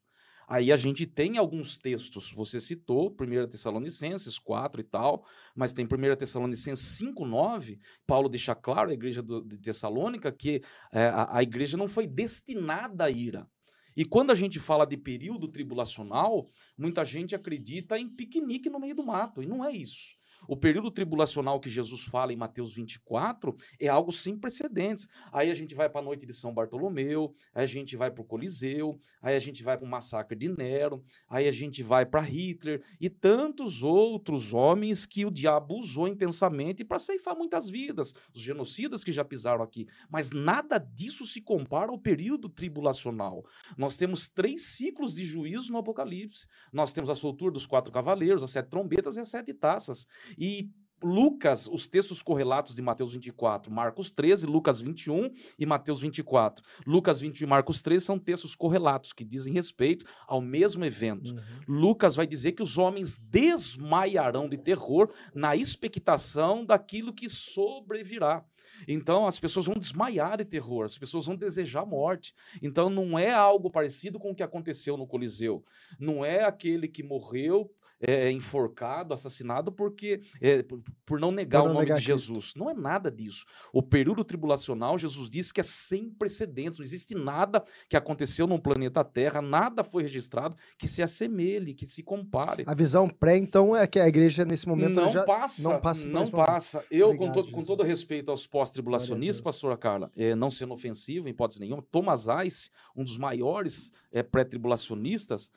[0.46, 5.24] Aí a gente tem alguns textos, você citou 1 Tessalonicenses 4 e tal,
[5.54, 10.60] mas tem 1 Tessalonicenses 5, 9, Paulo deixa claro, a igreja do, de Tessalônica, que
[10.92, 13.48] é, a, a igreja não foi destinada à ira.
[13.96, 18.94] E quando a gente fala de período tribulacional, muita gente acredita em piquenique no meio
[18.94, 20.16] do mato, e não é isso.
[20.48, 25.08] O período tribulacional que Jesus fala em Mateus 24 é algo sem precedentes.
[25.32, 28.22] Aí a gente vai para a noite de São Bartolomeu, aí a gente vai para
[28.22, 32.04] o Coliseu, aí a gente vai para o massacre de Nero, aí a gente vai
[32.04, 38.14] para Hitler e tantos outros homens que o diabo usou intensamente para ceifar muitas vidas,
[38.34, 39.86] os genocidas que já pisaram aqui.
[40.10, 43.44] Mas nada disso se compara ao período tribulacional.
[43.76, 46.46] Nós temos três ciclos de juízo no Apocalipse.
[46.72, 50.06] Nós temos a soltura dos quatro cavaleiros, as sete trombetas e as sete taças.
[50.38, 50.70] E
[51.04, 56.64] Lucas, os textos correlatos de Mateus 24, Marcos 13, Lucas 21 e Mateus 24.
[56.86, 61.32] Lucas 20 e Marcos 13 são textos correlatos que dizem respeito ao mesmo evento.
[61.32, 61.40] Uhum.
[61.68, 68.42] Lucas vai dizer que os homens desmaiarão de terror na expectação daquilo que sobrevirá.
[68.88, 72.34] Então as pessoas vão desmaiar de terror, as pessoas vão desejar morte.
[72.62, 75.62] Então não é algo parecido com o que aconteceu no Coliseu.
[75.98, 77.70] Não é aquele que morreu
[78.06, 82.04] é, enforcado, assassinado porque é, por, por, não negar por não o nome negar de
[82.04, 82.38] Jesus.
[82.38, 82.58] Cristo.
[82.58, 83.44] Não é nada disso.
[83.72, 86.78] O período tribulacional, Jesus disse que é sem precedentes.
[86.78, 91.86] Não existe nada que aconteceu no planeta Terra, nada foi registrado que se assemelhe, que
[91.86, 92.64] se compare.
[92.66, 96.06] A visão pré, então, é que a igreja nesse momento não já passa, não passa.
[96.06, 96.84] Não passa.
[96.90, 101.28] Eu, Obrigado, com, todo, com todo respeito aos pós-tribulacionistas, pastora Carla, é, não sendo ofensivo
[101.28, 105.50] em hipótese nenhuma, Thomas Ice, um dos maiores é, pré-tribulacionistas,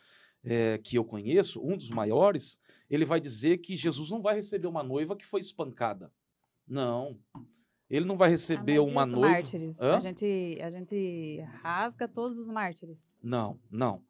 [0.48, 4.68] é, que eu conheço, um dos maiores, ele vai dizer que Jesus não vai receber
[4.68, 6.12] uma noiva que foi espancada.
[6.68, 7.20] Não.
[7.90, 9.36] Ele não vai receber ah, uma noiva.
[9.36, 9.80] Mártires?
[9.82, 13.08] A gente, a gente rasga todos os mártires.
[13.22, 14.04] Não, não.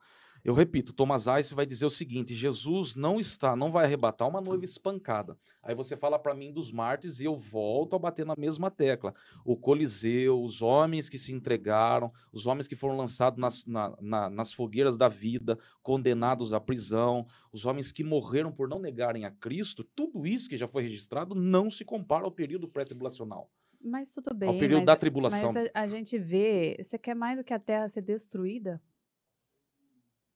[0.47, 4.39] Eu repito, Thomas Ice vai dizer o seguinte: Jesus não está, não vai arrebatar uma
[4.39, 5.37] noiva espancada.
[5.61, 9.13] Aí você fala para mim dos mártires e eu volto a bater na mesma tecla.
[9.43, 14.29] O Coliseu, os homens que se entregaram, os homens que foram lançados nas, na, na,
[14.29, 19.31] nas fogueiras da vida, condenados à prisão, os homens que morreram por não negarem a
[19.31, 23.51] Cristo, tudo isso que já foi registrado não se compara ao período pré-tribulacional.
[23.83, 24.47] Mas tudo bem.
[24.47, 25.51] Ao período mas, da tribulação.
[25.51, 28.81] Mas a, a gente vê, você quer mais do que a terra ser destruída?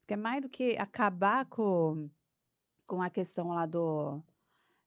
[0.06, 2.10] Que é mais do que acabar com,
[2.86, 4.22] com a questão lá do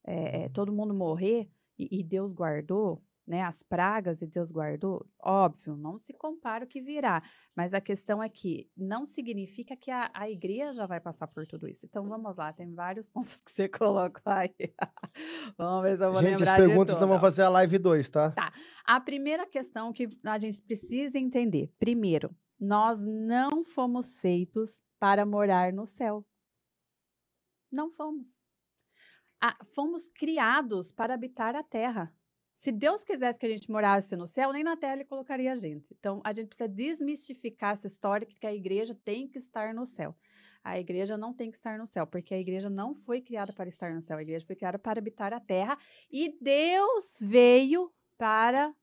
[0.04, 1.48] é, todo mundo morrer
[1.78, 3.42] e, e, Deus guardou, né?
[3.42, 7.22] As pragas e Deus guardou, óbvio, não se compara o que virá.
[7.56, 11.66] Mas a questão é que não significa que a, a igreja vai passar por tudo
[11.66, 11.86] isso.
[11.86, 14.54] Então vamos lá, tem vários pontos que você colocou aí.
[15.56, 16.46] vamos ver se eu vou gente, lembrar.
[16.46, 18.30] Gente, as perguntas não vão fazer a live 2, tá?
[18.32, 18.52] Tá.
[18.84, 25.70] A primeira questão que a gente precisa entender: primeiro, nós não fomos feitos para morar
[25.70, 26.24] no céu.
[27.70, 28.40] Não fomos.
[29.38, 32.10] Ah, fomos criados para habitar a terra.
[32.54, 35.56] Se Deus quisesse que a gente morasse no céu, nem na terra ele colocaria a
[35.56, 35.92] gente.
[35.92, 40.16] Então, a gente precisa desmistificar essa história que a igreja tem que estar no céu.
[40.62, 43.68] A igreja não tem que estar no céu, porque a igreja não foi criada para
[43.68, 44.16] estar no céu.
[44.16, 45.76] A igreja foi criada para habitar a terra
[46.10, 48.74] e Deus veio para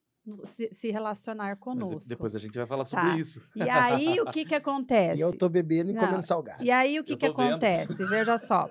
[0.43, 1.95] se, se relacionar conosco.
[1.95, 3.17] Mas depois a gente vai falar sobre tá.
[3.17, 3.41] isso.
[3.55, 5.17] E aí o que que acontece?
[5.19, 6.01] E eu tô bebendo e Não.
[6.01, 6.63] comendo salgado.
[6.63, 7.93] E aí o que que acontece?
[7.93, 8.09] Vendo.
[8.09, 8.69] Veja só.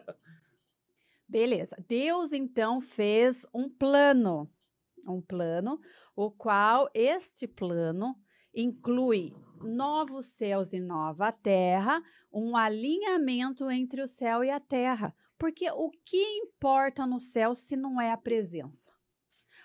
[1.28, 1.76] Beleza.
[1.88, 4.50] Deus então fez um plano,
[5.06, 5.80] um plano,
[6.16, 8.16] o qual este plano
[8.54, 15.14] inclui novos céus e nova terra, um alinhamento entre o céu e a terra.
[15.38, 18.90] Porque o que importa no céu se não é a presença?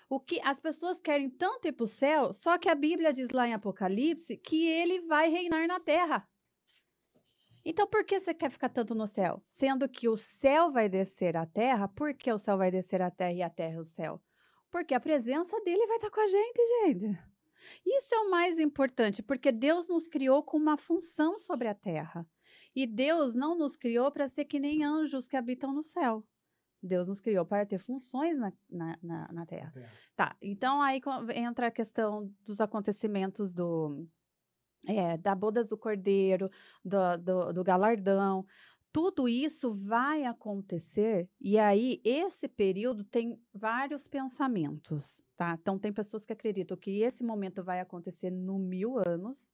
[0.08, 3.30] O que as pessoas querem tanto ir para o céu, só que a Bíblia diz
[3.30, 6.28] lá em Apocalipse que ele vai reinar na terra.
[7.64, 9.42] Então, por que você quer ficar tanto no céu?
[9.48, 13.10] Sendo que o céu vai descer à terra, por que o céu vai descer à
[13.10, 14.22] terra e a terra o céu?
[14.70, 17.18] Porque a presença dele vai estar com a gente, gente.
[17.84, 22.24] Isso é o mais importante, porque Deus nos criou com uma função sobre a terra.
[22.72, 26.24] E Deus não nos criou para ser que nem anjos que habitam no céu.
[26.86, 29.70] Deus nos criou para ter funções na, na, na, na terra.
[29.72, 29.90] terra.
[30.14, 31.00] Tá, então aí
[31.34, 34.06] entra a questão dos acontecimentos do,
[34.86, 36.50] é, da bodas do cordeiro,
[36.84, 38.46] do, do, do, galardão.
[38.92, 45.58] Tudo isso vai acontecer, e aí esse período tem vários pensamentos, tá?
[45.60, 49.52] Então, tem pessoas que acreditam que esse momento vai acontecer no mil anos,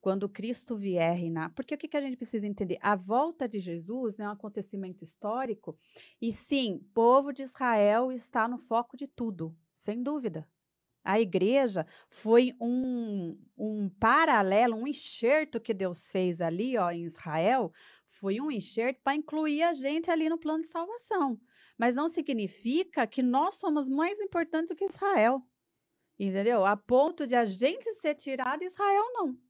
[0.00, 1.52] quando Cristo vier reinar.
[1.54, 2.78] Porque o que, que a gente precisa entender?
[2.80, 5.78] A volta de Jesus é um acontecimento histórico,
[6.20, 10.48] e sim, povo de Israel está no foco de tudo, sem dúvida.
[11.04, 17.72] A igreja foi um, um paralelo, um enxerto que Deus fez ali, ó, em Israel,
[18.04, 21.40] foi um enxerto para incluir a gente ali no plano de salvação.
[21.78, 25.42] Mas não significa que nós somos mais importantes do que Israel.
[26.18, 26.66] Entendeu?
[26.66, 29.47] A ponto de a gente ser tirado Israel não.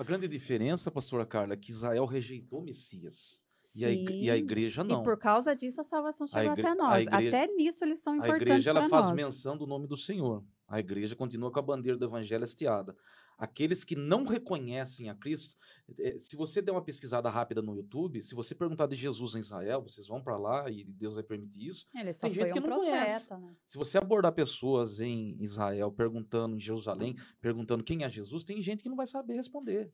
[0.00, 3.42] A grande diferença, pastora Carla, é que Israel rejeitou Messias.
[3.76, 5.02] E a, e a igreja não.
[5.02, 7.02] E por causa disso a salvação chegou igre- até a nós.
[7.06, 9.14] igre- até nisso eles são A importantes igreja ela para faz nós.
[9.16, 10.42] menção do nome do Senhor.
[10.66, 12.96] A igreja continua com a bandeira do evangelho hasteada.
[13.40, 15.56] Aqueles que não reconhecem a Cristo,
[15.98, 19.38] eh, se você der uma pesquisada rápida no YouTube, se você perguntar de Jesus em
[19.38, 21.86] Israel, vocês vão para lá e Deus vai permitir isso.
[21.94, 23.26] Ele só Tem gente que um não conhece.
[23.26, 23.56] profeta, né?
[23.66, 28.82] Se você abordar pessoas em Israel perguntando em Jerusalém, perguntando quem é Jesus, tem gente
[28.82, 29.90] que não vai saber responder.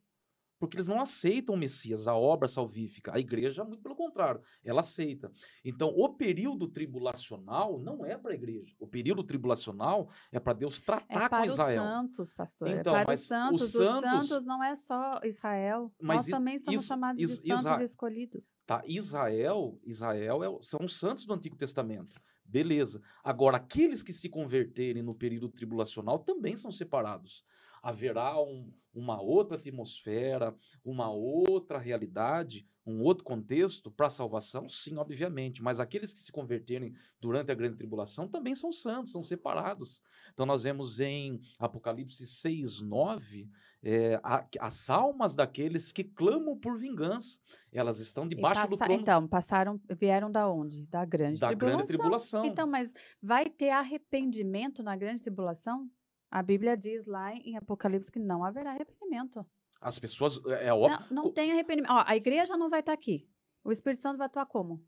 [0.58, 3.14] Porque eles não aceitam o Messias, a obra salvífica.
[3.14, 5.30] A igreja, muito pelo contrário, ela aceita.
[5.64, 8.74] Então, o período tribulacional não é para a igreja.
[8.80, 11.82] O período tribulacional é para Deus É tratar para com os Israel.
[11.82, 12.68] santos, pastor.
[12.68, 13.62] Então, é para os os santos.
[13.62, 15.92] Os santos- santos, não é só Israel.
[16.00, 18.56] Mas Nós também somos is- chamados is- de santos escolhidos.
[18.66, 18.82] Tá?
[18.86, 22.20] Israel, Israel é são os santos do Antigo Testamento.
[22.44, 23.02] Beleza.
[23.24, 27.44] Agora, aqueles que se converterem no período tribulacional também são separados.
[27.82, 30.54] Haverá um- uma outra atmosfera,
[30.84, 34.68] uma outra realidade, um outro contexto para a salvação?
[34.68, 35.62] Sim, obviamente.
[35.62, 40.00] Mas aqueles que se converterem durante a grande tribulação também são santos, são separados.
[40.32, 43.50] Então, nós vemos em Apocalipse 6, 9,
[43.82, 47.38] é, a- as almas daqueles que clamam por vingança.
[47.72, 50.86] Elas estão debaixo do passa- trono Então, passaram, vieram da onde?
[50.86, 51.76] Da grande da tribulação.
[51.76, 52.44] grande tribulação.
[52.46, 55.90] Então, mas vai ter arrependimento na grande tribulação?
[56.30, 59.44] A Bíblia diz lá em Apocalipse que não haverá arrependimento.
[59.80, 60.40] As pessoas.
[60.60, 60.98] É óbvio.
[61.10, 61.90] Não, não tem arrependimento.
[61.92, 63.28] Ó, a igreja não vai estar aqui.
[63.62, 64.84] O Espírito Santo vai atuar como?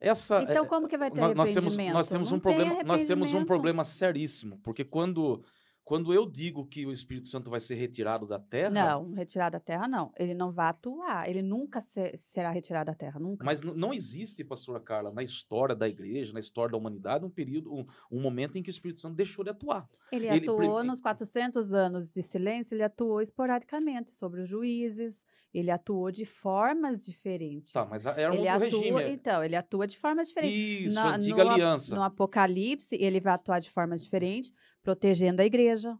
[0.00, 1.76] Essa, Então, é- como que vai ter nós, nós arrependimento?
[1.76, 5.44] temos, nós temos um problema, nós temos um problema seríssimo, porque quando,
[5.84, 9.60] quando eu digo que o Espírito Santo vai ser retirado da terra, Não, retirado da
[9.60, 10.12] terra não.
[10.18, 11.28] Ele não vai atuar.
[11.28, 13.44] Ele nunca se- será retirado da terra, nunca.
[13.44, 17.74] mas não existe, pastora Carla, na história da igreja, na história da humanidade, um período,
[17.74, 19.88] um, um momento em que o Espírito Santo deixou de atuar.
[20.12, 25.70] Ele, ele atuou nos 400 anos de silêncio, ele atuou esporadicamente sobre os juízes, ele
[25.70, 27.72] atuou de formas diferentes.
[27.72, 29.12] Tá, mas era um ele outro atua, regime.
[29.12, 30.56] então, ele atua de formas diferentes.
[30.86, 31.94] Isso, Na- antiga no, aliança.
[31.94, 34.52] No Apocalipse, ele vai atuar de formas diferentes,
[34.82, 35.98] protegendo a igreja,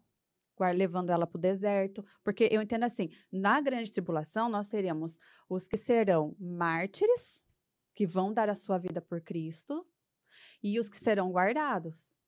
[0.75, 2.05] levando ela para o deserto.
[2.23, 5.19] Porque eu entendo assim: na grande tribulação, nós teremos
[5.49, 7.43] os que serão mártires,
[7.95, 9.87] que vão dar a sua vida por Cristo,
[10.63, 12.21] e os que serão guardados.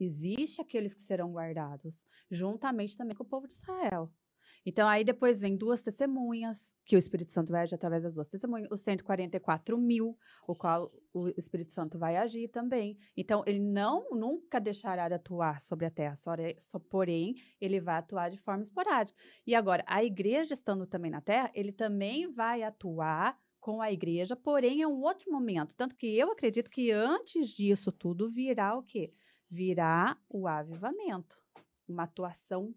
[0.00, 4.12] Existe aqueles que serão guardados, juntamente também com o povo de Israel.
[4.64, 8.28] Então, aí depois vem duas testemunhas, que o Espírito Santo vai agir através das duas
[8.28, 12.96] testemunhas, os 144 mil, o qual o Espírito Santo vai agir também.
[13.16, 17.96] Então, ele não nunca deixará de atuar sobre a terra, só, só porém, ele vai
[17.96, 19.18] atuar de forma esporádica.
[19.46, 24.34] E agora, a igreja estando também na terra, ele também vai atuar com a igreja,
[24.34, 25.72] porém é um outro momento.
[25.76, 29.12] Tanto que eu acredito que antes disso tudo virá o quê?
[29.48, 31.40] Virá o avivamento.
[31.88, 32.74] Uma atuação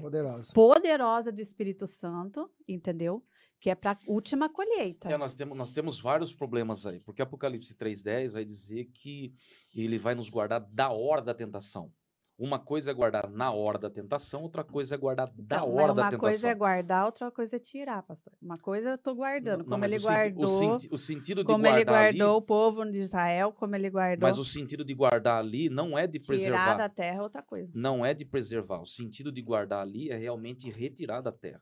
[0.00, 0.52] Poderosa.
[0.52, 3.24] poderosa do Espírito Santo, entendeu?
[3.60, 5.08] Que é para a última colheita.
[5.10, 9.34] É, nós temos, nós temos vários problemas aí, porque Apocalipse 3,10 vai dizer que
[9.74, 11.92] ele vai nos guardar da hora da tentação.
[12.38, 15.86] Uma coisa é guardar na hora da tentação, outra coisa é guardar da Então, hora
[15.92, 16.18] da uma tentação.
[16.20, 18.32] coisa é guardar, outra coisa é tirar, pastor.
[18.40, 21.38] Uma coisa eu tô guardando, Não, como mas ele o guardou, o, senti- o sentido
[21.42, 24.44] de como guardar ele guardou ali, o povo de Israel, como ele guardou mas o
[24.44, 26.76] sentido de guardar ali não é de tirar preservar.
[26.76, 27.72] da terra é outra coisa.
[27.74, 28.80] Não é de preservar.
[28.82, 31.60] O sentido de guardar ali é realmente retirar da terra.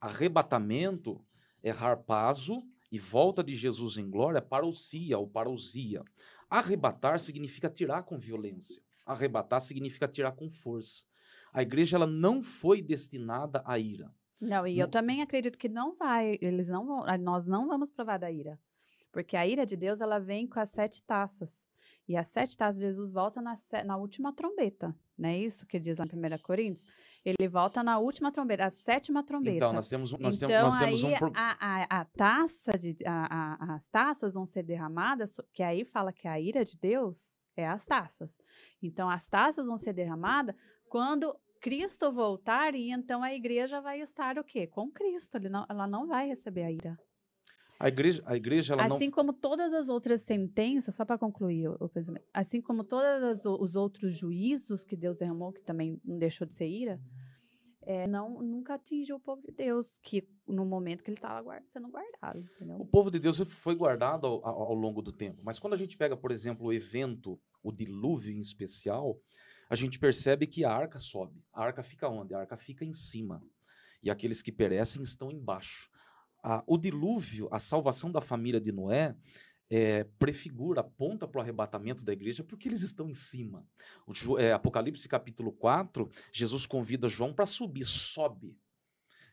[0.00, 1.20] Arrebatamento
[1.64, 2.60] é harpazo
[2.92, 6.02] e volta de Jesus em glória para o cia ou para o zia.
[6.50, 8.81] Arrebatar significa tirar com violência.
[9.04, 11.04] Arrebatar significa tirar com força.
[11.52, 14.10] A igreja ela não foi destinada à ira.
[14.40, 17.90] Não, e eu Não- também acredito que não vai, eles não vão, nós não vamos
[17.90, 18.58] provar da ira.
[19.12, 21.68] Porque a ira de Deus, ela vem com as sete taças.
[22.08, 23.52] E as sete taças de Jesus volta na,
[23.84, 24.94] na última trombeta.
[25.16, 26.84] Não é isso que diz lá em 1 Coríntios?
[27.24, 29.56] Ele volta na última trombeta, a sétima trombeta.
[29.56, 31.32] Então, nós temos, nós então, temos, nós temos aí um.
[31.34, 36.12] a, a, a taça de a, a- as taças vão ser derramadas, que aí fala
[36.12, 38.38] que a ira de Deus é as taças.
[38.82, 40.54] Então as taças vão ser derramadas
[40.88, 44.66] quando Cristo voltar e então a igreja vai estar o quê?
[44.66, 45.38] Com Cristo.
[45.38, 46.98] Não, ela não vai receber a ira.
[47.78, 51.76] A igreja, a igreja ela assim como todas as outras sentenças, só para concluir o,
[51.80, 56.46] o pensamento, assim como todos os outros juízos que Deus derramou, que também não deixou
[56.46, 57.00] de ser ira,
[57.84, 61.88] é, não, nunca atingiu o povo de Deus, que no momento que ele estava sendo
[61.88, 62.78] guardado, entendeu?
[62.80, 65.40] O povo de Deus foi guardado ao, ao- ao longo do tempo.
[65.44, 69.18] Mas quando a gente pega, por exemplo, o evento, o dilúvio em especial,
[69.68, 71.42] a gente percebe que a arca sobe.
[71.52, 72.34] A arca fica onde?
[72.34, 73.42] A arca fica em cima.
[74.02, 75.88] E aqueles que perecem estão embaixo.
[76.42, 79.14] A, o dilúvio, a salvação da família de Noé,
[79.74, 83.66] é, prefigura, aponta para o arrebatamento da igreja, porque eles estão em cima.
[84.06, 88.54] O, é, Apocalipse capítulo 4, Jesus convida João para subir, sobe.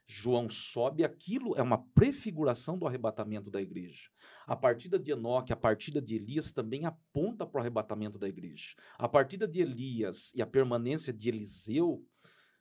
[0.07, 4.09] João sobe, aquilo é uma prefiguração do arrebatamento da igreja.
[4.47, 8.75] A partida de Enoque, a partida de Elias também aponta para o arrebatamento da igreja.
[8.97, 12.01] A partida de Elias e a permanência de Eliseu,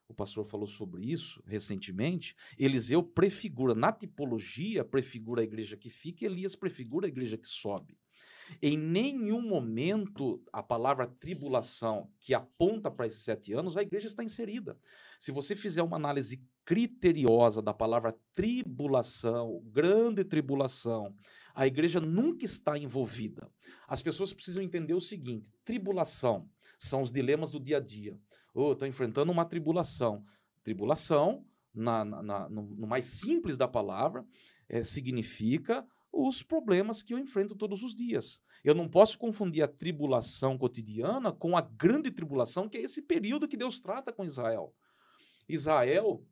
[0.08, 2.34] o pastor falou sobre isso recentemente.
[2.58, 7.96] Eliseu prefigura, na tipologia, prefigura a igreja que fica, Elias prefigura a igreja que sobe.
[8.62, 14.24] Em nenhum momento a palavra tribulação, que aponta para esses sete anos, a igreja está
[14.24, 14.78] inserida.
[15.20, 21.14] Se você fizer uma análise criteriosa da palavra tribulação, grande tribulação,
[21.54, 23.50] a igreja nunca está envolvida.
[23.86, 26.48] As pessoas precisam entender o seguinte: tribulação
[26.78, 28.18] são os dilemas do dia a dia.
[28.60, 30.24] Oh, estou enfrentando uma tribulação.
[30.64, 34.26] Tribulação, na, na, no, no, mais simples da palavra,
[34.68, 38.40] é, significa os problemas que eu enfrento todos os dias.
[38.64, 43.46] Eu não posso confundir a tribulação cotidiana com a grande tribulação, que é esse período
[43.46, 44.74] que Deus trata com Israel.
[45.48, 46.26] Israel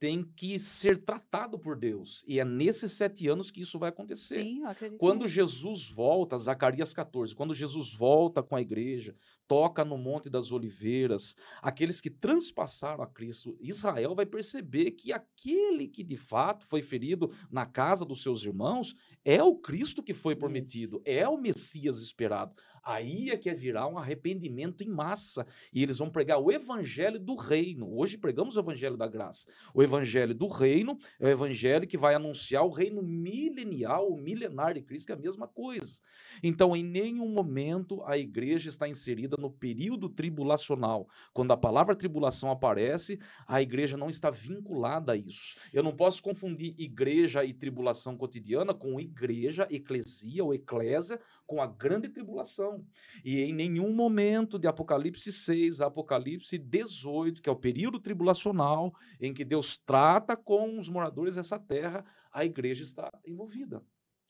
[0.00, 2.24] tem que ser tratado por Deus.
[2.26, 4.42] E é nesses sete anos que isso vai acontecer.
[4.42, 4.98] Sim, acredito.
[4.98, 9.14] Quando Jesus volta, Zacarias 14, quando Jesus volta com a igreja,
[9.46, 15.86] toca no Monte das Oliveiras, aqueles que transpassaram a Cristo, Israel vai perceber que aquele
[15.86, 20.34] que de fato foi ferido na casa dos seus irmãos é o Cristo que foi
[20.34, 22.54] prometido, é o Messias esperado.
[22.82, 25.46] Aí é que é virar um arrependimento em massa.
[25.72, 27.92] E eles vão pregar o evangelho do reino.
[27.96, 29.46] Hoje pregamos o evangelho da graça.
[29.74, 34.74] O evangelho do reino é o evangelho que vai anunciar o reino milenial, o milenar
[34.74, 36.00] de Cristo, que é a mesma coisa.
[36.42, 41.08] Então, em nenhum momento a igreja está inserida no período tribulacional.
[41.32, 45.56] Quando a palavra tribulação aparece, a igreja não está vinculada a isso.
[45.72, 51.20] Eu não posso confundir igreja e tribulação cotidiana com igreja, eclesia ou eclésia,
[51.50, 52.86] com a grande tribulação.
[53.24, 58.94] E em nenhum momento de Apocalipse 6 a Apocalipse 18, que é o período tribulacional,
[59.20, 63.82] em que Deus trata com os moradores dessa terra, a igreja está envolvida.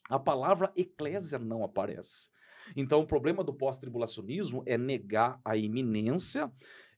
[0.09, 2.31] A palavra eclésia não aparece.
[2.75, 6.51] Então, o problema do pós-tribulacionismo é negar a iminência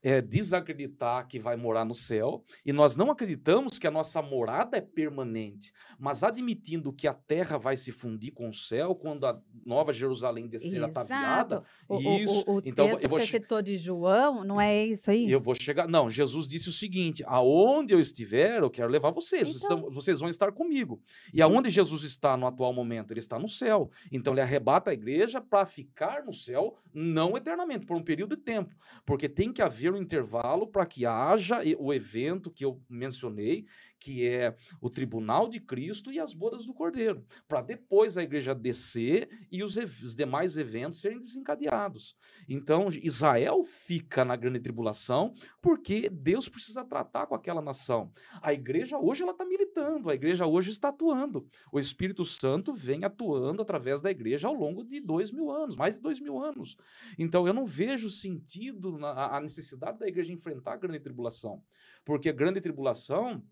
[0.03, 4.77] é, desacreditar que vai morar no céu, e nós não acreditamos que a nossa morada
[4.77, 9.41] é permanente, mas admitindo que a terra vai se fundir com o céu quando a
[9.65, 11.63] nova Jerusalém descer ataviada.
[11.89, 12.45] O, isso.
[12.47, 15.31] O, o, então, texto eu vou que você citou de João, não é isso aí?
[15.31, 15.87] Eu vou chegar.
[15.87, 19.49] Não, Jesus disse o seguinte: aonde eu estiver, eu quero levar vocês.
[19.49, 19.83] Então...
[19.83, 21.01] Vocês, vocês vão estar comigo.
[21.33, 23.13] E aonde Jesus está no atual momento?
[23.13, 23.91] Ele está no céu.
[24.11, 28.43] Então ele arrebata a igreja para ficar no céu, não eternamente, por um período de
[28.43, 28.75] tempo.
[29.07, 33.67] Porque tem que haver um intervalo para que haja o evento que eu mencionei,
[34.03, 38.53] que é o tribunal de Cristo e as bodas do Cordeiro, para depois a igreja
[38.53, 42.17] descer e os, os, demais eventos serem desencadeados.
[42.49, 48.11] Então, Israel fica na grande tribulação porque Deus precisa tratar com aquela nação.
[48.43, 51.47] A igreja hoje ela está militando, a igreja hoje está atuando.
[51.73, 55.95] O Espírito Santo vem atuando através da igreja ao longo de dois mil anos, mais
[55.95, 56.77] de dois mil anos.
[57.17, 61.63] Então, eu não vejo sentido na a necessidade da igreja enfrentar a grande tribulação,
[62.05, 63.43] porque a grande tribulação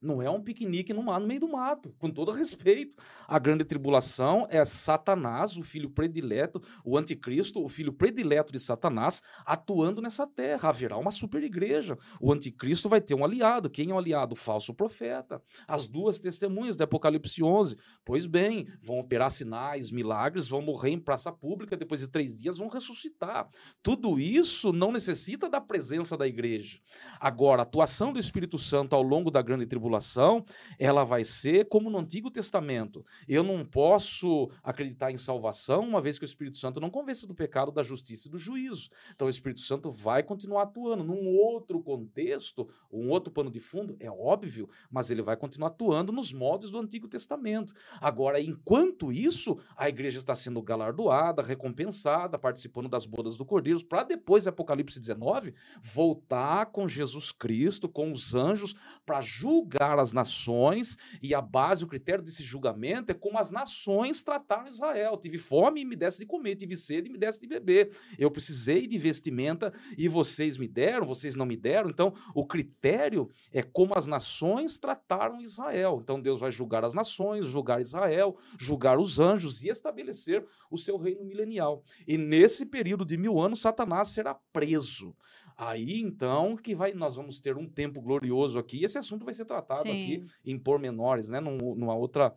[0.00, 2.96] não é um piquenique no, mar, no meio do mato, com todo respeito.
[3.26, 9.22] A grande tribulação é Satanás, o filho predileto, o anticristo, o filho predileto de Satanás,
[9.44, 10.68] atuando nessa terra.
[10.68, 11.98] Haverá uma super igreja.
[12.20, 13.68] O anticristo vai ter um aliado.
[13.68, 14.34] Quem é o aliado?
[14.34, 15.42] O falso profeta.
[15.66, 17.76] As duas testemunhas de Apocalipse 11.
[18.04, 22.56] Pois bem, vão operar sinais, milagres, vão morrer em praça pública, depois de três dias
[22.56, 23.48] vão ressuscitar.
[23.82, 26.78] Tudo isso não necessita da presença da igreja.
[27.20, 30.44] Agora, a atuação do Espírito Santo ao longo da grande tribulação tribulação,
[30.78, 33.04] ela vai ser como no Antigo Testamento.
[33.26, 37.34] Eu não posso acreditar em salvação uma vez que o Espírito Santo não convence do
[37.34, 38.90] pecado, da justiça e do juízo.
[39.14, 43.96] Então o Espírito Santo vai continuar atuando num outro contexto, um outro pano de fundo,
[43.98, 47.72] é óbvio, mas ele vai continuar atuando nos modos do Antigo Testamento.
[48.00, 54.02] Agora, enquanto isso, a igreja está sendo galardoada, recompensada, participando das bodas do Cordeiro, para
[54.02, 58.74] depois, Apocalipse 19, voltar com Jesus Cristo, com os anjos,
[59.04, 63.50] para julgar julgar as nações, e a base, o critério desse julgamento é como as
[63.50, 65.16] nações trataram Israel.
[65.16, 67.90] Tive fome e me desse de comer, tive sede e me desse de beber.
[68.18, 71.88] Eu precisei de vestimenta e vocês me deram, vocês não me deram.
[71.88, 76.00] Então, o critério é como as nações trataram Israel.
[76.02, 80.96] Então, Deus vai julgar as nações, julgar Israel, julgar os anjos e estabelecer o seu
[80.96, 81.84] reino milenial.
[82.06, 85.14] E nesse período de mil anos, Satanás será preso
[85.60, 88.84] Aí, então, que vai, nós vamos ter um tempo glorioso aqui.
[88.84, 90.30] Esse assunto vai ser tratado aqui Sim.
[90.44, 91.40] em pormenores, né?
[91.40, 92.32] Num- numa outra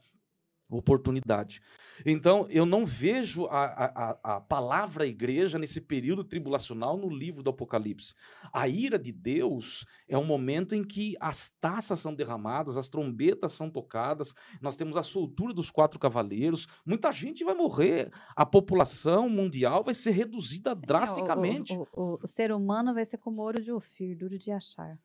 [0.77, 1.61] oportunidade.
[2.05, 7.49] Então, eu não vejo a, a, a- palavra igreja nesse período tribulacional no livro do
[7.49, 8.15] Apocalipse.
[8.53, 13.53] A ira de Deus é um momento em que as taças são derramadas, as trombetas
[13.53, 19.29] são tocadas, nós temos a soltura dos quatro cavaleiros, muita gente vai morrer, a população
[19.29, 21.73] mundial vai ser reduzida Sim, o- drasticamente.
[21.77, 24.97] O, o- o ser humano vai ser como ouro de Ofir, duro de achar.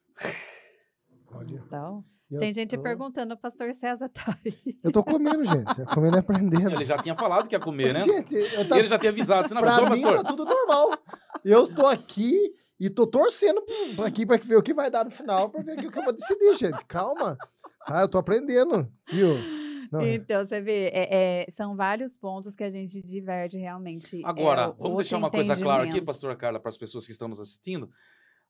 [1.28, 4.77] Olha, Então, eu tem gente tô- perguntando, o pastor César tá aí.
[4.83, 5.79] Eu tô comendo, gente.
[5.81, 6.70] Eu comendo e aprendendo.
[6.72, 8.01] Ele já tinha falado que ia comer, né?
[8.03, 9.49] Gente, eu tá, Ele já tinha avisado.
[9.49, 10.22] Você não pra avisou, mim pastor?
[10.22, 10.99] tá tudo normal.
[11.45, 13.62] Eu tô aqui e tô torcendo
[13.95, 16.03] pro- aqui pra ver o que vai dar no final, pra ver o que eu
[16.03, 16.85] vou decidir, gente.
[16.87, 17.37] Calma.
[17.87, 19.29] Tá, eu tô aprendendo, viu?
[19.93, 20.14] Não, é.
[20.14, 24.16] Então, você vê, é- é, são vários pontos que a gente diverte realmente.
[24.20, 27.12] é, Agora, o- vamos deixar uma coisa clara aqui, pastora Carla, para as pessoas que
[27.12, 27.89] estão nos assistindo.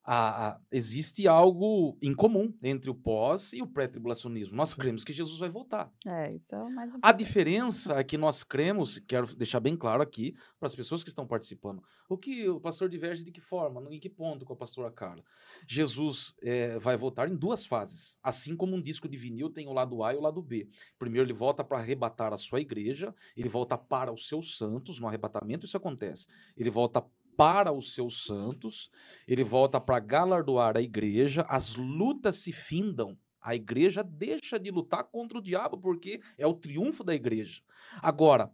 [0.09, 4.55] A- a- existe algo em comum entre o pós e o pré-tribulacionismo.
[4.57, 5.93] Nós cremos que Jesus vai voltar.
[6.07, 10.01] É, isso é o mais A diferença é que nós cremos, quero deixar bem claro
[10.03, 13.83] aqui para as pessoas que estão participando, o que o pastor diverge de que forma,
[13.93, 15.25] em que ponto com a pastora Carla.
[15.67, 19.73] Jesus eh, vai voltar em duas fases, assim como um disco de vinil tem o
[19.73, 20.69] lado A e o lado B.
[20.99, 25.09] Primeiro ele volta para arrebatar a sua igreja, ele volta para os seus santos, no
[25.09, 26.29] arrebatamento isso acontece.
[26.57, 27.05] Ele volta
[27.37, 28.91] para os seus santos,
[29.27, 33.19] ele volta para galardoar a igreja, as lutas se findam.
[33.41, 37.63] A igreja deixa de lutar contra o diabo, porque é o triunfo da igreja.
[38.03, 38.51] Agora,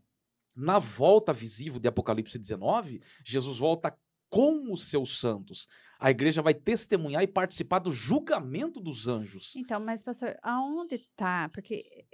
[0.55, 3.97] na volta visível de Apocalipse 19, Jesus volta
[4.29, 5.67] com os seus santos.
[5.99, 9.55] A igreja vai testemunhar e participar do julgamento dos anjos.
[9.57, 11.49] Então, mas, pastor, aonde tá?
[11.51, 12.07] Porque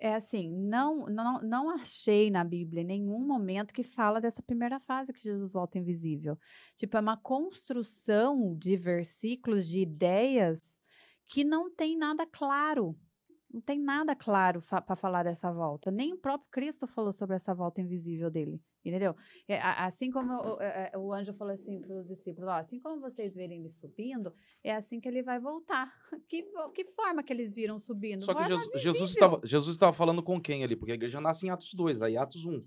[0.00, 5.12] é assim, não, não, não achei na Bíblia nenhum momento que fala dessa primeira fase
[5.12, 6.38] que Jesus volta invisível.
[6.76, 10.80] Tipo, é uma construção de versículos, de ideias
[11.26, 12.96] que não tem nada claro.
[13.52, 15.90] Não tem nada claro para falar dessa volta.
[15.90, 18.60] Nem o próprio Cristo falou sobre essa volta invisível dele.
[18.84, 19.16] Entendeu?
[19.48, 22.78] É, assim como o, é, é, o anjo falou assim para os discípulos: ó, assim
[22.78, 24.32] como vocês verem ele subindo,
[24.62, 25.92] é assim que ele vai voltar.
[26.28, 26.42] Que,
[26.74, 28.24] que forma que eles viram subindo?
[28.24, 29.26] Só que Forma Jesus, Jesus, visível.
[29.26, 30.74] estava, Jesus estava falando com quem ali?
[30.74, 32.64] Porque a igreja nasce em Atos 2, aí Atos 1.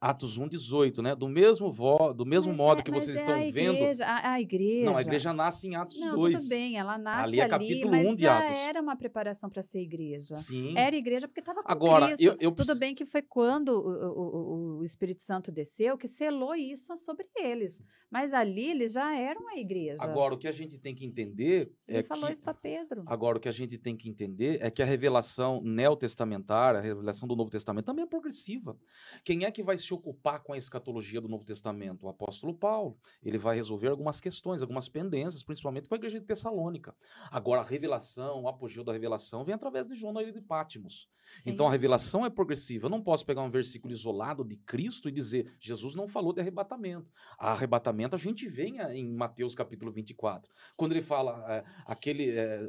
[0.00, 1.16] Atos 1, 18, né?
[1.16, 3.74] Do mesmo, vo, do mesmo Mas modo é- que vocês é estão a vendo.
[3.74, 4.84] igreja, A, a igreja.
[4.84, 6.36] Não, a igreja nasce em Atos Não, 2.
[6.40, 8.56] tudo bem, ela nasce Ali ali, é capítulo mas 1 de já Atos.
[8.56, 10.36] era uma preparação para ser igreja.
[10.36, 10.74] Sim.
[10.78, 12.22] Era igreja porque estava com Agora, Cristo.
[12.22, 16.06] eu- eu Tudo bem que foi quando o, o- o- o Espírito Santo desceu que
[16.06, 17.82] selou isso sobre eles.
[18.10, 20.02] Mas ali eles já eram a igreja.
[20.02, 23.02] Agora, o que a gente tem que entender Ele é falou que isso para Pedro.
[23.06, 27.28] Agora, o que a gente tem que entender é que a revelação neotestamentária, a revelação
[27.28, 28.78] do Novo Testamento, também é progressiva.
[29.24, 32.06] Quem é que vai se ocupar com a escatologia do Novo Testamento?
[32.06, 32.96] O apóstolo Paulo.
[33.22, 36.94] Ele vai resolver algumas questões, algumas pendências, principalmente com a igreja de Tessalônica.
[37.30, 41.08] Agora, a revelação, o apogeu da revelação, vem através de João na ilha de Pátimos.
[41.38, 41.50] Sim.
[41.50, 42.86] Então, a revelação é progressiva.
[42.86, 46.40] Eu não posso pegar um versículo isolado de Cristo e dizer, Jesus não falou de
[46.40, 47.12] arrebatamento.
[47.38, 50.50] A arrebatamento a gente vê em- Mateus capítulo 24.
[50.76, 52.30] Quando ele fala, é, aquele.
[52.30, 52.68] é,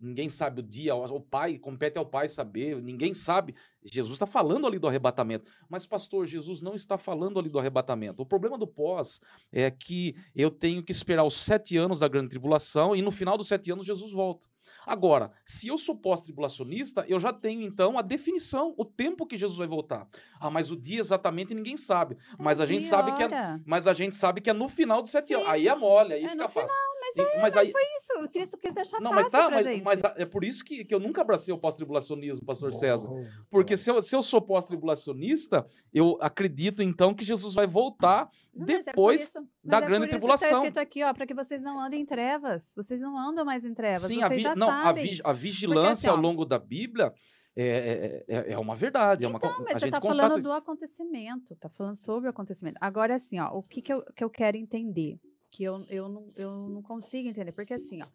[0.00, 3.54] ninguém sabe o dia, o pai, compete ao pai saber, ninguém sabe.
[3.84, 5.50] Jesus está falando ali do arrebatamento.
[5.68, 8.22] Mas, pastor, Jesus não está falando ali do arrebatamento.
[8.22, 9.20] O problema do pós
[9.52, 13.36] é que eu tenho que esperar os sete anos da grande tribulação e no final
[13.36, 14.46] dos sete anos Jesus volta.
[14.86, 19.58] Agora, se eu sou pós-tribulacionista, eu já tenho então a definição, o tempo que Jesus
[19.58, 20.08] vai voltar.
[20.40, 22.16] Ah, mas o dia exatamente ninguém sabe.
[22.38, 23.62] Mas a gente sabe que é, hora?
[23.66, 25.34] mas a gente sabe que é no final dos sete Sim.
[25.34, 25.48] anos.
[25.48, 26.74] Aí é mole, aí É fica fácil.
[27.16, 28.24] Mas, E- é, mas aí- foi isso.
[28.24, 29.84] O Cristo quis deixar Não, fácil mas tá, pra mas, gente.
[29.84, 33.08] mas é por isso que, que eu nunca abracei o pós-tribulacionismo, pastor César.
[33.50, 38.66] Porque se eu, se eu sou pós-tribulacionista, eu acredito então que Jesus vai voltar Não,
[38.66, 40.50] mas é por depois isso- mas da é grande por isso que tribulação.
[40.50, 42.72] Tá escrito aqui, ó, para que vocês não andem em trevas.
[42.76, 44.02] Vocês não andam mais em trevas.
[44.02, 45.04] Sim, a, vi- já não, a, sabem.
[45.10, 47.12] vi- a vigilância assim, ó, ao longo da Bíblia
[47.56, 49.24] é, é, é- é uma verdade.
[49.24, 50.48] é uma, Então, mas a você gente tá constata falando isso.
[50.48, 52.76] do acontecimento, tá falando sobre o acontecimento.
[52.80, 55.18] Agora, assim, ó, o que, que, eu, que eu quero entender,
[55.50, 58.08] que eu, eu, não, eu não consigo entender, porque assim, ó,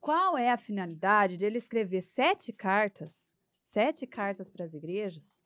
[0.00, 5.42] qual é a finalidade de ele escrever sete cartas, sete cartas para as igrejas?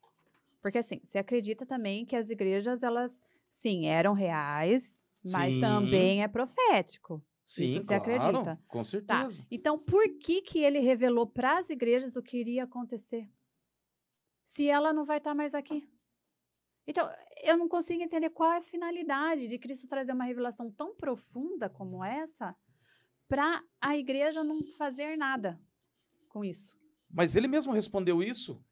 [0.60, 5.60] Porque assim, você acredita também que as igrejas, elas, sim, eram reais, mas Sim.
[5.60, 7.24] também é profético.
[7.44, 8.62] Sim, isso você claro, acredita?
[8.68, 9.28] Com Tá.
[9.28, 9.46] certeza.
[9.50, 13.28] Então, por que que ele revelou para as igrejas o que iria acontecer?
[14.44, 15.88] Se ela não vai estar mais aqui.
[16.86, 17.08] Então,
[17.42, 21.68] eu não consigo entender qual é a finalidade de Cristo trazer uma revelação tão profunda
[21.68, 22.56] como essa
[23.28, 25.60] para a igreja não fazer nada
[26.28, 26.76] com isso.
[27.10, 28.62] Mas ele mesmo respondeu isso.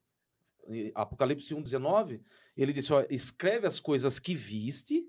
[0.94, 2.22] Apocalipse 1,19,
[2.56, 5.04] ele disse: ó, escreve as coisas que viste,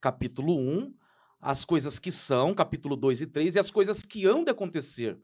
[0.00, 0.94] capítulo 1,
[1.40, 5.20] as coisas que são, capítulo 2 e 3, e as coisas que hão de acontecer.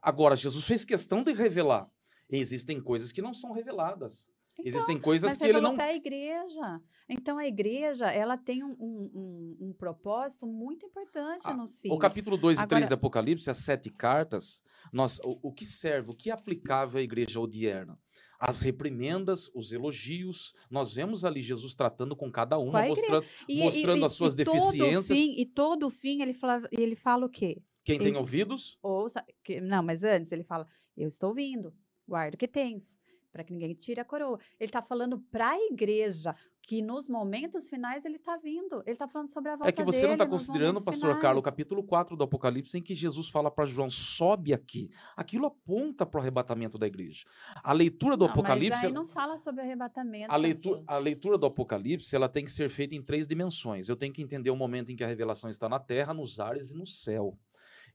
[0.00, 1.90] Agora, Jesus fez questão de revelar.
[2.30, 4.30] Existem coisas que não são reveladas.
[4.58, 5.76] Então, Existem coisas Mas que ele não.
[5.76, 6.80] para a igreja.
[7.08, 11.96] Então a igreja, ela tem um, um, um- um propósito muito importante Ah, nos filhos.
[11.96, 15.64] O capítulo 2 e 3 Agora- do Apocalipse, as sete cartas, nós, o, o que
[15.64, 17.98] serve, o que é aplicável à igreja odierna?
[18.40, 20.52] As reprimendas, os elogios.
[20.70, 23.00] Nós vemos ali Jesus tratando com cada Com uma, a igreja.
[23.00, 25.18] mostrando, E- mostrando as suas e todo deficiências.
[25.18, 27.62] fim- e todo fim ele fala, ele fala o quê?
[27.84, 31.72] Quem tem ouvidos, Ouça, que- não, mas antes ele fala, eu estou vindo,
[32.06, 32.98] guarda o que tens,
[33.38, 34.36] para que ninguém tire a coroa.
[34.58, 38.82] Ele está falando para a igreja que nos momentos finais ele está vindo.
[38.82, 41.40] Ele está falando sobre a volta É que você dele não está considerando, pastor Carlos,
[41.40, 41.44] o finais.
[41.44, 44.90] capítulo 4 do Apocalipse, em que Jesus fala para João: sobe aqui.
[45.16, 47.24] Aquilo aponta para o arrebatamento da igreja.
[47.62, 48.70] A leitura do Não, Apocalipse.
[48.70, 50.32] Mas aí não fala sobre arrebatamento.
[50.32, 53.88] A leitura, a leitura do Apocalipse ela tem que ser feita em três dimensões.
[53.88, 56.72] Eu tenho que entender o momento em que a revelação está na terra, nos ares
[56.72, 57.38] e no céu.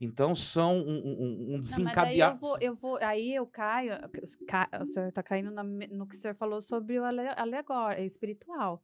[0.01, 2.35] Então são um, um, um Não, daí desencadeado.
[2.35, 3.93] eu vou, eu vou, aí eu caio,
[4.47, 8.01] ca- o senhor está caindo na no que o senhor falou sobre o ale- alegórico,
[8.03, 8.83] espiritual.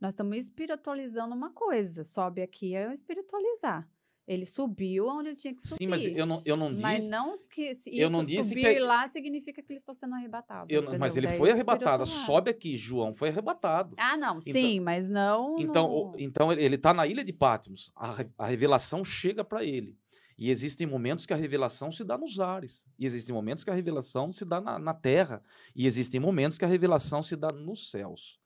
[0.00, 3.86] Nós estamos espiritualizando uma coisa, sobe aqui é espiritualizar.
[4.28, 5.82] Ele subiu onde ele tinha que subir.
[5.82, 6.82] Sim, mas eu não, eu não disse.
[6.82, 9.92] Mas não que se eu isso não disse subir que- lá significa que ele está
[9.92, 10.72] sendo arrebatado.
[10.72, 11.38] eu não- mas ele entendeu?
[11.40, 12.06] foi Daí arrebatado.
[12.06, 13.96] Sobe aqui, João foi arrebatado.
[13.98, 15.58] Ah, não, sim, mas não.
[15.58, 17.90] Então, no- o- então ele está na ilha de Patmos.
[17.96, 19.98] A, a revelação chega para ele.
[20.40, 22.88] E existem momentos que a revelação se dá nos ares.
[22.98, 25.42] E existem momentos que a revelação se dá na, na terra.
[25.76, 28.40] E existem momentos que a revelação se dá nos céus.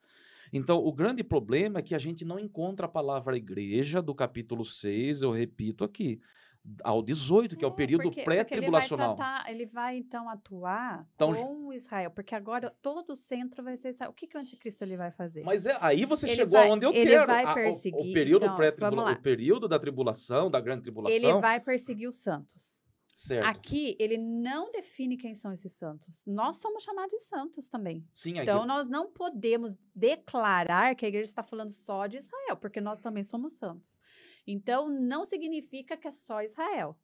[0.51, 4.65] Então, o grande problema é que a gente não encontra a palavra igreja do capítulo
[4.65, 6.19] 6, eu repito aqui,
[6.83, 9.15] ao 18, que é o período pré-tribulacional.
[9.47, 12.11] Ele ele vai, então, atuar Então, com Israel.
[12.11, 14.11] Porque agora todo o centro vai ser Israel.
[14.11, 15.43] O que, que o anticristo ele vai fazer?
[15.43, 17.25] Mas é, aí você Ele chegou vai- aonde eu ele quero.
[17.27, 19.11] vai A- o- o, perseguir, período então, pré-tribula- vamos lá.
[19.19, 22.84] o período da tribulação, da grande tribulação, ele vai perseguir os santos.
[23.15, 23.47] Certo.
[23.47, 26.25] Aqui, ele não define quem são esses santos.
[26.27, 28.05] Nós somos chamados de santos também.
[28.13, 32.81] Sim, Então, nós não podemos declarar que a igreja está falando só de Israel, porque
[32.81, 33.99] nós também somos santos.
[34.45, 36.95] Então, não significa que é só Israel.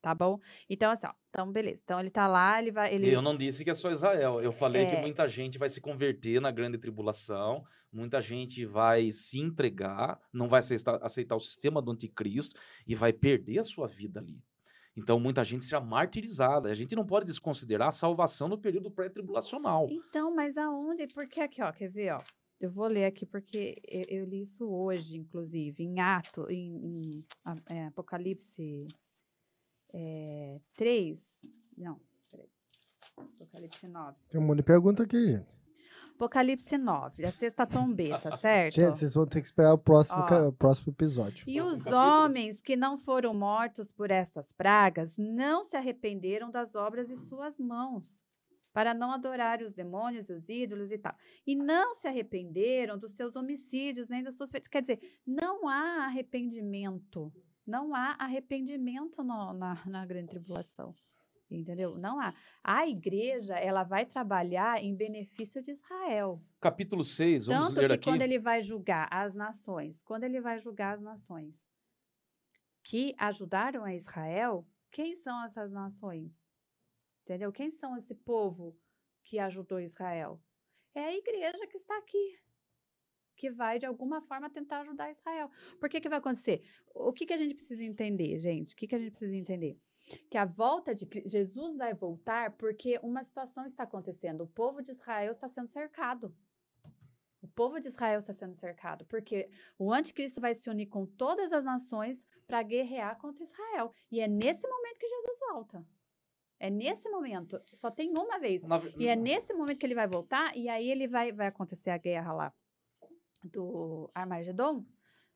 [0.00, 0.40] Tá bom?
[0.68, 1.12] Então, assim, ó.
[1.28, 1.80] Então, beleza.
[1.84, 2.92] Então, ele tá lá, ele vai.
[2.92, 3.08] Ele...
[3.08, 4.40] Eu não disse que é só Israel.
[4.42, 5.00] Eu falei que É.
[5.00, 10.58] muita gente vai se converter na grande tribulação, muita gente vai se entregar, não vai
[10.58, 14.42] aceitar, aceitar o sistema do anticristo e vai perder a sua vida ali.
[14.96, 16.68] Então, muita gente será martirizada.
[16.68, 19.88] A gente não pode desconsiderar a salvação no período pré-tribulacional.
[19.90, 21.06] Então, mas aonde?
[21.08, 22.22] Porque aqui, ó, quer ver, ó.
[22.60, 27.20] Eu vou ler aqui porque eu, eu li isso hoje, inclusive, em Ato, em, em,
[27.70, 28.86] é, Apocalipse
[29.92, 31.48] é, 3.
[31.76, 32.48] Não, peraí.
[33.16, 34.16] Apocalipse 9.
[34.28, 35.61] Tem um monte de pergunta aqui, gente.
[36.14, 38.74] Apocalipse 9, a sexta trombeta, certo?
[38.74, 41.44] Gente, vocês vão ter que esperar o próximo, o próximo episódio.
[41.48, 42.02] E Próximo os capítulo.
[42.24, 47.58] homens que não foram mortos por estas pragas não se arrependeram das obras de suas
[47.58, 48.24] mãos,
[48.72, 51.14] para não adorarem os demônios e os ídolos e tal.
[51.46, 54.68] E não se arrependeram dos seus homicídios, nem das suas feitas.
[54.68, 57.32] Quer dizer, não há arrependimento.
[57.66, 60.94] Não há arrependimento no- na, na grande tribulação.
[61.60, 61.98] Entendeu?
[61.98, 62.34] Não há.
[62.62, 66.42] A igreja, ela vai trabalhar em benefício de Israel.
[66.60, 68.04] Capítulo 6, vamos Tanto ler que aqui.
[68.04, 71.68] quando ele vai julgar as nações, quando ele vai julgar as nações
[72.82, 76.48] que ajudaram a Israel, quem são essas nações?
[77.22, 77.52] Entendeu?
[77.52, 78.76] Quem são esse povo
[79.24, 80.40] que ajudou Israel?
[80.94, 82.38] É a igreja que está aqui,
[83.36, 85.50] que vai de alguma forma tentar ajudar Israel.
[85.80, 86.62] Por que que vai acontecer?
[86.94, 88.74] O que que a gente precisa entender, gente?
[88.74, 89.78] O que que a gente precisa entender?
[90.30, 94.42] Que a volta de Jesus vai voltar porque uma situação está acontecendo.
[94.42, 96.34] O povo de Israel está sendo cercado.
[97.40, 101.52] O povo de Israel está sendo cercado, porque o anticristo vai se unir com todas
[101.52, 103.92] as nações para guerrear contra Israel.
[104.12, 105.84] E é nesse momento que Jesus volta.
[106.60, 107.60] É nesse momento.
[107.72, 108.62] Só tem uma vez.
[108.96, 111.98] E é nesse momento que ele vai voltar, e aí ele vai, vai acontecer a
[111.98, 112.54] guerra lá
[113.42, 114.86] do Armagedon,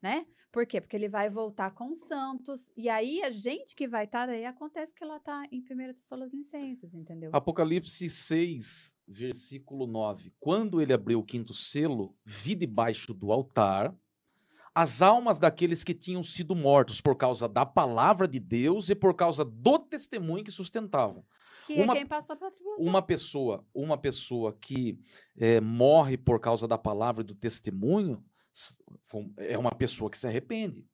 [0.02, 0.26] né?
[0.52, 0.80] Por quê?
[0.80, 4.46] Porque ele vai voltar com os santos, e aí a gente que vai estar, daí
[4.46, 7.30] acontece que ela tá em 1 Tessalonicenses, entendeu?
[7.34, 10.32] Apocalipse 6, versículo 9.
[10.40, 13.94] Quando ele abriu o quinto selo, vi debaixo do altar
[14.74, 19.14] as almas daqueles que tinham sido mortos por causa da palavra de Deus e por
[19.14, 21.24] causa do testemunho que sustentavam.
[21.66, 22.84] Que uma- é quem passou pela tribulação.
[22.86, 24.98] Uma pessoa, uma pessoa que
[25.36, 28.22] eh, morre por causa da palavra e do testemunho
[29.38, 30.84] é uma pessoa que se arrepende.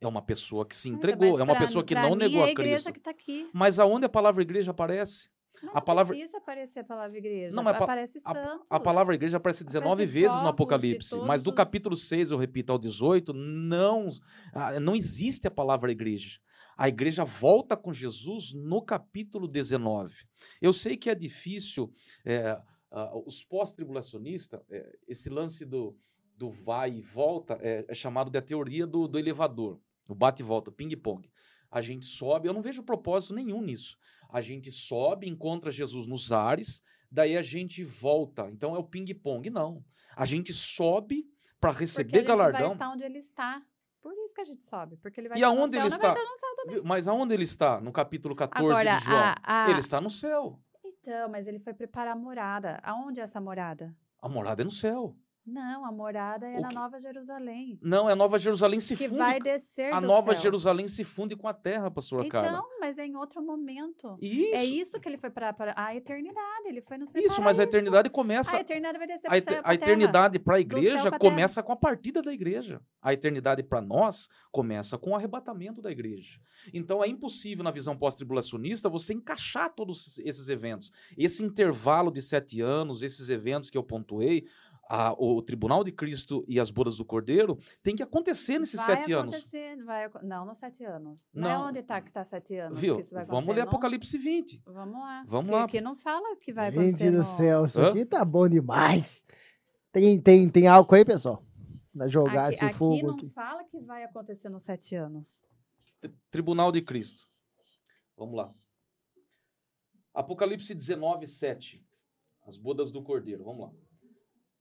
[0.00, 2.46] É uma pessoa que se entregou, mas é uma pessoa que não negou é a
[2.46, 3.08] a igreja Cristo.
[3.08, 3.50] aqui.
[3.52, 5.28] Mas aonde a palavra igreja aparece?
[5.62, 7.54] Não A palavra- precisa aparecer a palavra igreja.
[7.54, 8.66] Não, aparece santos.
[8.70, 12.72] A palavra igreja aparece 19 Aparece vezes no Apocalipse, mas do capítulo 6, eu repito,
[12.72, 14.08] ao 18, não,
[14.54, 16.40] ah, não existe a palavra igreja.
[16.78, 20.24] A igreja volta com Jesus no capítulo 19.
[20.62, 21.92] Eu sei que é difícil,
[22.24, 22.58] é,
[22.90, 25.94] ah, os pós-tribulacionistas, é, esse lance do,
[26.40, 30.42] do vai e volta é, é chamado de a teoria do, do elevador, o bate
[30.42, 31.30] e volta, ping-pong.
[31.70, 33.98] A gente sobe, eu não vejo propósito nenhum nisso.
[34.30, 38.50] A gente sobe, encontra Jesus nos ares, daí a gente volta.
[38.50, 39.50] Então é o ping-pong.
[39.50, 39.84] Não.
[40.16, 41.26] A gente sobe
[41.60, 42.72] para Porque a receber gente vai galardão.
[42.72, 43.62] estar onde ele está.
[44.00, 44.96] Por isso que a gente sobe.
[44.96, 46.14] Porque ele vai E aonde ele vai está?
[46.82, 47.82] Mas aonde ele está?
[47.82, 49.18] No capítulo 14 Agora, de João.
[49.18, 49.70] a, a...
[49.70, 50.58] Ele está no céu.
[50.82, 52.80] Então, mas ele foi preparar a morada.
[52.82, 53.94] Aonde é essa morada?
[54.22, 55.14] A morada é no céu.
[55.46, 57.78] Não, a morada é na que- Nova Jerusalém.
[57.82, 59.18] Não, é a Nova Jerusalém se Que funde.
[59.18, 60.42] vai descer A Nova céu.
[60.42, 62.48] Jerusalém se funde com a terra, pastora Carla.
[62.48, 64.16] Então, mas é em outro momento.
[64.20, 64.54] Isso.
[64.54, 66.66] É isso que ele foi para, a eternidade.
[66.66, 67.70] Ele foi nos preparar Isso, mas a isso.
[67.70, 68.56] eternidade começa.
[68.56, 72.22] A eternidade vai descer A, céu, a eternidade para a igreja começa com a partida
[72.22, 72.80] da igreja.
[73.02, 76.38] A eternidade para nós começa com o arrebatamento da igreja.
[76.72, 80.92] Então é impossível, na visão pós-tribulacionista, você encaixar todos esses eventos.
[81.16, 84.46] Esse intervalo de sete anos, esses eventos que eu pontuei,
[84.92, 88.96] a- o Tribunal de Cristo e as bodas do Cordeiro, tem que acontecer nesses vai
[88.96, 89.34] sete anos.
[89.36, 91.30] acontecer, Vai, aco- não, nos sete anos.
[91.32, 91.42] Não.
[91.42, 91.50] Não.
[91.66, 92.96] é onde está que está sete anos Viu?
[92.96, 93.68] que isso vai Vamos ler não?
[93.68, 94.60] Apocalipse 20.
[94.66, 95.24] Vamos lá.
[95.28, 95.64] Vamos porque lá.
[95.64, 97.90] Aqui não fala que vai acontecer Gente do céu, isso Hã?
[97.90, 99.24] aqui tá bom demais.
[99.92, 101.44] Tem, tem, tem álcool aí, pessoal?
[101.92, 103.28] Pra jogar Aqui, esse aqui fogo não aqui.
[103.28, 105.44] fala que vai acontecer nos sete anos.
[106.00, 107.28] Tri- Tribunal de Cristo.
[108.16, 108.52] Vamos lá.
[110.14, 111.84] Apocalipse 19, 7.
[112.46, 113.44] As bodas do Cordeiro.
[113.44, 113.72] Vamos lá.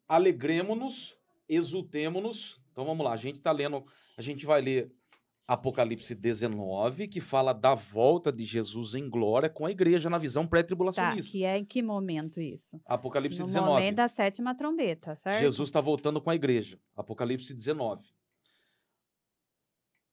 [0.09, 1.15] Alegremo-nos,
[1.47, 2.59] exultemo-nos.
[2.71, 3.13] Então vamos lá.
[3.13, 3.85] A gente está lendo,
[4.17, 4.91] a gente vai ler
[5.47, 10.43] Apocalipse 19, que fala da volta de Jesus em glória com a igreja na visão
[10.43, 11.31] Tá, pré-tribulacionista.
[11.31, 12.79] que é em que momento isso?
[12.85, 13.71] Apocalipse no 19.
[13.71, 15.39] momento da sétima trombeta, certo?
[15.39, 16.79] Jesus está voltando com a igreja.
[16.95, 18.07] Apocalipse 19.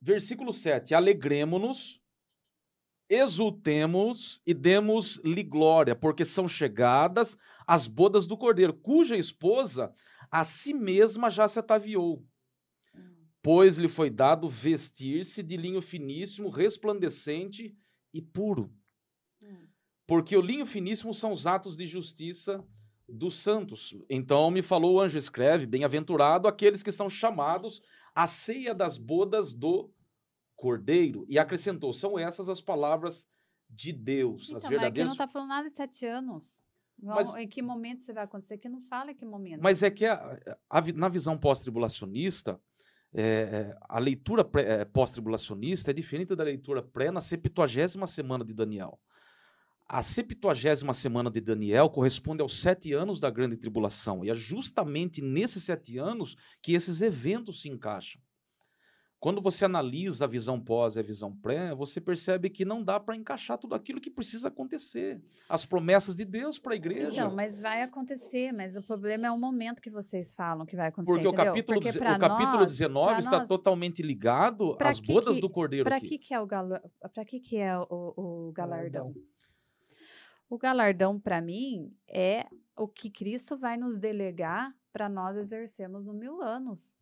[0.01, 0.95] Versículo 7.
[0.95, 2.01] Alegremo-nos,
[3.09, 7.37] exultemos e demos-lhe glória, porque são chegadas
[7.67, 9.93] as bodas do cordeiro, cuja esposa
[10.31, 12.25] a si mesma já se ataviou.
[13.43, 17.77] Pois lhe foi dado vestir-se de linho finíssimo, resplandecente
[18.13, 18.73] e puro.
[20.07, 22.65] Porque o linho finíssimo são os atos de justiça
[23.09, 23.97] dos santos.
[24.09, 27.83] Então me falou o anjo, escreve, bem-aventurado aqueles que são chamados
[28.15, 29.93] à ceia das bodas do
[30.57, 31.27] Cordeiro.
[31.29, 33.29] E acrescentou, são essas as palavras
[33.69, 35.09] de Deus, as Então, mas aqui verdadeiras...
[35.09, 36.66] não está falando nada de sete anos.
[37.03, 38.59] Mas- em que momento você vai acontecer?
[38.59, 39.61] Que não fala em que momento.
[39.63, 40.39] Mas é que a-
[40.71, 42.61] a na visão pós-tribulacionista,
[43.15, 48.55] é, é, a leitura é, pós-tribulacionista é diferente da leitura pré na 70 semana de
[48.55, 48.99] Daniel.
[49.89, 54.25] A 70 semana de Daniel corresponde aos sete anos da grande tribulação.
[54.25, 58.21] E é justamente nesses sete anos que esses eventos se encaixam.
[59.27, 63.01] Quando você analisa a visão pós e a visão pré, você percebe que não dá
[63.01, 65.21] para encaixar tudo aquilo que precisa acontecer.
[65.49, 67.23] As promessas de Deus para a igreja.
[67.23, 70.91] Então, mas vai acontecer, mas o problema é o momento que vocês falam que vai
[70.91, 71.13] acontecer.
[71.13, 71.45] Porque o entendeu?
[71.45, 75.41] capítulo, Porque o capítulo nós, 19 pra está nós, totalmente ligado às que bodas que-
[75.41, 76.79] do cordeiro Para que, que é o galo...
[77.13, 79.13] Para que, que é o, o galardão?
[80.49, 82.47] O galardão, para mim, é
[82.77, 87.01] o que Cristo vai nos delegar para nós exercermos no mil anos.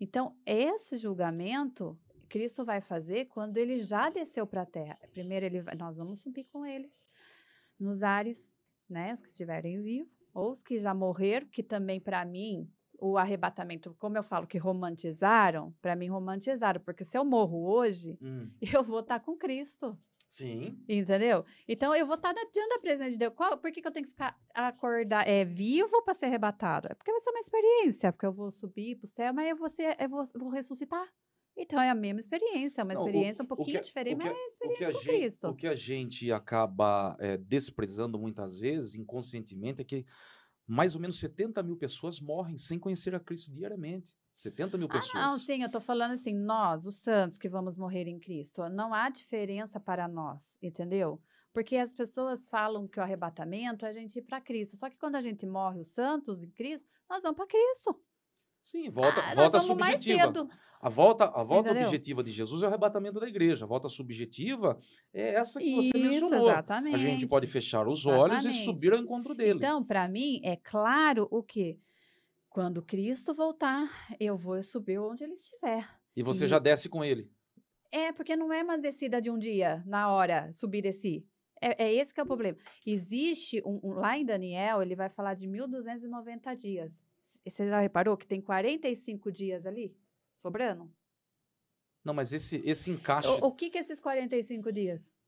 [0.00, 1.98] Então, esse julgamento,
[2.28, 4.98] Cristo vai fazer quando ele já desceu para a terra.
[5.12, 6.92] Primeiro, ele nós vamos subir com ele
[7.78, 8.54] nos ares,
[8.88, 9.12] né?
[9.12, 13.94] Os que estiverem vivos, ou os que já morreram, que também, para mim, o arrebatamento,
[13.98, 18.50] como eu falo que romantizaram, para mim romantizaram, porque se eu morro hoje, Hum,
[18.80, 19.98] eu vou estar com Cristo.
[20.26, 20.82] Sim.
[20.88, 21.44] Entendeu?
[21.68, 23.32] Então eu vou estar diante da presença de Deus.
[23.34, 26.88] Qual, por que, que eu tenho que ficar acordar é vivo para ser arrebatado?
[26.90, 29.56] É porque vai ser uma experiência, porque eu vou subir para o céu, mas eu
[29.56, 31.06] vou, ser, eu vou, vou ressuscitar.
[31.56, 34.18] Então é a mesma experiência, é uma Não, experiência um o que- pouquinho o diferente,
[34.18, 35.48] que- mas é a O que, experiência a com gente, Cristo.
[35.48, 40.04] o que a gente acaba é, desprezando muitas vezes, inconscientemente, é que
[40.66, 44.12] mais ou menos 70 mil pessoas morrem sem conhecer a Cristo diariamente.
[44.36, 45.14] 70 mil pessoas.
[45.16, 48.68] Ah, não, sim, eu tô falando assim, nós, os santos que vamos morrer em Cristo,
[48.68, 51.20] não há diferença para nós, entendeu?
[51.54, 54.76] Porque as pessoas falam que o arrebatamento é a gente ir para Cristo.
[54.76, 57.98] Só que quando a gente morre, os santos em Cristo, nós vamos para Cristo.
[58.60, 60.24] Sim, volta, Ah, volta subjetiva.
[60.24, 60.48] cedo.
[60.82, 61.86] A volta, a volta Entendeu?
[61.86, 63.64] objetiva de Jesus é o arrebatamento da igreja.
[63.64, 64.76] A volta subjetiva
[65.14, 65.98] é essa que você Isso,
[66.28, 66.50] mencionou.
[66.50, 66.94] exatamente.
[66.94, 69.54] A gente pode fechar os olhos e subir ao encontro dele.
[69.58, 71.78] Então, para mim, é claro o quê?
[72.56, 73.86] Quando Cristo voltar,
[74.18, 75.86] eu vou subir onde ele estiver.
[76.16, 77.30] e você e- já desce com ele.
[77.92, 81.26] É, porque não é uma descida de um dia, na hora, subir e descer.
[81.60, 82.56] É, é esse que é o problema.
[82.86, 87.02] Existe, um, um- lá em Daniel, ele vai falar de 1.290 dias.
[87.46, 89.94] Você já reparou que tem 45 dias ali,
[90.34, 90.90] sobrando?
[92.02, 93.28] Não, mas esse, esse encaixe.
[93.28, 95.20] O, o que que esses 45 dias?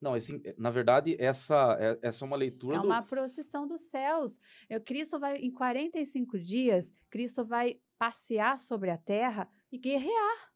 [0.00, 2.86] Não, esse, na verdade, essa é, essa é uma leitura É do.
[2.86, 4.40] uma procissão dos céus.
[4.68, 10.48] Eu, Cristo vai, em 45 dias, Cristo vai passear sobre a terra e guerrear.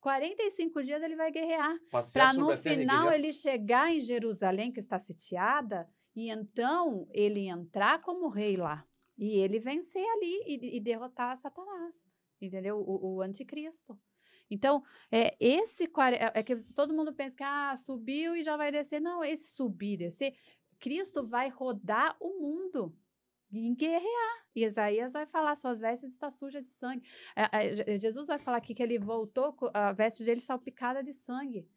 [0.00, 1.76] 45 dias ele vai guerrear.
[1.90, 8.28] Para no final ele chegar em Jerusalém, que está sitiada, e então ele entrar como
[8.28, 8.86] rei lá.
[9.16, 12.06] E ele vencer ali e, e derrotar Satanás.
[12.40, 12.78] Entendeu?
[12.78, 13.98] O, o anticristo.
[14.50, 18.72] Então, é esse é é que todo mundo pensa que ah, subiu e já vai
[18.72, 19.00] descer.
[19.00, 20.34] Não, esse subir e descer,
[20.78, 22.96] Cristo vai rodar o mundo
[23.52, 24.46] em guerrear.
[24.54, 27.06] E Isaías vai falar: suas vestes estão sujas de sangue.
[27.36, 31.02] É, é, Je- Jesus vai falar aqui que ele voltou com a veste dele salpicada
[31.02, 31.68] de sangue.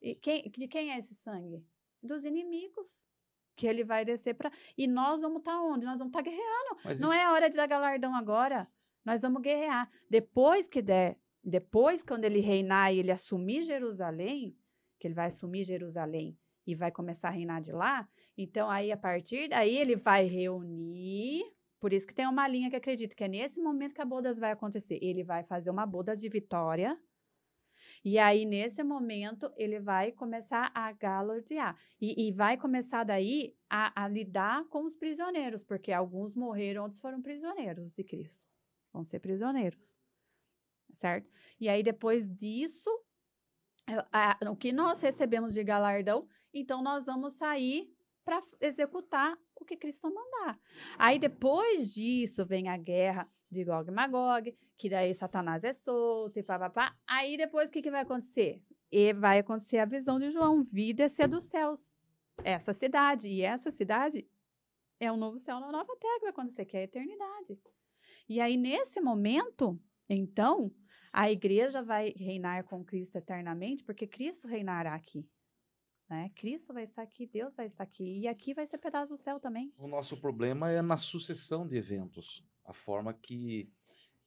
[0.00, 1.64] E quem, de quem é esse sangue?
[2.02, 3.04] Dos inimigos.
[3.56, 4.50] Que ele vai descer para.
[4.76, 5.86] E nós vamos estar onde?
[5.86, 6.78] Nós vamos estar guerreando.
[6.84, 8.68] Mas Não isso- é a hora de dar galardão agora.
[9.04, 9.90] Nós vamos guerrear.
[10.10, 11.18] Depois que der,
[11.48, 14.56] depois quando ele reinar e ele assumir Jerusalém,
[14.98, 16.36] que ele vai assumir Jerusalém
[16.66, 21.44] e vai começar a reinar de lá, então aí a partir daí ele vai reunir,
[21.78, 24.38] por isso que tem uma linha que acredito que é nesse momento que a bodas
[24.38, 24.98] vai acontecer.
[25.02, 26.98] Ele vai fazer uma bodas de vitória.
[28.04, 31.78] E aí, nesse momento, ele vai começar a galodear.
[32.00, 37.00] E, e vai começar daí a, a lidar com os prisioneiros, porque alguns morreram, outros
[37.00, 38.48] foram prisioneiros de Cristo.
[38.92, 39.98] Vão ser prisioneiros.
[40.96, 41.30] Certo?
[41.60, 42.90] E aí, depois disso,
[43.86, 47.94] é, a- o que nós recebemos de galardão, então nós vamos sair
[48.24, 50.58] para executar o que Cristo mandar.
[50.98, 56.38] Aí, depois disso, vem a guerra de Gog e Magog, que daí Satanás é solto
[56.38, 56.96] e papapá.
[57.06, 58.62] Aí, depois, o que, que vai acontecer?
[58.90, 61.94] E vai acontecer a visão de João, vir e descer dos céus.
[62.42, 63.28] Essa cidade.
[63.28, 64.26] E essa cidade
[64.98, 67.60] é um novo céu, uma nova terra que vai acontecer, que é a eternidade.
[68.28, 69.78] E aí, nesse momento,
[70.08, 70.72] então,
[71.16, 75.26] a igreja vai reinar com Cristo eternamente, porque Cristo reinará aqui.
[76.10, 76.30] Né?
[76.34, 78.20] Cristo vai estar aqui, Deus vai estar aqui.
[78.20, 79.72] E aqui vai ser pedaço do céu também.
[79.78, 83.72] O nosso problema é na sucessão de eventos, a forma que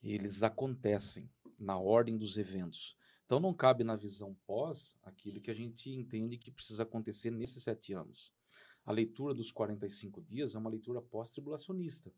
[0.02, 1.30] eles acontecem,
[1.60, 2.98] na ordem dos eventos.
[3.24, 7.62] Então não cabe na visão pós aquilo que a gente entende que precisa acontecer nesses
[7.62, 8.34] sete anos.
[8.84, 12.12] A leitura dos 45 dias é uma leitura pós-tribulacionista,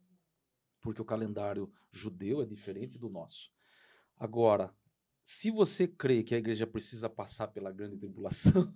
[0.79, 3.51] porque o calendário judeu é diferente do nosso.
[4.21, 4.71] Agora,
[5.25, 8.71] se você crê que a igreja precisa passar pela grande tribulação,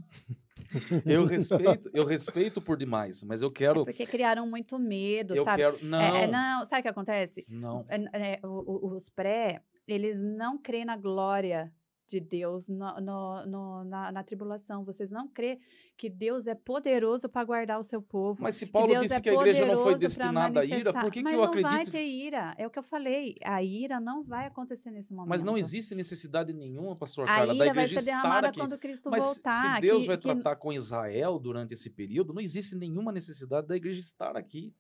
[1.06, 5.62] eu respeito, eu respeito por demais, mas eu quero, Porque criaram muito medo, eu sabe?
[5.62, 7.46] quero, não, É, é, não, sabe o que acontece?
[7.48, 7.86] não.
[7.88, 11.72] É, é, os pré, eles não creem na glória
[12.08, 14.84] de Deus no- no- no- na, na tribulação.
[14.84, 15.60] Vocês não crêem
[15.98, 18.44] que Deus é poderoso para guardar o seu povo.
[18.44, 20.94] Mas se que Paulo Deus disse é que a igreja não foi destinada à ira,
[20.94, 21.92] por que, Mas que eu não vai acredito?
[21.92, 22.54] ter ira.
[22.58, 23.36] É o que eu falei.
[23.44, 25.30] A ira não vai acontecer nesse momento.
[25.30, 28.48] Mas não existe necessidade nenhuma, pastor A Carla, da ira vai igreja ser estar derramada
[28.50, 28.60] aqui.
[28.60, 29.76] quando Cristo Mas voltar.
[29.76, 33.68] se Deus que- vai que- tratar com Israel durante esse período, não existe nenhuma necessidade
[33.68, 34.74] da igreja estar aqui.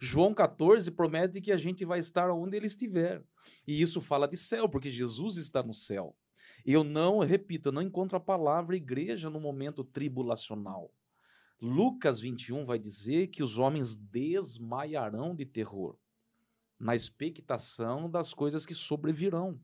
[0.00, 3.22] João 14 promete que a gente vai estar onde ele estiver.
[3.68, 6.16] E isso fala de céu, porque Jesus está no céu.
[6.64, 10.92] Eu não, repito, eu não encontro a palavra igreja no momento tribulacional.
[11.60, 15.96] Lucas 21 vai dizer que os homens desmaiarão de terror,
[16.78, 19.60] na expectação das coisas que sobrevirão.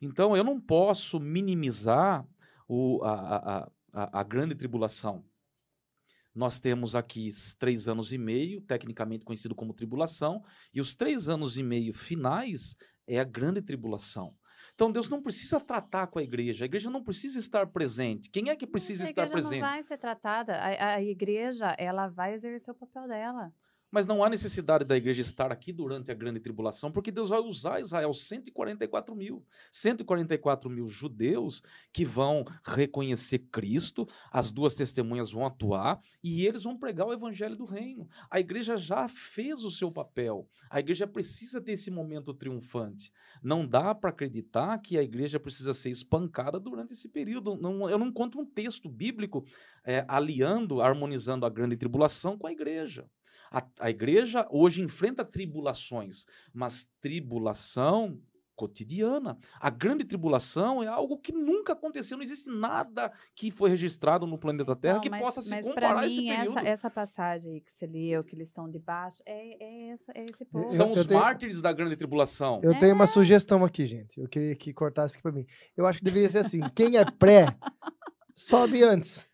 [0.00, 2.26] Então, eu não posso minimizar
[2.68, 5.24] o- a, a- a- a- grande tribulação.
[6.34, 10.42] Nós temos aqui três anos e meio, tecnicamente conhecido como tribulação,
[10.72, 12.76] e os três anos e meio finais
[13.06, 14.36] é a grande tribulação.
[14.76, 18.28] Então Deus não precisa tratar com a igreja, a igreja não precisa estar presente.
[18.28, 19.62] Quem é que precisa a estar igreja presente?
[19.62, 20.52] não vai ser tratada.
[20.52, 23.54] A, a igreja, ela vai exercer o papel dela.
[23.90, 27.40] Mas não há necessidade da igreja estar aqui durante a grande tribulação, porque Deus vai
[27.40, 29.44] usar Israel 144 mil.
[29.70, 36.76] 144 mil judeus que vão reconhecer Cristo, as duas testemunhas vão atuar e eles vão
[36.76, 38.08] pregar o evangelho do reino.
[38.30, 40.48] A igreja já fez o seu papel.
[40.68, 43.12] A igreja precisa ter esse momento triunfante.
[43.42, 47.56] Não dá para acreditar que a igreja precisa ser espancada durante esse período.
[47.56, 49.44] Não- eu não encontro um texto bíblico
[49.84, 53.08] eh, aliando, harmonizando a grande tribulação com a igreja.
[53.50, 58.18] A, a igreja hoje enfrenta tribulações, mas tribulação
[58.54, 59.36] cotidiana.
[59.60, 62.16] A grande tribulação é algo que nunca aconteceu.
[62.16, 65.66] Não existe nada que foi registrado no planeta Terra Não, que mas, possa se mas
[65.66, 66.58] comparar pra a esse mim, período.
[66.58, 70.24] essa, essa passagem aí que você leu, que eles estão debaixo, é, é, essa, é
[70.24, 70.66] esse povo.
[70.70, 72.58] São Eu os tenho- mártires da grande tribulação.
[72.62, 74.18] Eu tenho uma sugestão aqui, gente.
[74.18, 75.44] Eu queria que cortasse aqui pra mim.
[75.76, 77.54] Eu acho que deveria ser assim: quem é pré,
[78.34, 79.26] sobe antes.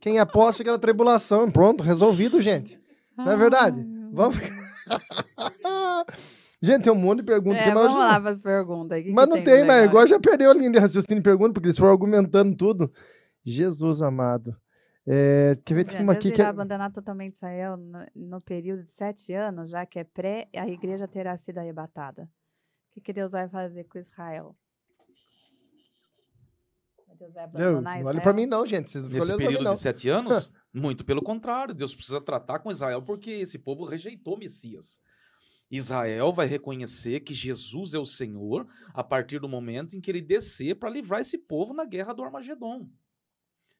[0.00, 1.48] Quem é apóstolo aquela tribulação.
[1.52, 2.80] Pronto, resolvido, gente.
[3.16, 3.80] Não é verdade?
[3.80, 4.36] Ai, Vamos.
[6.62, 7.62] gente, tem um monte de perguntas.
[7.62, 9.02] É, mas eu vamos lá para as perguntas.
[9.02, 11.54] que Mas que não tem mas agora já perdeu a linha de raciocínio e pergunta,
[11.54, 12.92] porque eles foram argumentando tudo.
[13.44, 14.56] Jesus amado.
[15.08, 16.46] É, quer ver, tem uma aqui que é...
[16.46, 21.06] abandonar totalmente Israel no, no período de sete anos, já que é pré, a igreja
[21.06, 22.24] terá sido arrebatada.
[22.24, 24.56] O que, que Deus vai fazer com Israel?
[27.16, 28.06] Deus vai abandonar não Israel?
[28.06, 28.90] olha pra mim não, gente.
[28.90, 29.74] Vocês não Nesse pra mim, período não.
[29.74, 34.36] de sete anos, muito pelo contrário, Deus precisa tratar com Israel porque esse povo rejeitou
[34.38, 35.00] Messias.
[35.70, 40.20] Israel vai reconhecer que Jesus é o Senhor a partir do momento em que ele
[40.20, 42.88] descer para livrar esse povo na guerra do Armagedon.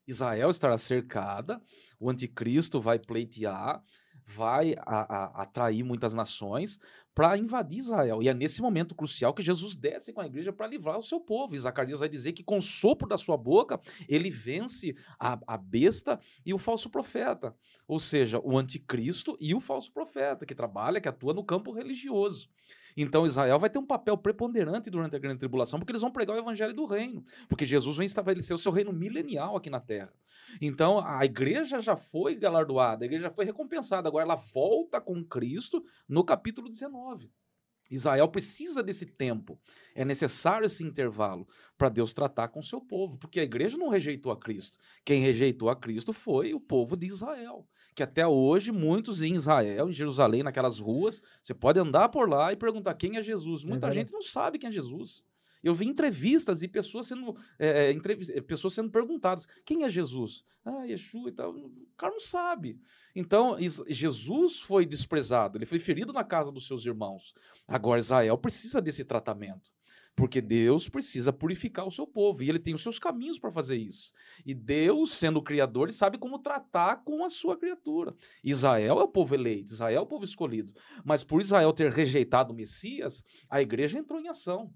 [0.07, 1.61] Israel estará cercada,
[1.99, 3.83] o anticristo vai pleitear,
[4.25, 6.79] vai a- a- atrair muitas nações
[7.17, 8.23] para invadir Israel.
[8.23, 11.19] E é nesse momento crucial que Jesus desce com a igreja para livrar o seu
[11.19, 11.57] povo.
[11.57, 15.57] E Zacarias vai dizer que com o sopro da sua boca ele vence a, a
[15.57, 17.57] besta e o falso profeta.
[17.89, 22.51] Ou seja, o anticristo e o falso profeta, que trabalha, que atua no campo religioso.
[22.97, 26.37] Então Israel vai ter um papel preponderante durante a grande tribulação, porque eles vão pregar
[26.37, 27.23] o evangelho do reino.
[27.49, 30.13] Porque Jesus vem estabelecer o seu reino milenial aqui na terra.
[30.61, 34.09] Então a igreja já foi galardoada, a igreja já foi recompensada.
[34.09, 37.06] Agora ela volta com Cristo no capítulo 19.
[37.91, 39.59] Israel precisa desse tempo.
[39.95, 41.47] É necessário esse intervalo
[41.79, 44.79] para Deus tratar com o seu povo, porque a igreja não rejeitou a Cristo.
[45.05, 47.67] Quem rejeitou a Cristo foi o povo de Israel.
[47.95, 52.53] Que até hoje, muitos em Israel, em Jerusalém, naquelas ruas, você pode andar por lá
[52.53, 53.65] e perguntar quem é Jesus.
[53.65, 54.01] Muita verdade.
[54.01, 55.25] gente não sabe quem é Jesus.
[55.67, 57.93] Eu vi entrevistas e pessoas sendo, é,
[58.43, 60.45] pessoas sendo perguntadas: quem é Jesus?
[60.65, 61.51] Ah, Yeshua e tal.
[61.57, 62.81] O cara não sabe.
[63.17, 63.57] Então,
[63.89, 67.35] Jesus foi desprezado, ele foi ferido na casa dos seus irmãos.
[67.67, 69.75] Agora, Israel precisa desse tratamento.
[70.15, 73.77] Porque Deus precisa purificar o seu povo e ele tem os seus caminhos para fazer
[73.77, 74.15] isso.
[74.47, 78.15] E Deus, sendo o Criador, ele sabe como tratar com a sua criatura.
[78.43, 80.73] Israel é o povo eleito, Israel é o povo escolhido.
[81.05, 84.73] Mas por Israel ter rejeitado o Messias, a igreja entrou em ação.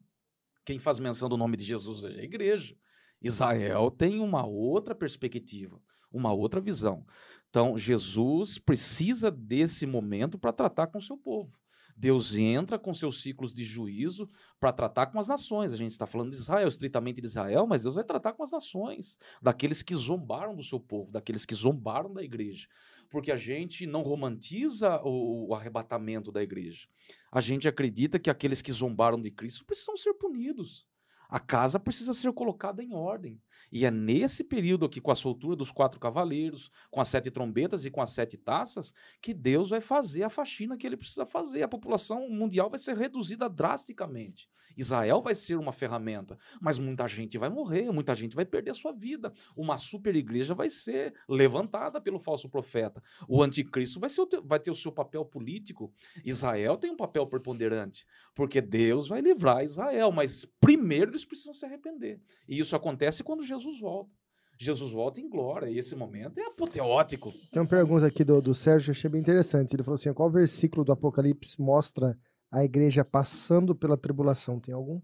[0.70, 2.76] Quem faz menção do nome de Jesus é a igreja.
[3.20, 5.82] Israel tem uma outra perspectiva,
[6.12, 7.04] uma outra visão.
[7.48, 11.58] Então, Jesus precisa desse momento para tratar com o seu povo.
[11.96, 14.28] Deus entra com seus ciclos de juízo
[14.60, 15.72] para tratar com as nações.
[15.72, 18.52] A gente está falando de Israel, estritamente de Israel, mas Deus vai tratar com as
[18.52, 22.68] nações, daqueles que zombaram do seu povo, daqueles que zombaram da igreja.
[23.10, 26.86] Porque a gente não romantiza o, o arrebatamento da igreja.
[27.30, 30.86] A gente acredita que aqueles que zombaram de Cristo precisam ser punidos.
[31.28, 33.40] A casa precisa ser colocada em ordem.
[33.70, 37.84] E é nesse período aqui, com a soltura dos quatro cavaleiros, com as sete trombetas
[37.84, 41.62] e com as sete taças, que Deus vai fazer a faxina que ele precisa fazer.
[41.62, 44.48] A população mundial vai ser reduzida drasticamente.
[44.76, 48.74] Israel vai ser uma ferramenta, mas muita gente vai morrer, muita gente vai perder a
[48.74, 49.32] sua vida.
[49.56, 53.02] Uma super igreja vai ser levantada pelo falso profeta.
[53.28, 55.92] O anticristo vai, ser vai ter o seu papel político.
[56.24, 61.66] Israel tem um papel preponderante, porque Deus vai livrar Israel, mas primeiro eles precisam se
[61.66, 62.20] arrepender.
[62.48, 64.10] E isso acontece quando Jesus volta.
[64.58, 67.32] Jesus volta em glória, e esse momento é apoteótico.
[67.50, 69.74] Tem uma pergunta aqui do, do Sérgio que eu achei bem interessante.
[69.74, 72.18] Ele falou assim: qual versículo do Apocalipse mostra
[72.50, 74.60] a igreja passando pela tribulação?
[74.60, 75.00] Tem algum?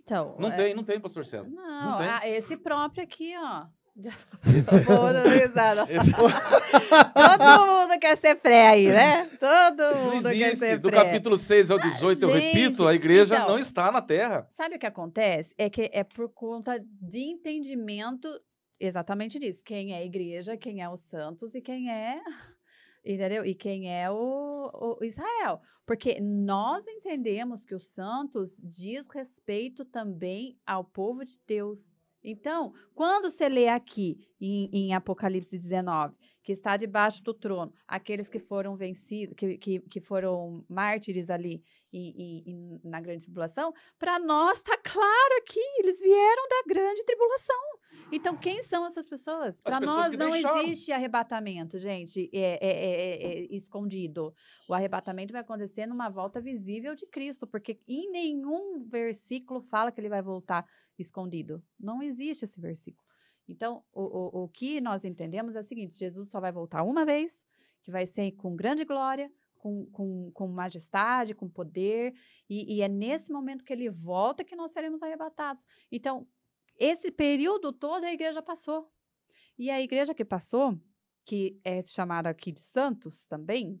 [0.00, 1.48] Então, Não é- tem, não tem, pastor César.
[1.48, 2.06] Não, tem.
[2.08, 3.66] ah, esse próprio aqui, ó.
[3.96, 5.82] Esse- risada.
[5.92, 9.26] esse- Todo mundo quer ser pré aí, né?
[9.38, 11.04] Todo mundo quer ser Do pré.
[11.04, 14.46] capítulo 6 ao 18, eu gente, repito, a igreja então- não está na terra.
[14.50, 15.54] Sabe o que acontece?
[15.58, 18.28] É que é por conta de entendimento
[18.80, 19.62] exatamente disso.
[19.64, 22.18] Quem é a igreja, quem é os santos e quem é.
[23.04, 23.44] Entendeu?
[23.44, 24.70] E quem é o,
[25.00, 25.60] o Israel.
[25.84, 31.90] Porque nós entendemos que os santos diz respeito também ao povo de Deus.
[32.24, 38.28] Então, quando você lê aqui em, em Apocalipse 19, que está debaixo do trono, aqueles
[38.28, 41.62] que foram vencidos, que, que, que foram mártires ali
[41.92, 42.00] e,
[42.46, 47.60] e- e na grande tribulação, para nós está claro aqui, eles vieram da grande tribulação.
[48.10, 49.60] Então, quem são essas pessoas?
[49.60, 50.62] Para nós não deixaram.
[50.62, 54.34] existe arrebatamento, gente, é, é- é- é- é escondido.
[54.68, 60.00] O arrebatamento vai acontecer numa volta visível de Cristo, porque em nenhum versículo fala que
[60.00, 60.66] ele vai voltar
[60.98, 61.62] escondido.
[61.80, 63.06] Não existe esse versículo.
[63.48, 67.04] Então, o, o, o que nós entendemos é o seguinte: Jesus só vai voltar uma
[67.04, 67.46] vez,
[67.82, 72.12] que vai ser com grande glória, com, com, com majestade, com poder,
[72.48, 75.66] e, e é nesse momento que ele volta que nós seremos arrebatados.
[75.90, 76.26] Então,
[76.84, 78.90] esse período todo a igreja passou.
[79.58, 80.78] E a igreja que passou,
[81.24, 83.80] que é chamada aqui de santos também,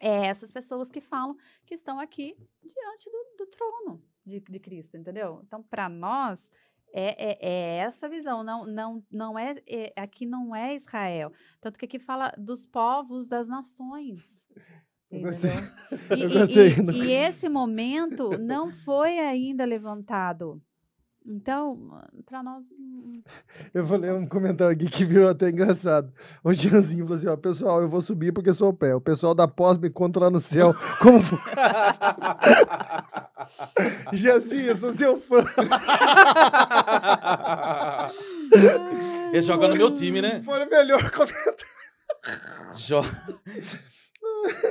[0.00, 1.36] é essas pessoas que falam
[1.66, 5.40] que estão aqui diante do, do trono de, de Cristo, entendeu?
[5.44, 6.50] Então, para nós,
[6.90, 11.30] É, é, é essa visão, não, não, não é, é- aqui não é Israel.
[11.60, 14.48] Tanto que aqui fala dos povos das nações.
[15.10, 15.50] Eu gostei.
[16.16, 16.68] E, Eu e- gostei.
[16.94, 20.62] e- e esse momento não foi ainda levantado.
[21.26, 22.64] Então, para nós.
[22.78, 23.20] hum,
[23.74, 26.10] Eu vou ler um comentário aqui que virou até engraçado.
[26.42, 28.94] O Jeanzinho falou assim: ó, pessoal, eu vou subir porque sou pé.
[28.94, 30.74] O pessoal da pós me conta lá no céu.
[31.02, 31.38] Como foi?
[34.12, 35.44] Jeanzinho, eu sou seu fã.
[39.32, 40.40] Ele joga no meu time, né?
[40.42, 41.68] Foi o melhor comentário.
[42.76, 43.02] Jo-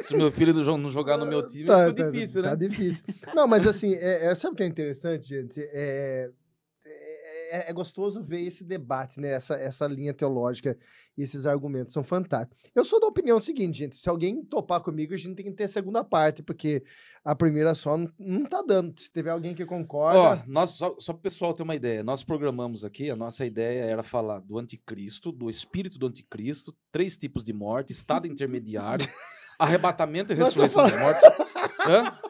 [0.03, 2.49] Se meu filho não jo- não jogar no meu time, Tá, fica tá- difícil, tá
[2.51, 2.55] né?
[2.55, 3.03] difícil.
[3.35, 5.59] Não, mas assim, é, é- sabe o que é interessante, gente?
[5.73, 6.29] É,
[7.49, 9.29] é, é gostoso ver esse debate, né?
[9.31, 10.77] Essa, essa linha teológica
[11.17, 12.57] e esses argumentos são fantásticos.
[12.75, 15.63] Eu sou da opinião seguinte, gente: se alguém topar comigo, a gente tem que ter
[15.63, 16.83] a segunda parte, porque
[17.23, 18.99] a primeira só não, não tá dando.
[18.99, 20.19] Se tiver alguém que concorda.
[20.19, 23.45] Ó, nós, só, só para o pessoal ter uma ideia, nós programamos aqui, a nossa
[23.45, 29.07] ideia era falar do anticristo, do espírito do anticristo, três tipos de morte, estado intermediário,
[29.57, 31.23] arrebatamento e ressurreição dos mortos.
[31.87, 32.13] Hã?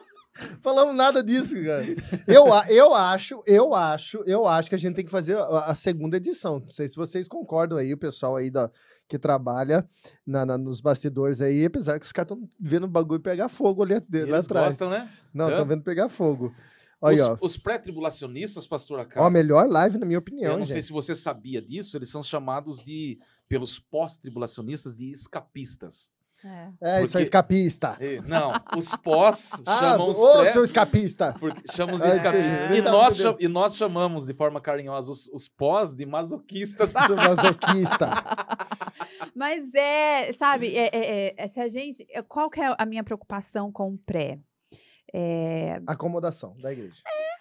[0.62, 1.84] Falamos nada disso, cara.
[2.26, 5.74] Eu, eu acho, eu acho, eu acho que a gente tem que fazer a, a
[5.74, 6.60] segunda edição.
[6.60, 8.70] Não sei se vocês concordam aí, o pessoal aí da,
[9.08, 9.88] que trabalha
[10.24, 13.82] na, na- nos bastidores aí, apesar que os caras estão vendo o bagulho pegar fogo
[13.82, 14.66] ali, de- lá Eles atrás.
[14.66, 15.08] gostam, né?
[15.34, 16.54] Não, estão vendo pegar fogo.
[17.00, 20.52] Olha Os, os pré-tribulacionistas, pastor Acá, a melhor live, na minha opinião.
[20.52, 20.74] eu não gente.
[20.74, 23.18] sei se você sabia disso, eles são chamados de,
[23.48, 26.12] pelos pós-tribulacionistas, de escapistas.
[26.44, 26.68] É.
[26.80, 27.98] É, isso é porque- escapista.
[28.26, 30.52] Não, os pós Ah, chamam os ô, pré...
[30.52, 31.34] seu escapista.
[31.38, 32.76] Porque chamamos Ah, de escapistas.
[32.76, 36.92] E Tá nós, cham- e nós chamamos de forma carinhosa os, os pós de masoquistas.
[37.16, 38.08] Masoquista.
[39.34, 42.06] Mas é, sabe, é, é- é- é se a gente.
[42.10, 44.38] é, Qual que é a minha preocupação com o pré?
[45.12, 47.00] É, Acomodação da igreja.
[47.06, 47.37] É,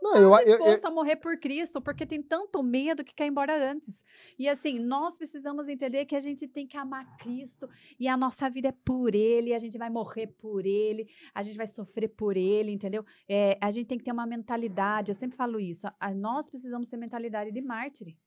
[0.00, 3.24] Não, eu, eu, eu, disposto a morrer por Cristo, porque tem tanto medo que quer
[3.26, 4.04] ir embora antes.
[4.38, 7.68] E assim, nós precisamos entender que a gente tem que amar Cristo
[7.98, 11.56] e a nossa vida é por Ele, a gente vai morrer por Ele, a gente
[11.56, 13.04] vai sofrer por Ele, entendeu?
[13.28, 16.88] É, a gente tem que ter uma mentalidade, eu sempre falo isso, a- nós precisamos
[16.88, 18.18] ter mentalidade de mártire.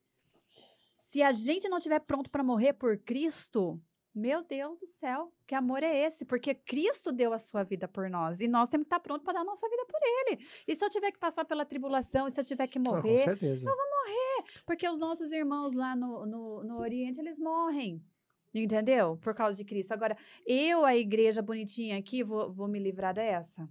[0.95, 3.81] Se a gente não estiver pronto para morrer por Cristo,
[4.13, 6.25] meu Deus do céu, que amor é esse?
[6.25, 9.35] Porque Cristo deu a sua vida por nós e nós temos que estar prontos para
[9.35, 10.45] dar a nossa vida por Ele.
[10.67, 13.19] E se eu tiver que passar pela tribulação, e se eu tiver que Ah, morrer,
[13.19, 13.69] certeza.
[14.65, 18.03] porque os nossos irmãos lá no, no, no Oriente, eles morrem.
[18.53, 19.17] Entendeu?
[19.21, 19.93] Por causa de Cristo.
[19.93, 23.69] Agora, eu, a igreja bonitinha aqui, vou, vou me livrar dessa?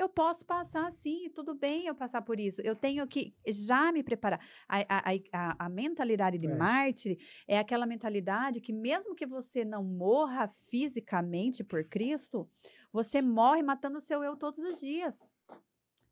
[0.00, 2.62] Eu posso passar, sim, tudo bem eu passar por isso.
[2.62, 4.40] Eu tenho que já me preparar.
[4.66, 9.62] A, a, a- a, mentalidade de É mártir é aquela mentalidade que, mesmo que você
[9.62, 12.48] não morra fisicamente por Cristo,
[12.90, 15.36] você morre matando o seu eu todos os dias.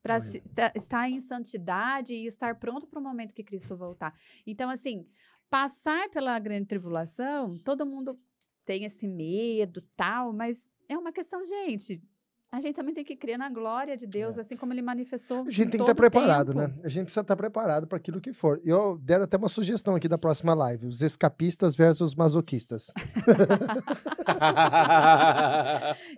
[0.03, 0.73] Para Olha.
[0.75, 4.15] estar em santidade e estar pronto para o momento que Cristo voltar.
[4.47, 5.09] Então, assim,
[5.49, 8.21] passar pela grande tribulação, todo mundo
[8.67, 12.03] tem esse medo, tal, mas é uma questão, gente.
[12.51, 15.39] A gente também tem que crer na glória de Deus, assim como ele manifestou.
[15.39, 15.49] É.
[15.49, 16.61] A gente em tem que estar o preparado, tempo.
[16.61, 16.75] né?
[16.83, 18.59] A gente precisa estar preparado para aquilo que for.
[18.65, 22.87] E Eu deram até uma sugestão aqui da próxima live: os escapistas versus masoquistas.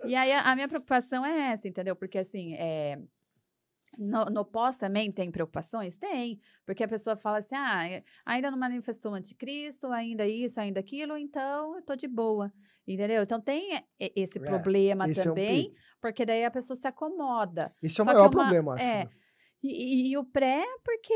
[0.05, 1.95] E aí a, a minha preocupação é essa, entendeu?
[1.95, 2.99] Porque assim, é,
[3.97, 5.97] no, no pós também tem preocupações?
[5.97, 6.39] Tem.
[6.65, 10.79] Porque a pessoa fala assim: ah, é, ainda não manifestou o anticristo, ainda isso, ainda
[10.79, 12.51] aquilo, então eu tô de boa.
[12.87, 13.21] Entendeu?
[13.21, 17.73] Então tem esse É, problema esse é um também, porque daí a pessoa se acomoda.
[17.81, 18.83] Esse é o maior é uma- problema, acho.
[18.83, 19.03] é.
[19.05, 19.09] né?
[19.63, 21.13] E, e- e o pré, porque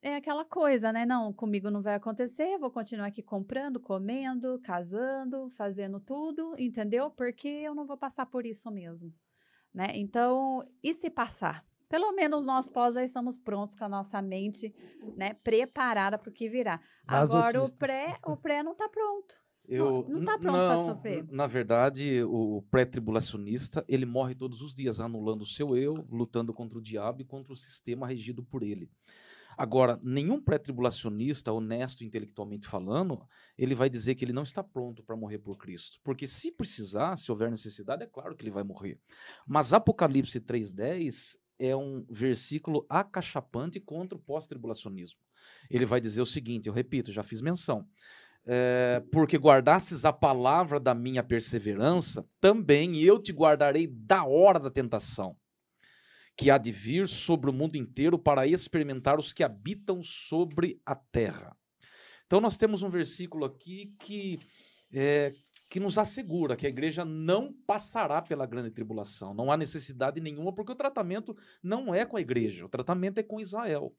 [0.00, 1.04] é aquela coisa, né?
[1.04, 7.10] Não, comigo não vai acontecer, vou continuar aqui comprando, comendo, casando, fazendo tudo, entendeu?
[7.10, 9.12] Porque eu não vou passar por isso mesmo,
[9.74, 9.86] né?
[9.94, 11.64] Então, e se passar?
[11.92, 14.74] Pelo menos nós pós já estamos prontos com a nossa mente,
[15.14, 16.80] né, preparada para o que virá.
[17.06, 19.34] Agora o pré, o pré não está pronto.
[19.68, 21.26] Eu, não tá n- pronto não, sofrer.
[21.30, 26.78] Na verdade, o pré-tribulacionista, ele morre todos os dias, anulando o seu eu, lutando contra
[26.78, 28.90] o diabo e contra o sistema regido por ele.
[29.54, 33.20] Agora, nenhum pré-tribulacionista, honesto intelectualmente falando,
[33.58, 35.98] ele vai dizer que ele não está pronto para morrer por Cristo.
[36.02, 38.98] Porque se precisar, se houver necessidade, é claro que ele vai morrer.
[39.46, 45.20] Mas Apocalipse 3,10 é um versículo acachapante contra o pós-tribulacionismo.
[45.70, 47.86] Ele vai dizer o seguinte, eu repito, já fiz menção.
[48.44, 54.68] É, porque guardasses a palavra da minha perseverança, também eu te guardarei da hora da
[54.68, 55.36] tentação,
[56.36, 60.96] que há de vir sobre o mundo inteiro para experimentar os que habitam sobre a
[60.96, 61.56] terra.
[62.26, 64.40] Então nós temos um versículo aqui que,
[64.92, 65.32] é,
[65.72, 69.32] que nos assegura que a igreja não passará pela grande tribulação.
[69.32, 73.22] Não há necessidade nenhuma, porque o tratamento não é com a igreja, o tratamento é
[73.22, 73.90] com Israel.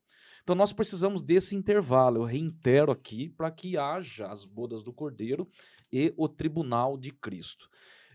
[0.44, 2.18] Então nós precisamos desse intervalo.
[2.18, 5.50] Eu reitero aqui para que haja as bodas do Cordeiro
[5.92, 7.68] e o tribunal de Cristo.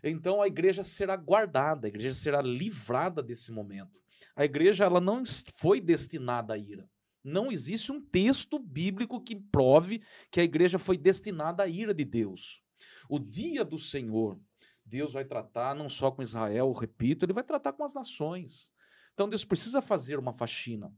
[0.05, 4.01] Então a igreja será guardada, a igreja será livrada desse momento.
[4.37, 5.25] A igreja ela não
[5.57, 6.89] foi destinada à ira.
[7.25, 12.05] Não existe um texto bíblico que prove que a igreja foi destinada à ira de
[12.05, 12.63] Deus.
[13.09, 14.39] O dia do Senhor,
[14.85, 18.71] Deus vai tratar não só com Israel, repito, ele vai tratar com as nações.
[19.15, 20.95] Então Deus precisa fazer uma faxina.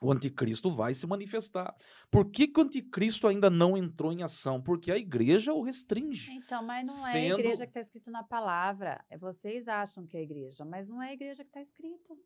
[0.00, 1.74] O anticristo vai se manifestar.
[2.10, 4.62] Por que, que o anticristo ainda não entrou em ação?
[4.62, 6.30] Porque a igreja o restringe.
[6.32, 7.16] Então, mas não Sendo...
[7.16, 9.04] é a igreja que está escrito na palavra.
[9.10, 12.16] É, vocês acham que é a igreja, mas não é a igreja que está escrito.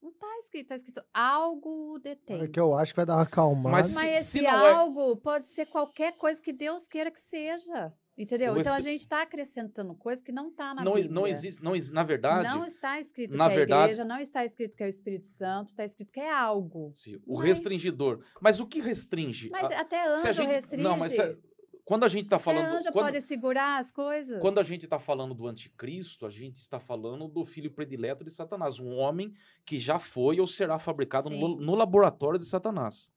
[0.00, 2.42] Não está escrito, está escrito algo detém.
[2.42, 3.76] É que eu acho que vai dar uma acalmada.
[3.76, 7.92] Mas Mas se- esse é- algo pode ser qualquer coisa que Deus queira que seja.
[8.18, 8.56] Entendeu?
[8.58, 11.12] Então a gente está acrescentando coisa que não está na Não, Bíblia.
[11.12, 14.42] não existe, não, na verdade, Não está escrito na que é verdade- igreja, não está
[14.44, 16.92] escrito que é o Espírito Santo, está escrito que é algo.
[16.94, 18.24] sim, o Mas- restringidor.
[18.40, 19.50] Mas o que restringe?
[19.50, 20.82] Mas A- até se a anjo gente- restringe.
[20.82, 21.38] Não, mas se-
[21.84, 22.64] quando a gente está Até falando.
[22.64, 24.40] anjo quando, pode segurar as coisas.
[24.40, 28.30] quando a gente está falando do anticristo, a gente está falando do filho predileto de
[28.30, 29.30] Satanás, um homem
[29.66, 33.10] que já foi ou será fabricado no, no laboratório de Satanás.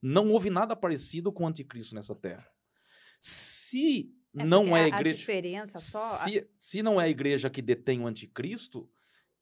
[0.00, 2.46] Não houve nada parecido com o anticristo nessa terra.
[3.20, 5.16] Se É não é a a igreja.
[5.16, 6.04] diferença só.
[6.04, 8.88] Se, se não é a igreja que detém o anticristo,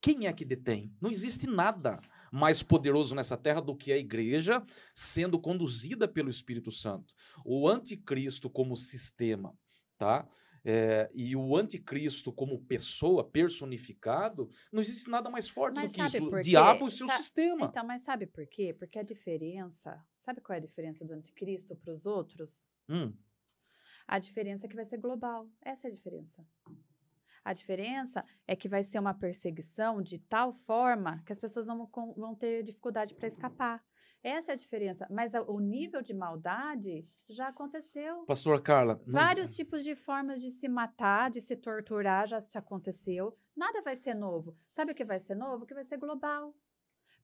[0.01, 0.93] quem é que detém?
[1.01, 1.99] Não existe nada
[2.31, 4.63] mais poderoso nessa terra do que a igreja
[4.93, 7.13] sendo conduzida pelo Espírito Santo.
[7.45, 9.57] O anticristo como sistema,
[9.97, 10.27] tá?
[10.65, 16.01] É, e o anticristo como pessoa personificado, não existe nada mais forte Mas do que
[16.05, 16.41] isso.
[16.41, 17.65] diabo e seu Sa- sistema.
[17.67, 18.73] Então, mas sabe por quê?
[18.73, 20.01] Porque a diferença.
[20.17, 22.69] Sabe qual é a diferença do anticristo para os outros?
[22.87, 23.13] Hum,
[24.07, 25.47] A diferença é que vai ser global.
[25.61, 26.45] Essa é a diferença.
[27.43, 31.89] A diferença é que vai ser uma perseguição de tal forma que as pessoas vão,
[32.15, 33.83] vão ter dificuldade para escapar.
[34.23, 35.05] Essa é a diferença.
[35.11, 38.25] Mas o nível de maldade já aconteceu.
[38.25, 43.37] Pastor Carla, Vários tipos de formas de se matar, de se torturar já se aconteceu.
[43.55, 44.55] Nada vai ser novo.
[44.69, 45.65] Sabe o que vai ser novo?
[45.65, 46.55] Que vai ser global.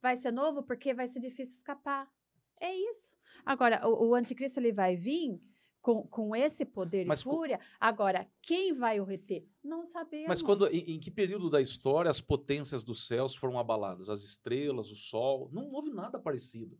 [0.01, 2.11] Vai ser novo porque vai ser difícil escapar.
[2.59, 3.13] É isso.
[3.45, 5.41] Agora, o, o anticristo ele vai vir
[5.89, 7.59] com, com esse poder Mas e fúria.
[7.79, 9.47] Agora, quem vai o reter?
[9.63, 10.27] Não sabemos.
[10.27, 14.07] Mas quando, em, em que período da história as potências dos céus foram abaladas?
[14.07, 15.49] As estrelas, o sol?
[15.51, 16.77] Não houve nada parecido.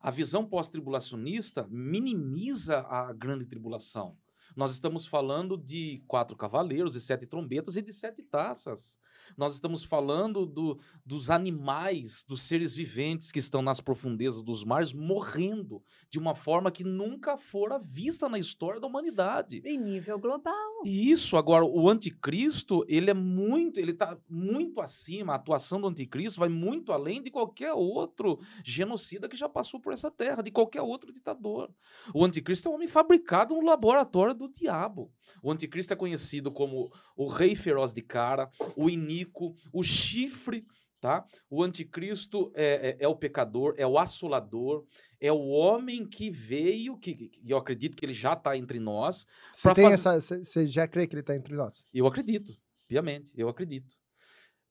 [0.00, 4.16] A visão pós-tribulacionista minimiza a grande tribulação.
[4.56, 8.98] Nós estamos falando de quatro cavaleiros, de sete trombetas e de sete taças.
[9.36, 14.92] Nós estamos falando do- dos animais, dos seres viventes que estão nas profundezas dos mares
[14.92, 19.62] morrendo de uma forma que nunca fora vista na história da humanidade.
[19.64, 20.71] Em nível global.
[20.84, 26.40] Isso, agora, o anticristo, ele é muito, ele tá muito acima, a atuação do anticristo
[26.40, 30.82] vai muito além de qualquer outro genocida que já passou por essa terra, de qualquer
[30.82, 31.72] outro ditador.
[32.14, 35.12] O anticristo é um homem fabricado no laboratório do diabo.
[35.42, 40.66] O anticristo é conhecido como o rei feroz de cara, o iníquo, o chifre,
[41.02, 41.26] tá?
[41.50, 44.86] O anticristo é, é- é o pecador, é o assolador,
[45.20, 49.26] é o homem que veio, que, que- eu acredito que ele já está entre nós,
[49.52, 50.20] Você tem fazer- essa.
[50.20, 51.84] Você você já crê que ele tá entre nós?
[51.92, 52.56] eu acredito,
[52.86, 53.96] piamente, eu acredito.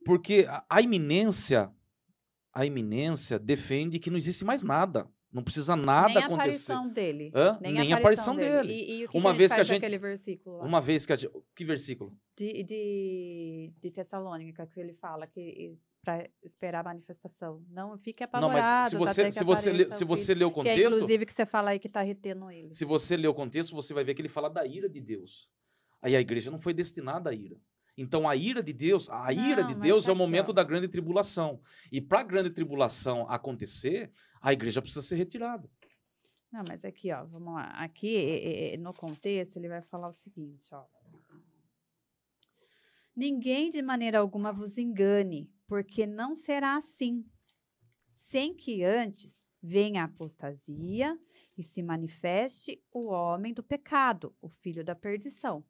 [0.05, 1.69] Porque a, a iminência,
[2.53, 5.07] a iminência defende que não existe mais nada.
[5.33, 6.73] Não precisa nada Nem a acontecer.
[6.73, 7.31] aparição dele.
[7.33, 7.57] Hã?
[7.61, 8.67] Nem, Nem a aparição, aparição dele.
[8.67, 8.91] dele.
[8.91, 10.65] E, e o que Uma que a gente vez que a faz gente- versículo lá?
[10.65, 12.17] Uma vez que a gente, que versículo?
[12.37, 17.63] de, de, de Tessalônica, que ele fala que para esperar a manifestação.
[17.69, 20.59] Não fique Não, apavorados mas se você, se você, lê- se você lê o Que
[20.61, 22.73] é, contexto, inclusive, que você fala aí que está retendo ele.
[22.73, 25.49] se você lê o contexto, você vai ver que ele fala da ira de Deus.
[26.01, 27.57] Aí a igreja não foi destinada à ira.
[27.97, 30.87] Então a ira de Deus, a ira Não, de Deus é o momento da grande
[30.87, 31.61] tribulação.
[31.91, 34.11] E para a grande tribulação acontecer,
[34.41, 35.69] a igreja precisa ser retirada.
[36.51, 37.65] Não, mas aqui, ó, vamos lá.
[37.83, 40.83] Aqui, no contexto, ele vai falar o seguinte, ó.
[43.15, 47.23] Ninguém de maneira alguma vos engane, porque não será assim,
[48.13, 51.17] sem que antes venha a apostasia
[51.57, 55.63] e se manifeste o homem do pecado, o filho da perdição.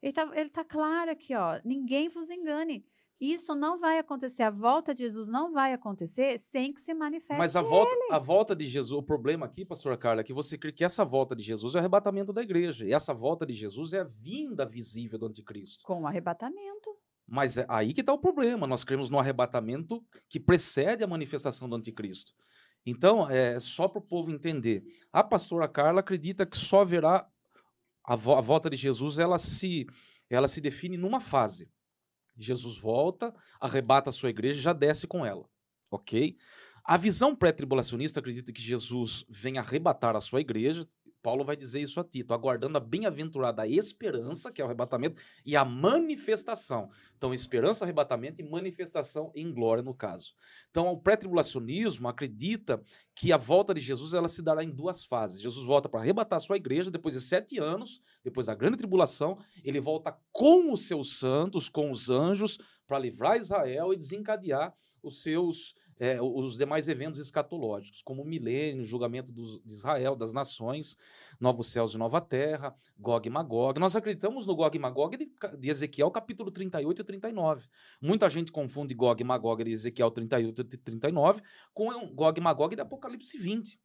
[0.00, 1.60] Ele está ele tá claro aqui, ó.
[1.64, 2.86] Ninguém vos engane.
[3.20, 4.44] Isso não vai acontecer.
[4.44, 7.38] A volta de Jesus não vai acontecer sem que se manifeste.
[7.38, 10.56] Mas a volta, a volta de Jesus, o problema aqui, pastora Carla, é que você
[10.56, 12.86] crê que essa volta de Jesus é o arrebatamento da igreja.
[12.86, 15.84] E essa volta de Jesus é a vinda visível do anticristo.
[15.84, 16.96] Com o arrebatamento.
[17.26, 18.66] Mas é aí que está o problema.
[18.66, 22.32] Nós cremos no arrebatamento que precede a manifestação do anticristo.
[22.84, 24.82] Então, é só para o povo entender.
[25.12, 27.26] A pastora Carla acredita que só haverá
[28.04, 29.86] a, vo- a volta de Jesus, ela se
[30.28, 31.70] ela se define numa fase.
[32.36, 35.46] Jesus volta, arrebata a sua igreja e já desce com ela.
[35.90, 36.36] Ok?
[36.84, 40.86] A visão pré-tribulacionista acredita que Jesus vem arrebatar a sua igreja.
[41.22, 45.56] Paulo vai dizer isso a Tito, aguardando a bem-aventurada esperança, que é o arrebatamento, e
[45.56, 46.90] a manifestação.
[47.16, 50.34] Então, esperança, arrebatamento e manifestação em glória, no caso.
[50.70, 52.82] Então, o pré-tribulacionismo acredita
[53.14, 55.40] que a volta de Jesus ela se dará em duas fases.
[55.40, 59.38] Jesus volta para arrebatar a sua igreja, depois de sete anos, depois da grande tribulação,
[59.62, 65.22] ele volta com os seus santos, com os anjos, para livrar Israel e desencadear os
[65.22, 70.96] seus é, os demais eventos escatológicos, como o milênio, julgamento dos, de Israel, das nações,
[71.40, 73.78] novos céus e nova terra, Gog e Magog.
[73.78, 77.66] Nós acreditamos no Gog e Magog de, de Ezequiel, capítulo 38 e 39.
[78.00, 81.42] Muita gente confunde Gog e Magog de Ezequiel 38 e 39
[81.72, 83.78] com Gog e Magog de Apocalipse 20.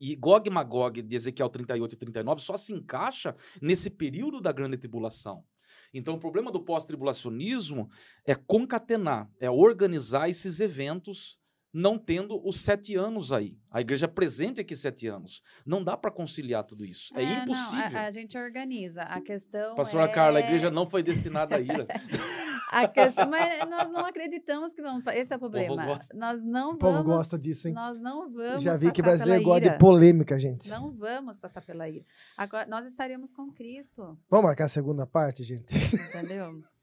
[0.00, 4.52] E Gog e Magog de Ezequiel 38 e 39 só se encaixa nesse período da
[4.52, 5.44] grande tribulação.
[5.92, 7.90] Então, o problema do pós-tribulacionismo
[8.24, 11.38] é concatenar, é organizar esses eventos
[11.74, 13.58] não tendo os sete anos aí.
[13.68, 15.42] A igreja presente aqui sete anos.
[15.66, 17.12] Não dá para conciliar tudo isso.
[17.16, 17.90] É, é impossível.
[17.90, 19.02] Não, a, a, gente organiza.
[19.02, 20.08] A questão Pastora é...
[20.08, 21.88] Carla, a igreja não foi destinada a ira.
[22.74, 25.06] a questão, mas nós não acreditamos que vamos.
[25.08, 25.74] Esse é o problema.
[25.74, 26.76] O nós não vamos.
[26.76, 27.74] O povo gosta disso, hein?
[27.74, 28.62] Nós não vamos.
[28.62, 30.68] Já vi que brasileiro gosta de polêmica, gente.
[30.68, 32.04] Não vamos passar pela ira.
[32.36, 34.18] Agora, nós estaríamos com Cristo.
[34.28, 35.74] Vamos marcar a segunda parte, gente?
[35.94, 36.62] Entendeu?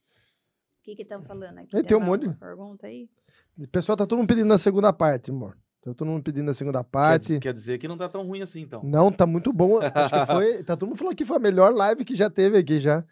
[0.82, 1.70] O que estão falando aqui?
[1.70, 2.28] Tem, tem um monte.
[2.28, 3.08] Pergunta aí?
[3.56, 5.56] O pessoal tá todo mundo pedindo na segunda parte, amor.
[5.82, 7.34] Tá todo mundo pedindo na segunda parte.
[7.34, 8.84] Quer, quer, dizer que não tá tão ruim assim, então.
[8.84, 9.80] Não, tá muito bom.
[9.80, 10.64] Acho que foi.
[10.64, 13.06] Tá todo mundo falando que foi a melhor live que já teve aqui já.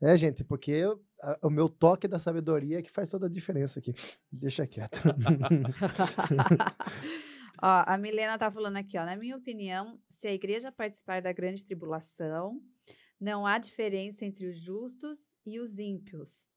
[0.00, 0.84] É, gente, porque
[1.42, 3.94] o meu toque da sabedoria é que faz toda a diferença aqui.
[4.30, 5.02] Deixa quieto.
[7.60, 9.04] ó, a Milena tá falando aqui, ó.
[9.04, 12.62] Na minha opinião, se a igreja participar da grande tribulação,
[13.20, 16.48] não há diferença entre os justos e os ímpios.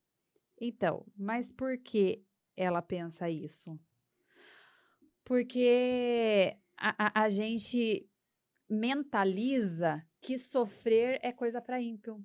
[0.60, 2.24] Então, mas por que
[2.56, 3.80] ela pensa isso?
[5.24, 8.08] Porque a, a, a gente
[8.70, 12.24] mentaliza que sofrer é coisa para ímpio,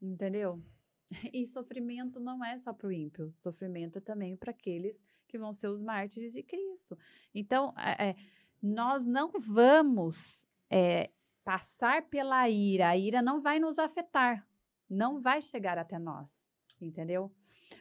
[0.00, 0.62] entendeu?
[1.32, 5.52] E sofrimento não é só para o ímpio, sofrimento é também para aqueles que vão
[5.52, 6.98] ser os mártires de Cristo.
[7.34, 8.16] Então, é, é
[8.62, 11.10] nós não vamos é,
[11.42, 14.46] passar pela ira, a ira não vai nos afetar,
[14.88, 16.50] não vai chegar até nós,
[16.80, 17.32] entendeu?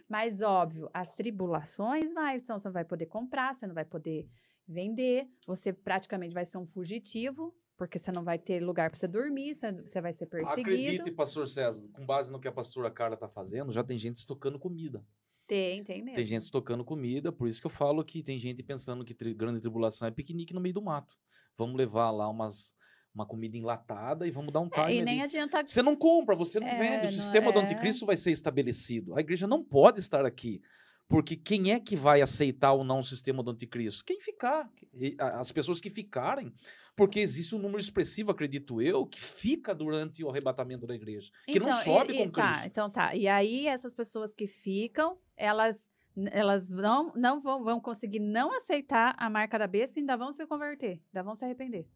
[0.08, 4.30] Mas, óbvio, as tribulações vai, então você não vai poder comprar, você não vai poder
[4.68, 9.08] vender, você praticamente vai ser um fugitivo, porque você não vai ter lugar para você
[9.08, 10.70] dormir, você vai ser perseguido.
[10.70, 14.18] Acredite, pastor César, com base no que a pastora Carla está fazendo, já tem gente
[14.18, 15.02] estocando comida.
[15.48, 16.18] Tem, tem mesmo.
[16.18, 19.34] Tem gente estocando comida, por isso que eu falo que tem gente pensando que tri
[19.34, 21.16] grande tribulação é piquenique no meio do mato.
[21.58, 22.78] Vamos levar lá umas
[23.16, 24.86] uma comida enlatada e vamos dar um time.
[24.86, 25.24] É, e nem ali.
[25.24, 25.66] adianta.
[25.66, 27.08] Você não compra, você não é, vende.
[27.08, 27.64] O sistema não, do é.
[27.64, 29.16] anticristo vai ser estabelecido.
[29.16, 30.62] A igreja não pode estar aqui.
[31.08, 34.06] Porque quem é que vai aceitar ou não o sistema do anticristo?
[34.06, 34.70] Quem ficar.
[35.18, 36.54] As pessoas que ficarem.
[37.00, 41.32] Porque existe um número expressivo, acredito eu, que fica durante o arrebatamento da igreja.
[41.46, 42.68] Que então, não sobe e, com tá, Cristo.
[42.68, 43.16] Então tá.
[43.16, 45.90] E aí, essas pessoas que ficam, elas
[46.32, 50.34] elas não, não vão, vão conseguir não aceitar a marca da besta e ainda vão
[50.34, 51.88] se converter, ainda vão se arrepender.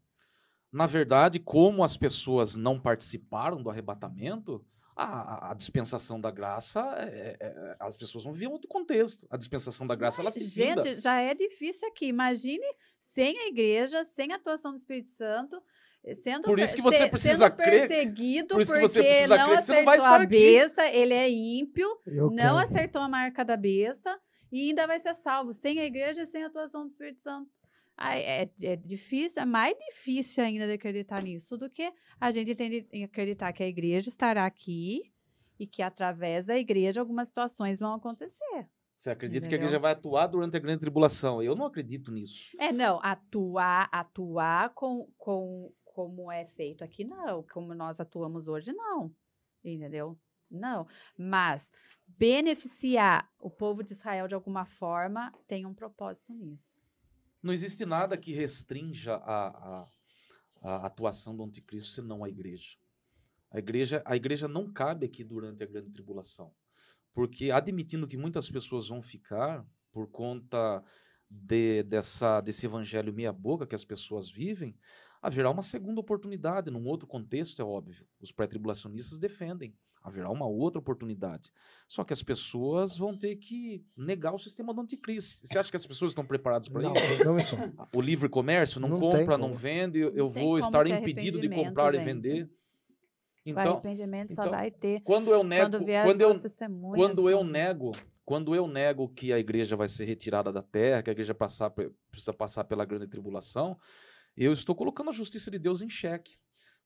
[0.72, 4.64] Na verdade, como as pessoas não participaram do arrebatamento,
[4.96, 9.26] a, a dispensação da graça, é, é, é as pessoas não viam outro contexto.
[9.30, 12.06] A dispensação da graça, Mas, ela se Gente, já é difícil aqui.
[12.06, 12.64] Imagine
[12.98, 15.60] sem a igreja, sem a atuação do Espírito Santo,
[16.14, 20.26] sendo, por isso que você precisa sendo perseguido por porque não crer, acertou não a
[20.26, 20.96] besta, aqui.
[20.96, 24.16] ele é ímpio, Eu não acertou a marca da besta
[24.52, 27.50] e ainda vai ser salvo, sem a igreja e sem a atuação do Espírito Santo.
[27.98, 32.86] É, é difícil, é mais difícil ainda de acreditar nisso do que a gente entende,
[33.04, 35.12] acreditar que a igreja estará aqui
[35.58, 38.68] e que através da igreja algumas situações vão acontecer.
[38.96, 39.48] Você acredita Entendeu?
[39.48, 41.42] que a igreja vai atuar durante a grande tribulação?
[41.42, 42.50] Eu não acredito nisso.
[42.58, 47.42] É, não, atuar, atuar com, com como é feito aqui, não.
[47.44, 49.14] Como nós atuamos hoje, não.
[49.64, 50.18] Entendeu?
[50.50, 50.86] Não.
[51.18, 51.70] Mas
[52.06, 56.83] beneficiar o povo de Israel de alguma forma tem um propósito nisso.
[57.44, 59.88] Não existe nada que restrinja a, a,
[60.62, 62.78] a atuação do anticristo senão a igreja.
[63.50, 66.54] A igreja, a igreja não cabe aqui durante a grande tribulação.
[67.12, 69.62] Porque, admitindo que muitas pessoas vão ficar
[69.92, 70.82] por conta
[71.28, 74.74] de, dessa, desse evangelho meia-boca que as pessoas vivem,
[75.20, 78.08] haverá uma segunda oportunidade, num outro contexto, é óbvio.
[78.22, 81.50] Os pré-tribulacionistas defendem haverá uma outra oportunidade.
[81.88, 85.46] Só que as pessoas vão ter que negar o sistema do anticristo.
[85.46, 87.56] Você acha que as pessoas estão preparadas para isso?
[87.56, 87.86] Não.
[87.96, 92.02] O livre comércio não, não compra, não vende, eu, vou estar impedido de comprar gente.
[92.02, 92.44] e vender.
[92.44, 92.50] o
[93.46, 97.30] Então, arrependimento só então, vai ter quando eu nego, quando vier quando as eu, quando
[97.30, 97.90] eu quando- nego,
[98.26, 101.70] quando eu nego que a igreja vai ser retirada da terra, que a igreja passar,
[102.10, 103.78] precisa passar pela grande tribulação,
[104.36, 106.36] eu estou colocando a justiça de Deus em xeque.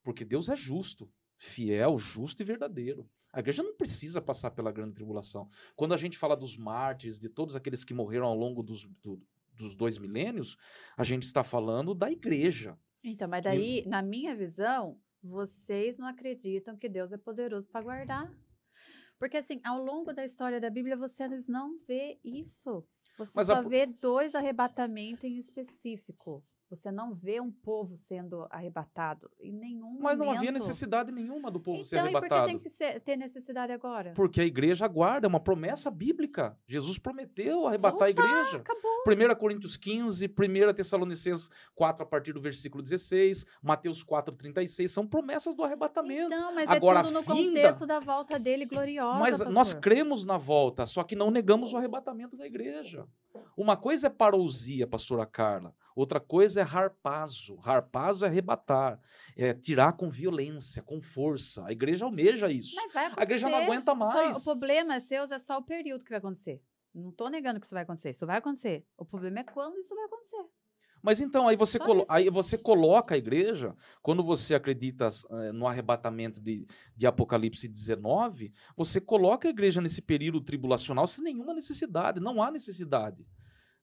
[0.05, 3.09] Porque Deus é justo, fiel, justo e verdadeiro.
[3.33, 5.49] A igreja não precisa passar pela grande tribulação.
[5.77, 9.21] Quando a gente fala dos mártires, de todos aqueles que morreram ao longo dos, do-
[9.55, 10.57] dos dois milênios,
[10.97, 12.79] a gente está falando da igreja.
[13.05, 18.33] Então, mas daí, na minha visão, vocês não acreditam que Deus é poderoso para guardar.
[19.19, 22.85] Porque, assim, ao longo da história da Bíblia, vocês não vê isso.
[23.19, 26.45] Você Mas a só po- vê dois arrebatamentos em específico.
[26.71, 30.53] Você não vê um povo sendo arrebatado em nenhum Mas não havia momento.
[30.53, 32.47] necessidade nenhuma do povo ser Então, e por que arrebatado.
[32.49, 34.13] tem que ser- ter necessidade agora?
[34.15, 36.59] Porque a igreja aguarda, é uma promessa bíblica.
[36.67, 38.59] Jesus prometeu arrebatar a Voltar, igreja.
[38.59, 39.03] Acabou.
[39.07, 45.07] 1 Coríntios 15, 1 Tessalonicenses 4, a partir do versículo 16, Mateus 4, 36, são
[45.07, 46.27] promessas do arrebatamento.
[46.27, 49.53] Então, mas Agora, é tudo no a vinda- contexto da volta dele gloriosa, Mas pastor.
[49.55, 53.07] nós cremos na volta, só que não negamos o arrebatamento da igreja.
[53.57, 55.75] Uma coisa é parousia, pastora Carla.
[55.99, 57.59] Outra coisa é harpazo.
[57.65, 59.01] Harpazo é arrebatar,
[59.37, 61.67] é tirar com violência, com força.
[61.67, 62.77] A igreja almeja isso.
[63.17, 64.37] A igreja não aguenta só- mais.
[64.39, 66.63] o problema é seu, é só o período que vai acontecer.
[66.95, 68.11] Não tô negando que isso vai acontecer.
[68.11, 68.87] Isso vai acontecer.
[68.97, 70.45] O problema é quando isso vai acontecer.
[71.03, 75.53] Mas então, aí você, Só colo- aí você coloca a igreja, quando você acredita eh,
[75.53, 76.65] no arrebatamento de,
[76.97, 82.21] de Apocalipse 19, você coloca a igreja nesse período tribulacional sem nenhuma necessidade.
[82.21, 83.27] Não há necessidade.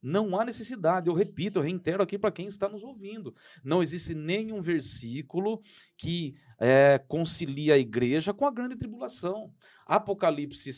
[0.06, 1.10] Não há necessidade.
[1.10, 3.34] Eu repito, eu reitero aqui para quem está nos ouvindo.
[3.64, 5.60] Não existe nenhum versículo
[5.98, 9.52] que eh, concilia a igreja com a grande tribulação.
[9.84, 10.70] Apocalipse,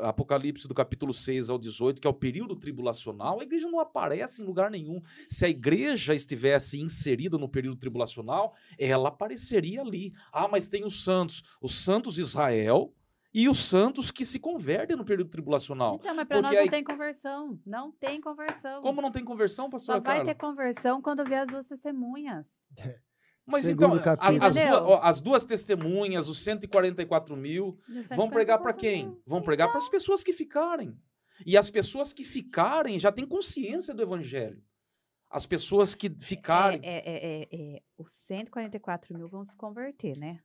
[0.00, 4.42] Apocalipse do capítulo 6 ao 18, que é o período tribulacional, a igreja não aparece
[4.42, 5.00] em lugar nenhum.
[5.28, 10.12] Se a igreja estivesse inserida no período tribulacional, ela apareceria ali.
[10.30, 12.92] Ah, mas tem os santos, os santos de Israel
[13.34, 15.96] e os santos que se convertem no período tribulacional.
[15.96, 17.60] Então, mas para nós não aí- tem conversão.
[17.66, 18.80] Não tem conversão.
[18.80, 20.24] Como não tem conversão, Só pastor vai Carla?
[20.24, 22.64] ter conversão quando vier as duas testemunhas.
[23.46, 27.78] Mas Segundo então, a- as, duas, ó, as duas testemunhas, os 144 mil,
[28.16, 29.20] vão pregar para quem?
[29.26, 30.96] Vão pregar para as pessoas que ficarem.
[31.44, 34.62] E as pessoas que ficarem já têm consciência do evangelho.
[35.28, 36.80] As pessoas que ficarem.
[36.82, 40.40] É, é, é, é, é, os 144 mil vão se converter, né?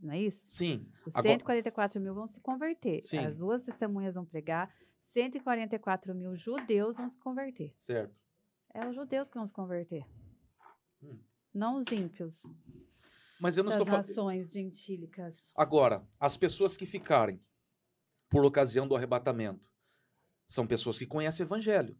[0.00, 0.50] Não é isso?
[0.50, 0.90] Sim.
[1.06, 3.02] Os Agora- 144 mil vão se converter.
[3.04, 3.18] Sim.
[3.18, 4.72] As duas testemunhas vão pregar.
[5.00, 7.74] 144 mil judeus vão se converter.
[7.78, 8.14] Certo.
[8.72, 10.06] É os judeus que vão se converter.
[11.02, 11.18] Hum.
[11.52, 12.42] Não os ímpios
[13.40, 14.06] Mas eu não das estou falando.
[14.06, 15.52] nações gentílicas.
[15.56, 17.42] Agora, as pessoas que ficarem
[18.28, 19.68] por ocasião do arrebatamento
[20.46, 21.98] são pessoas que conhecem o evangelho.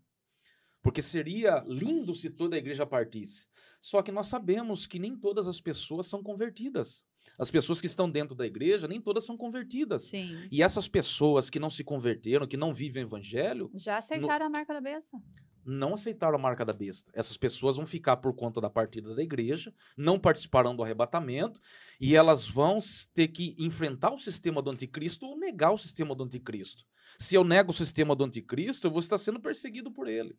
[0.83, 3.47] Porque seria lindo se toda a igreja partisse.
[3.81, 7.05] Só que nós sabemos que nem todas as pessoas são convertidas.
[7.39, 10.05] As pessoas que estão dentro da igreja, nem todas são convertidas.
[10.05, 10.35] Sim.
[10.51, 14.51] E essas pessoas que não se converteram, que não vivem o evangelho, Já acertaram a
[14.51, 15.19] marca da besta.
[15.65, 17.11] não aceitaram a marca da besta.
[17.15, 21.61] Essas pessoas vão ficar por conta da partida da igreja, não participarão do arrebatamento,
[22.01, 22.79] e elas vão
[23.15, 26.85] ter que enfrentar o sistema do anticristo ou negar o sistema do anticristo.
[27.19, 30.35] Se eu nego o sistema do anticristo, eu vou estar sendo perseguido por ele.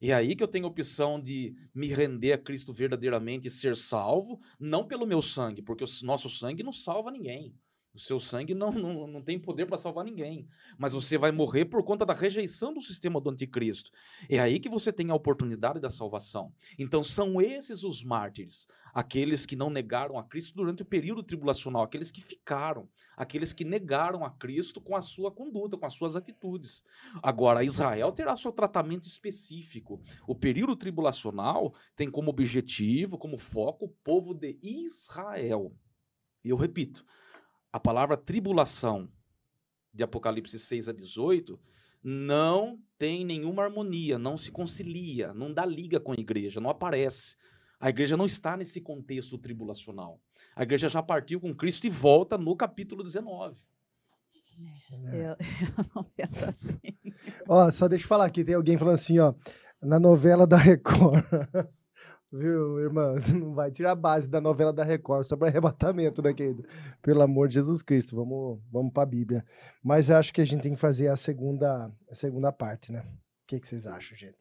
[0.00, 3.76] É aí que eu tenho a opção de me render a Cristo verdadeiramente e ser
[3.76, 7.54] salvo, não pelo meu sangue, porque o nosso sangue não salva ninguém.
[7.98, 10.48] O seu sangue não, não, não tem poder para salvar ninguém.
[10.78, 13.90] Mas você vai morrer por conta da rejeição do sistema do anticristo.
[14.30, 16.52] É aí que você tem a oportunidade da salvação.
[16.78, 21.82] Então são esses os mártires, aqueles que não negaram a Cristo durante o período tribulacional,
[21.82, 26.14] aqueles que ficaram, aqueles que negaram a Cristo com a sua conduta, com as suas
[26.14, 26.84] atitudes.
[27.20, 30.00] Agora, Israel terá seu tratamento específico.
[30.24, 35.74] O período tribulacional tem como objetivo, como foco, o povo de Israel.
[36.44, 37.04] E eu repito,
[37.72, 39.10] a palavra tribulação
[39.92, 41.58] de Apocalipse 6 a 18
[42.02, 47.36] não tem nenhuma harmonia, não se concilia, não dá liga com a igreja, não aparece.
[47.80, 50.20] A igreja não está nesse contexto tribulacional.
[50.56, 53.56] A igreja já partiu com Cristo e volta no capítulo 19.
[55.12, 55.36] Eu,
[55.78, 56.78] eu não penso assim.
[57.48, 59.32] Ó, só deixa eu falar aqui, tem alguém falando assim, ó,
[59.80, 61.24] na novela da Record.
[62.30, 63.14] Viu, irmã?
[63.34, 66.62] Não vai tirar a base da novela da Record sobre arrebatamento, né, querido?
[67.02, 69.44] Pelo amor de Jesus Cristo, vamos, vamos pra Bíblia.
[69.82, 73.00] Mas eu acho que a gente tem que fazer a segunda, a segunda parte, né?
[73.00, 74.36] O que, que vocês acham, gente?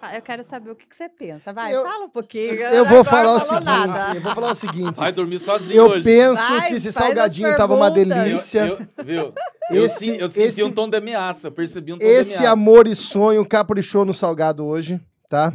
[0.00, 1.52] Ah, Eu quero saber o que, que você pensa.
[1.52, 2.54] Vai, Eu- fala um pouquinho.
[2.54, 4.16] Eu vou falar o seguinte, nada.
[4.16, 4.96] eu vou falar o seguinte.
[4.98, 6.04] Vai dormir sozinho Eu hoje.
[6.04, 8.66] penso Vai, que esse salgadinho tava uma delícia.
[8.66, 9.34] Eu, eu- viu?
[9.70, 12.36] Eu, Esse- eu senti esse- um tom de ameaça, eu percebi um tom Esse de
[12.38, 12.52] ameaça.
[12.52, 15.52] amor e sonho caprichou no salgado hoje, tá?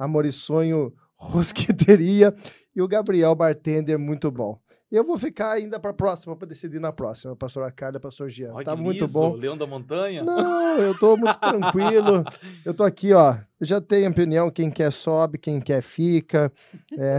[0.00, 2.34] Amor e sonho rosqueteria
[2.74, 4.58] e o Gabriel bartender muito bom.
[4.90, 8.54] Eu vou ficar ainda para a próxima, para decidir na próxima, pastora Carla, pastor Jean.
[8.54, 9.34] Olha tá que muito liso, bom.
[9.34, 10.24] Leão da Montanha?
[10.24, 12.24] Não, eu tô muito tranquilo.
[12.64, 13.36] Eu tô aqui, ó.
[13.60, 16.50] Já tenho opinião, quem quer sobe, quem quer fica.
[16.98, 17.18] É,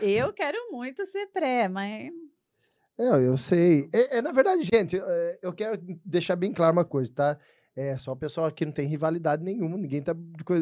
[0.00, 2.10] Eu quero muito ser pré, mas
[2.98, 3.88] é, eu sei.
[3.94, 7.38] É, é, na verdade, gente, é, eu quero deixar bem claro uma coisa, tá?
[7.80, 10.12] É só o pessoal aqui não tem rivalidade nenhuma, ninguém tá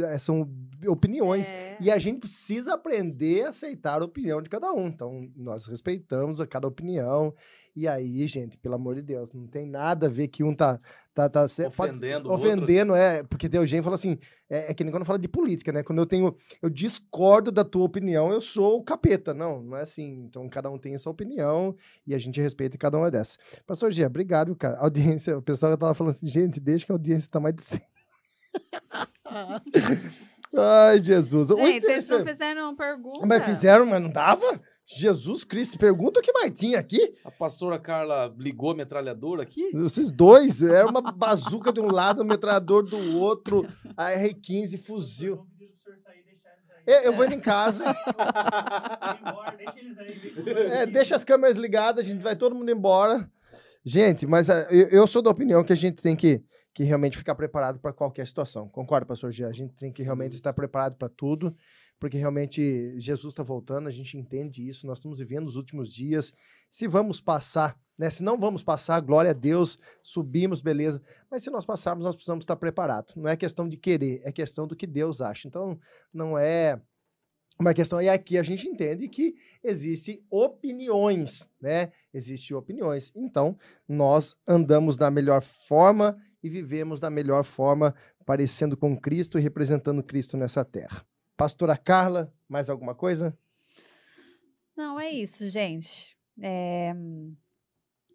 [0.06, 0.46] é, são
[0.86, 4.88] opiniões é, e a gente precisa aprender a aceitar a opinião de cada um.
[4.88, 7.32] Então, nós respeitamos a cada opinião.
[7.76, 10.80] E aí, gente, pelo amor de Deus, não tem nada a ver que um tá.
[11.14, 12.48] tá, tá se- pode- Ofendendo outro.
[12.48, 13.22] Ofendendo, é.
[13.22, 14.18] Porque tem gente que fala assim.
[14.48, 15.82] É, é que nem quando fala de política, né?
[15.82, 16.34] Quando eu tenho.
[16.62, 19.34] Eu discordo da tua opinião, eu sou o capeta.
[19.34, 20.24] Não, não é assim.
[20.24, 21.76] Então, cada um tem a sua opinião
[22.06, 23.36] e a gente respeita cada uma dessas.
[23.66, 24.78] Pastor Gia, obrigado, cara.
[24.78, 27.62] A audiência, o pessoal tava falando assim, gente, deixa que a audiência tá mais de
[27.62, 27.80] 100.
[30.56, 31.48] Ai, Jesus.
[31.48, 33.26] Gente, vocês não interessante- fizeram uma pergunta.
[33.26, 34.60] mas fizeram, mas não dava?
[34.86, 37.12] Jesus Cristo, pergunta o que mais tinha aqui.
[37.24, 39.72] A pastora Carla ligou a metralhadora aqui?
[39.84, 45.44] Esses dois, era uma bazuca de um lado, um metralhador do outro, a R15, fuzil.
[45.60, 46.56] E deixar eles aí.
[46.86, 47.84] Eu, eu vou indo em casa,
[50.70, 53.28] é, deixa as câmeras ligadas, a gente vai todo mundo embora.
[53.84, 57.18] Gente, mas ah, eu, eu sou da opinião que a gente tem que, que realmente
[57.18, 58.68] ficar preparado para qualquer situação.
[58.68, 59.48] Concorda, pastor Gia?
[59.48, 61.56] A gente tem que realmente estar preparado para tudo,
[61.98, 66.32] porque realmente Jesus está voltando, a gente entende isso, nós estamos vivendo os últimos dias.
[66.70, 68.10] Se vamos passar, né?
[68.10, 71.00] Se não vamos passar, glória a Deus, subimos, beleza.
[71.30, 73.14] Mas se nós passarmos, nós precisamos estar preparados.
[73.16, 75.48] Não é questão de querer, é questão do que Deus acha.
[75.48, 75.78] Então,
[76.12, 76.80] não é
[77.58, 78.00] uma questão.
[78.00, 81.90] E aqui a gente entende que existem opiniões, né?
[82.12, 83.10] Existem opiniões.
[83.16, 83.56] Então,
[83.88, 87.94] nós andamos da melhor forma e vivemos da melhor forma,
[88.26, 91.04] parecendo com Cristo e representando Cristo nessa terra.
[91.36, 93.36] Pastora Carla, mais alguma coisa?
[94.76, 96.16] Não, é isso, gente.
[96.40, 96.94] É,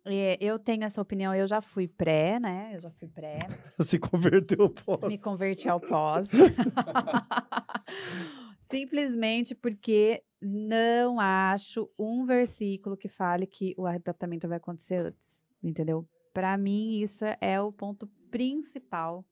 [0.05, 2.71] é, eu tenho essa opinião, eu já fui pré, né?
[2.73, 3.39] Eu já fui pré.
[3.79, 5.07] Se converteu pós.
[5.07, 6.27] me converti ao pós.
[8.59, 16.07] Simplesmente porque não acho um versículo que fale que o arrebatamento vai acontecer antes, entendeu?
[16.33, 19.23] Para mim, isso é, é o ponto principal.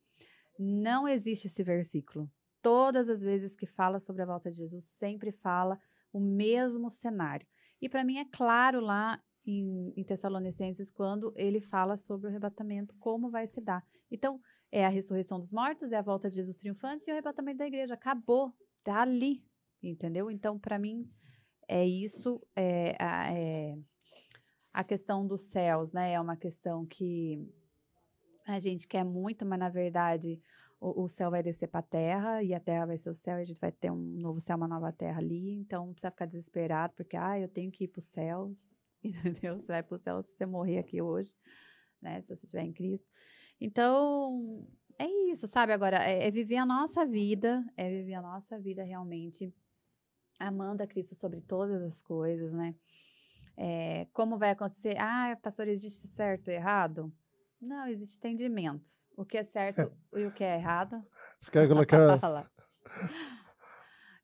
[0.59, 2.29] Não existe esse versículo.
[2.61, 5.79] Todas as vezes que fala sobre a volta de Jesus, sempre fala
[6.11, 7.47] o mesmo cenário.
[7.81, 12.95] E para mim é claro lá em, em Tessalonicenses quando ele fala sobre o arrebatamento,
[12.99, 13.83] como vai se dar.
[14.11, 14.41] Então,
[14.71, 17.67] é a ressurreição dos mortos, é a volta de Jesus triunfante e o arrebatamento da
[17.67, 17.93] igreja.
[17.93, 18.53] Acabou.
[18.83, 19.43] Tá ali.
[19.81, 20.29] Entendeu?
[20.29, 21.09] Então, para mim,
[21.67, 22.41] é isso.
[22.55, 23.77] É, é
[24.73, 26.13] a questão dos céus, né?
[26.13, 27.47] É uma questão que
[28.45, 30.41] a gente quer muito, mas na verdade
[30.79, 33.37] o, o céu vai descer para a terra e a terra vai ser o céu
[33.37, 35.55] e a gente vai ter um novo céu, uma nova terra ali.
[35.55, 38.55] Então, não precisa ficar desesperado, porque, ah, eu tenho que ir para o céu.
[39.03, 39.59] Entendeu?
[39.59, 41.33] Você vai para o céu se você morrer aqui hoje,
[42.01, 42.21] né?
[42.21, 43.09] Se você estiver em Cristo.
[43.59, 45.73] Então, é isso, sabe?
[45.73, 49.53] Agora, é, é viver a nossa vida, é viver a nossa vida realmente
[50.39, 52.73] amando a Cristo sobre todas as coisas, né?
[53.57, 54.95] É, como vai acontecer?
[54.97, 57.11] Ah, pastor, existe certo e errado?
[57.61, 59.07] Não, existe entendimentos.
[59.17, 61.03] O que é certo e o que é errado.
[61.51, 62.19] Caras colocaram.
[62.19, 62.51] Fala.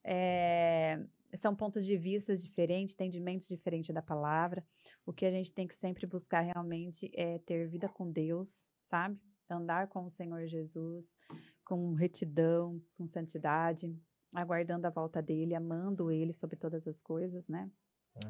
[0.03, 1.03] É,
[1.33, 4.65] são pontos de vista diferentes, entendimentos diferentes da palavra.
[5.05, 9.19] O que a gente tem que sempre buscar realmente é ter vida com Deus, sabe?
[9.49, 11.15] Andar com o Senhor Jesus,
[11.63, 13.95] com retidão, com santidade,
[14.35, 17.69] aguardando a volta dele, amando ele sobre todas as coisas, né?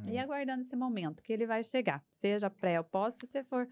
[0.07, 3.15] E aguardando esse momento que ele vai chegar, seja pré ou pós.
[3.15, 3.67] Se você for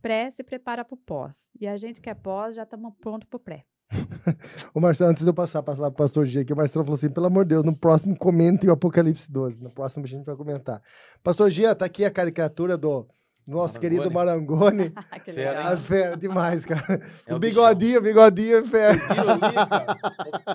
[0.00, 1.50] pré, se prepara para o pós.
[1.60, 3.64] E a gente que é pós, já estamos pronto para o pré.
[4.74, 6.94] O Marcelo, antes de eu passar para lá pro pastor G, aqui, o Marcelo falou
[6.94, 9.60] assim: pelo amor de Deus, no próximo comente o Apocalipse 12.
[9.60, 10.82] No próximo a gente vai comentar.
[11.22, 13.06] Pastor G, tá aqui a caricatura do
[13.48, 13.80] nosso Marangoni.
[13.80, 14.92] querido Marangoni.
[15.24, 15.68] que Fera.
[15.68, 17.00] Ah, fera, demais, cara.
[17.26, 18.92] É o bigodinho, o bigodinho, é fera.
[18.94, 19.96] Viram ali, cara?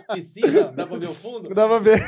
[0.14, 1.50] Piscina, dá pra ver o fundo?
[1.54, 2.02] Dá pra ver.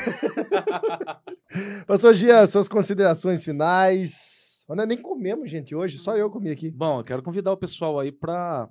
[1.85, 4.65] Pastor Gia, suas considerações finais.
[4.69, 6.69] Nós nem comemos, gente, hoje, só eu comi aqui.
[6.69, 8.69] Bom, eu quero convidar o pessoal aí para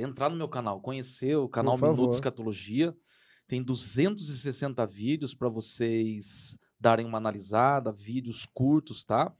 [0.00, 1.76] entrar no meu canal, conhecer o canal.
[1.78, 2.94] Minuto Escatologia.
[3.46, 9.32] Tem 260 vídeos para vocês darem uma analisada, vídeos curtos, tá?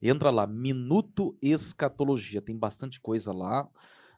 [0.00, 2.42] Entra lá, Minuto Escatologia.
[2.42, 3.68] Tem bastante coisa lá.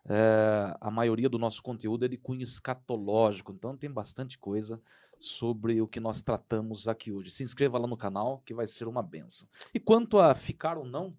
[0.09, 4.81] É, a maioria do nosso conteúdo é de cunho escatológico, então tem bastante coisa
[5.21, 7.31] sobre o que nós tratamos aqui hoje.
[7.31, 9.47] Se inscreva lá no canal, que vai ser uma benção.
[9.75, 11.15] E quanto a ficar ou não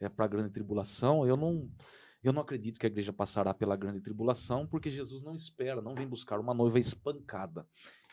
[0.00, 1.68] é, para a grande tribulação, eu não,
[2.22, 5.94] eu não acredito que a igreja passará pela grande tribulação, porque Jesus não espera, não
[5.94, 7.66] vem buscar uma noiva espancada.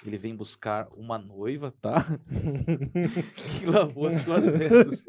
[0.05, 1.95] Ele vem buscar uma noiva, tá?
[3.59, 5.05] que lavou as suas vestes.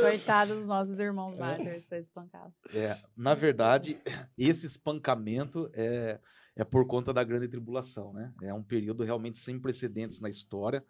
[0.00, 2.52] Coitado dos nossos irmãos mártires, foi espancado.
[2.74, 4.00] É, na verdade,
[4.36, 6.20] esse espancamento é,
[6.56, 8.32] é por conta da grande tribulação, né?
[8.42, 10.84] É um período realmente sem precedentes na história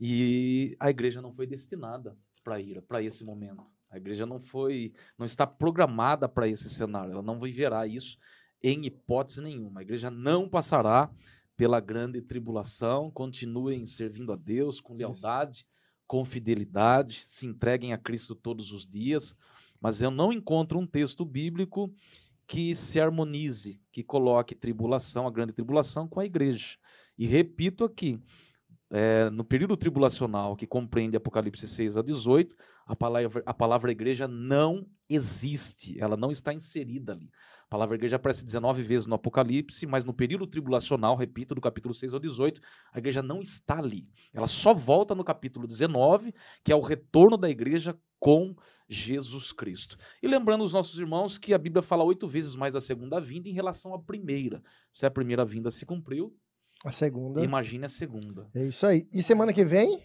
[0.00, 3.64] e a igreja não foi destinada para ir para esse momento.
[3.90, 7.12] A igreja não foi, não está programada para esse cenário.
[7.12, 8.18] Ela não viverá isso
[8.62, 9.80] em hipótese nenhuma.
[9.80, 11.10] A igreja não passará
[11.56, 13.10] pela grande tribulação.
[13.10, 15.64] Continuem servindo a Deus com lealdade,
[16.06, 19.36] com fidelidade, se entreguem a Cristo todos os dias.
[19.80, 21.92] Mas eu não encontro um texto bíblico
[22.46, 26.76] que se harmonize, que coloque tribulação, a grande tribulação, com a igreja.
[27.16, 28.20] E repito aqui,
[28.90, 32.54] é, no período tribulacional, que compreende Apocalipse 6 a 18,
[32.86, 37.30] a palavra, a palavra igreja não existe, ela não está inserida ali.
[37.66, 41.94] A palavra igreja aparece 19 vezes no Apocalipse, mas no período tribulacional, repito, do capítulo
[41.94, 42.60] 6 ao 18,
[42.92, 44.06] a igreja não está ali.
[44.32, 46.32] Ela só volta no capítulo 19,
[46.62, 48.54] que é o retorno da igreja com
[48.88, 49.96] Jesus Cristo.
[50.22, 53.48] E lembrando os nossos irmãos que a Bíblia fala oito vezes mais da segunda vinda
[53.48, 54.62] em relação à primeira.
[54.92, 56.36] Se a primeira vinda se cumpriu,
[56.84, 57.42] A segunda.
[57.42, 58.46] imagine a segunda.
[58.54, 59.08] É isso aí.
[59.12, 60.02] E semana que vem?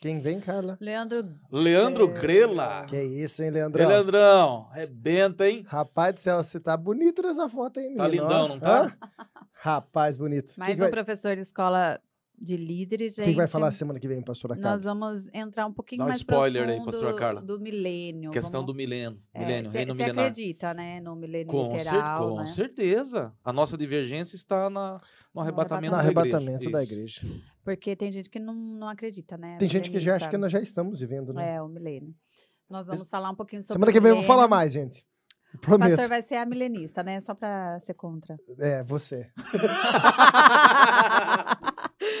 [0.00, 0.78] Quem vem, Carla?
[0.80, 2.20] Leandro, Leandro É.
[2.20, 2.84] Grela.
[2.86, 3.88] Que é isso, hein, Ei, Leandrão?
[3.88, 5.64] Leandrão, rebenta, hein?
[5.66, 8.22] Rapaz do céu, você tá bonito nessa foto, hein, Tá menino?
[8.22, 8.48] lindão, Ó.
[8.48, 8.82] não tá?
[8.84, 8.96] Hã?
[9.54, 10.52] Rapaz, bonito.
[10.56, 12.00] mais Quem um que vai, professor de escola
[12.40, 13.24] de líderes, gente.
[13.24, 14.76] quem que vai falar semana que vem, pastora Carla?
[14.76, 17.42] Nós vamos entrar um pouquinho Dá um mais spoiler aí, profundo pastora Carla.
[17.42, 18.30] do milênio.
[18.30, 19.20] Questão Vamos- do milênio.
[19.34, 20.24] É, milênio, cê- reino cê milenar.
[20.26, 22.46] acredita, né, no milênio Com, cer- literal, com né?
[22.46, 23.32] certeza.
[23.44, 25.00] A nossa divergência está na,
[25.34, 26.70] no arrebatamento, No da arrebatamento igreja.
[26.70, 27.20] da igreja.
[27.64, 29.56] Porque tem gente que não, não acredita, né?
[29.58, 31.56] Tem gente que já acha que nós já estamos vivendo, né?
[31.56, 32.14] É, o milênio.
[32.70, 35.04] Nós vamos falar um pouquinho sobre Semana o que vem eu vou falar mais, gente.
[35.54, 35.88] O Prometo.
[35.90, 37.18] pastor vai ser a milenista, né?
[37.20, 38.36] Só pra ser contra.
[38.58, 39.30] É, você.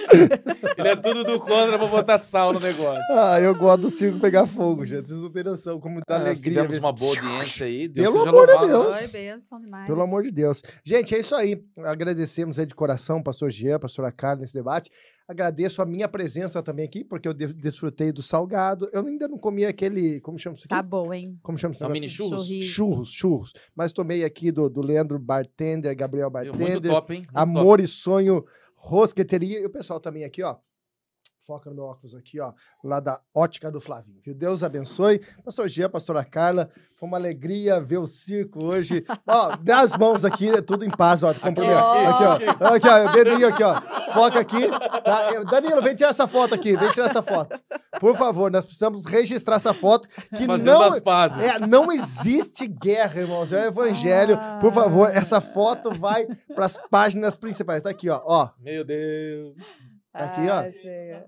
[0.78, 3.02] Ele é tudo do contra pra botar sal no negócio.
[3.10, 5.08] Ah, eu gosto do circo pegar fogo, gente.
[5.08, 6.62] Vocês não têm noção como dá Ah, alegria.
[6.62, 7.88] tivemos uma boa audiência aí.
[7.88, 9.06] Deus Pelo amor de Deus.
[9.12, 9.86] bênção demais.
[9.86, 10.62] Pelo amor de Deus.
[10.84, 11.62] Gente, é isso aí.
[11.78, 14.90] Agradecemos aí de coração, pastor Jean, pastora Carla, nesse debate.
[15.26, 18.88] Agradeço a minha presença também aqui, porque eu de- desfrutei do salgado.
[18.94, 20.20] Eu ainda não comi aquele.
[20.20, 20.68] Como chama isso aqui?
[20.74, 21.38] Tá bom, hein?
[21.42, 22.00] Como chama esse É negócio?
[22.00, 22.48] mini churros?
[22.64, 23.52] Churros, churros.
[23.76, 26.54] Mas tomei aqui do, do Leandro Bartender, Gabriel Viu?
[26.54, 26.90] Muito Bartender.
[26.90, 27.18] top, hein?
[27.20, 27.42] Muito top.
[27.42, 28.42] Amor e Sonho
[28.78, 29.60] Rosqueteria.
[29.60, 30.56] E o pessoal também aqui, ó.
[31.48, 32.52] Foca no meu óculos aqui, ó.
[32.84, 34.34] Lá da Ótica do Flavinho, viu?
[34.34, 35.18] Deus abençoe.
[35.42, 36.68] Pastor Gia, pastora Carla.
[36.94, 39.02] Foi uma alegria ver o circo hoje.
[39.26, 41.32] ó, dá as mãos aqui, é tudo em paz, ó.
[41.32, 41.78] Cumprimento.
[41.78, 42.24] Aqui, aqui,
[42.60, 42.66] ó.
[42.74, 43.12] Aqui, ó.
[43.12, 43.80] Dedinho aqui, ó.
[44.12, 44.68] Foca aqui.
[44.68, 45.42] Tá?
[45.44, 46.76] Danilo, vem tirar essa foto aqui.
[46.76, 47.58] Vem tirar essa foto.
[47.98, 50.06] Por favor, nós precisamos registrar essa foto.
[50.36, 51.38] Que Fazendo não, as pazes.
[51.42, 53.50] é, não existe guerra, irmãos.
[53.54, 54.38] É o evangelho.
[54.60, 57.82] Por favor, essa foto vai para as páginas principais.
[57.84, 58.20] Tá aqui, ó.
[58.22, 58.50] ó.
[58.60, 59.56] Meu Deus.
[60.12, 60.60] Aqui, ó.
[60.60, 61.24] Ah,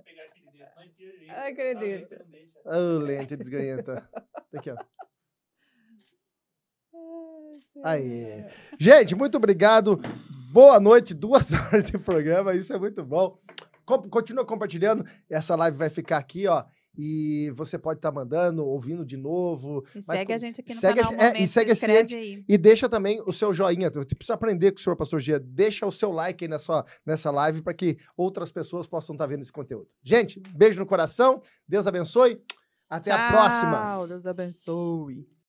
[1.37, 2.17] Acredito.
[2.65, 4.09] Ô, lente desgranhenta.
[4.13, 4.77] Tá Aqui, ó.
[7.85, 8.45] Aí.
[8.79, 10.01] Gente, muito obrigado.
[10.53, 11.15] Boa noite.
[11.15, 12.55] Duas horas de programa.
[12.55, 13.39] Isso é muito bom.
[14.11, 15.05] Continua compartilhando.
[15.29, 16.65] Essa live vai ficar aqui, ó.
[17.03, 19.83] E você pode estar mandando, ouvindo de novo.
[19.95, 21.91] E Mas segue a gente aqui no segue a canal gente- é, e segue se
[21.91, 22.45] esse aí.
[22.47, 23.87] E deixa também o seu joinha.
[23.95, 25.41] Eu preciso aprender com o senhor Pastor Gia.
[25.41, 29.25] Deixa o seu like aí na sua, nessa live para que outras pessoas possam estar
[29.27, 29.89] vendo esse conteúdo.
[30.03, 31.41] Gente, beijo no coração.
[31.67, 32.39] Deus abençoe.
[32.89, 33.79] Até a próxima.
[33.81, 35.27] Tchau, Deus abençoe.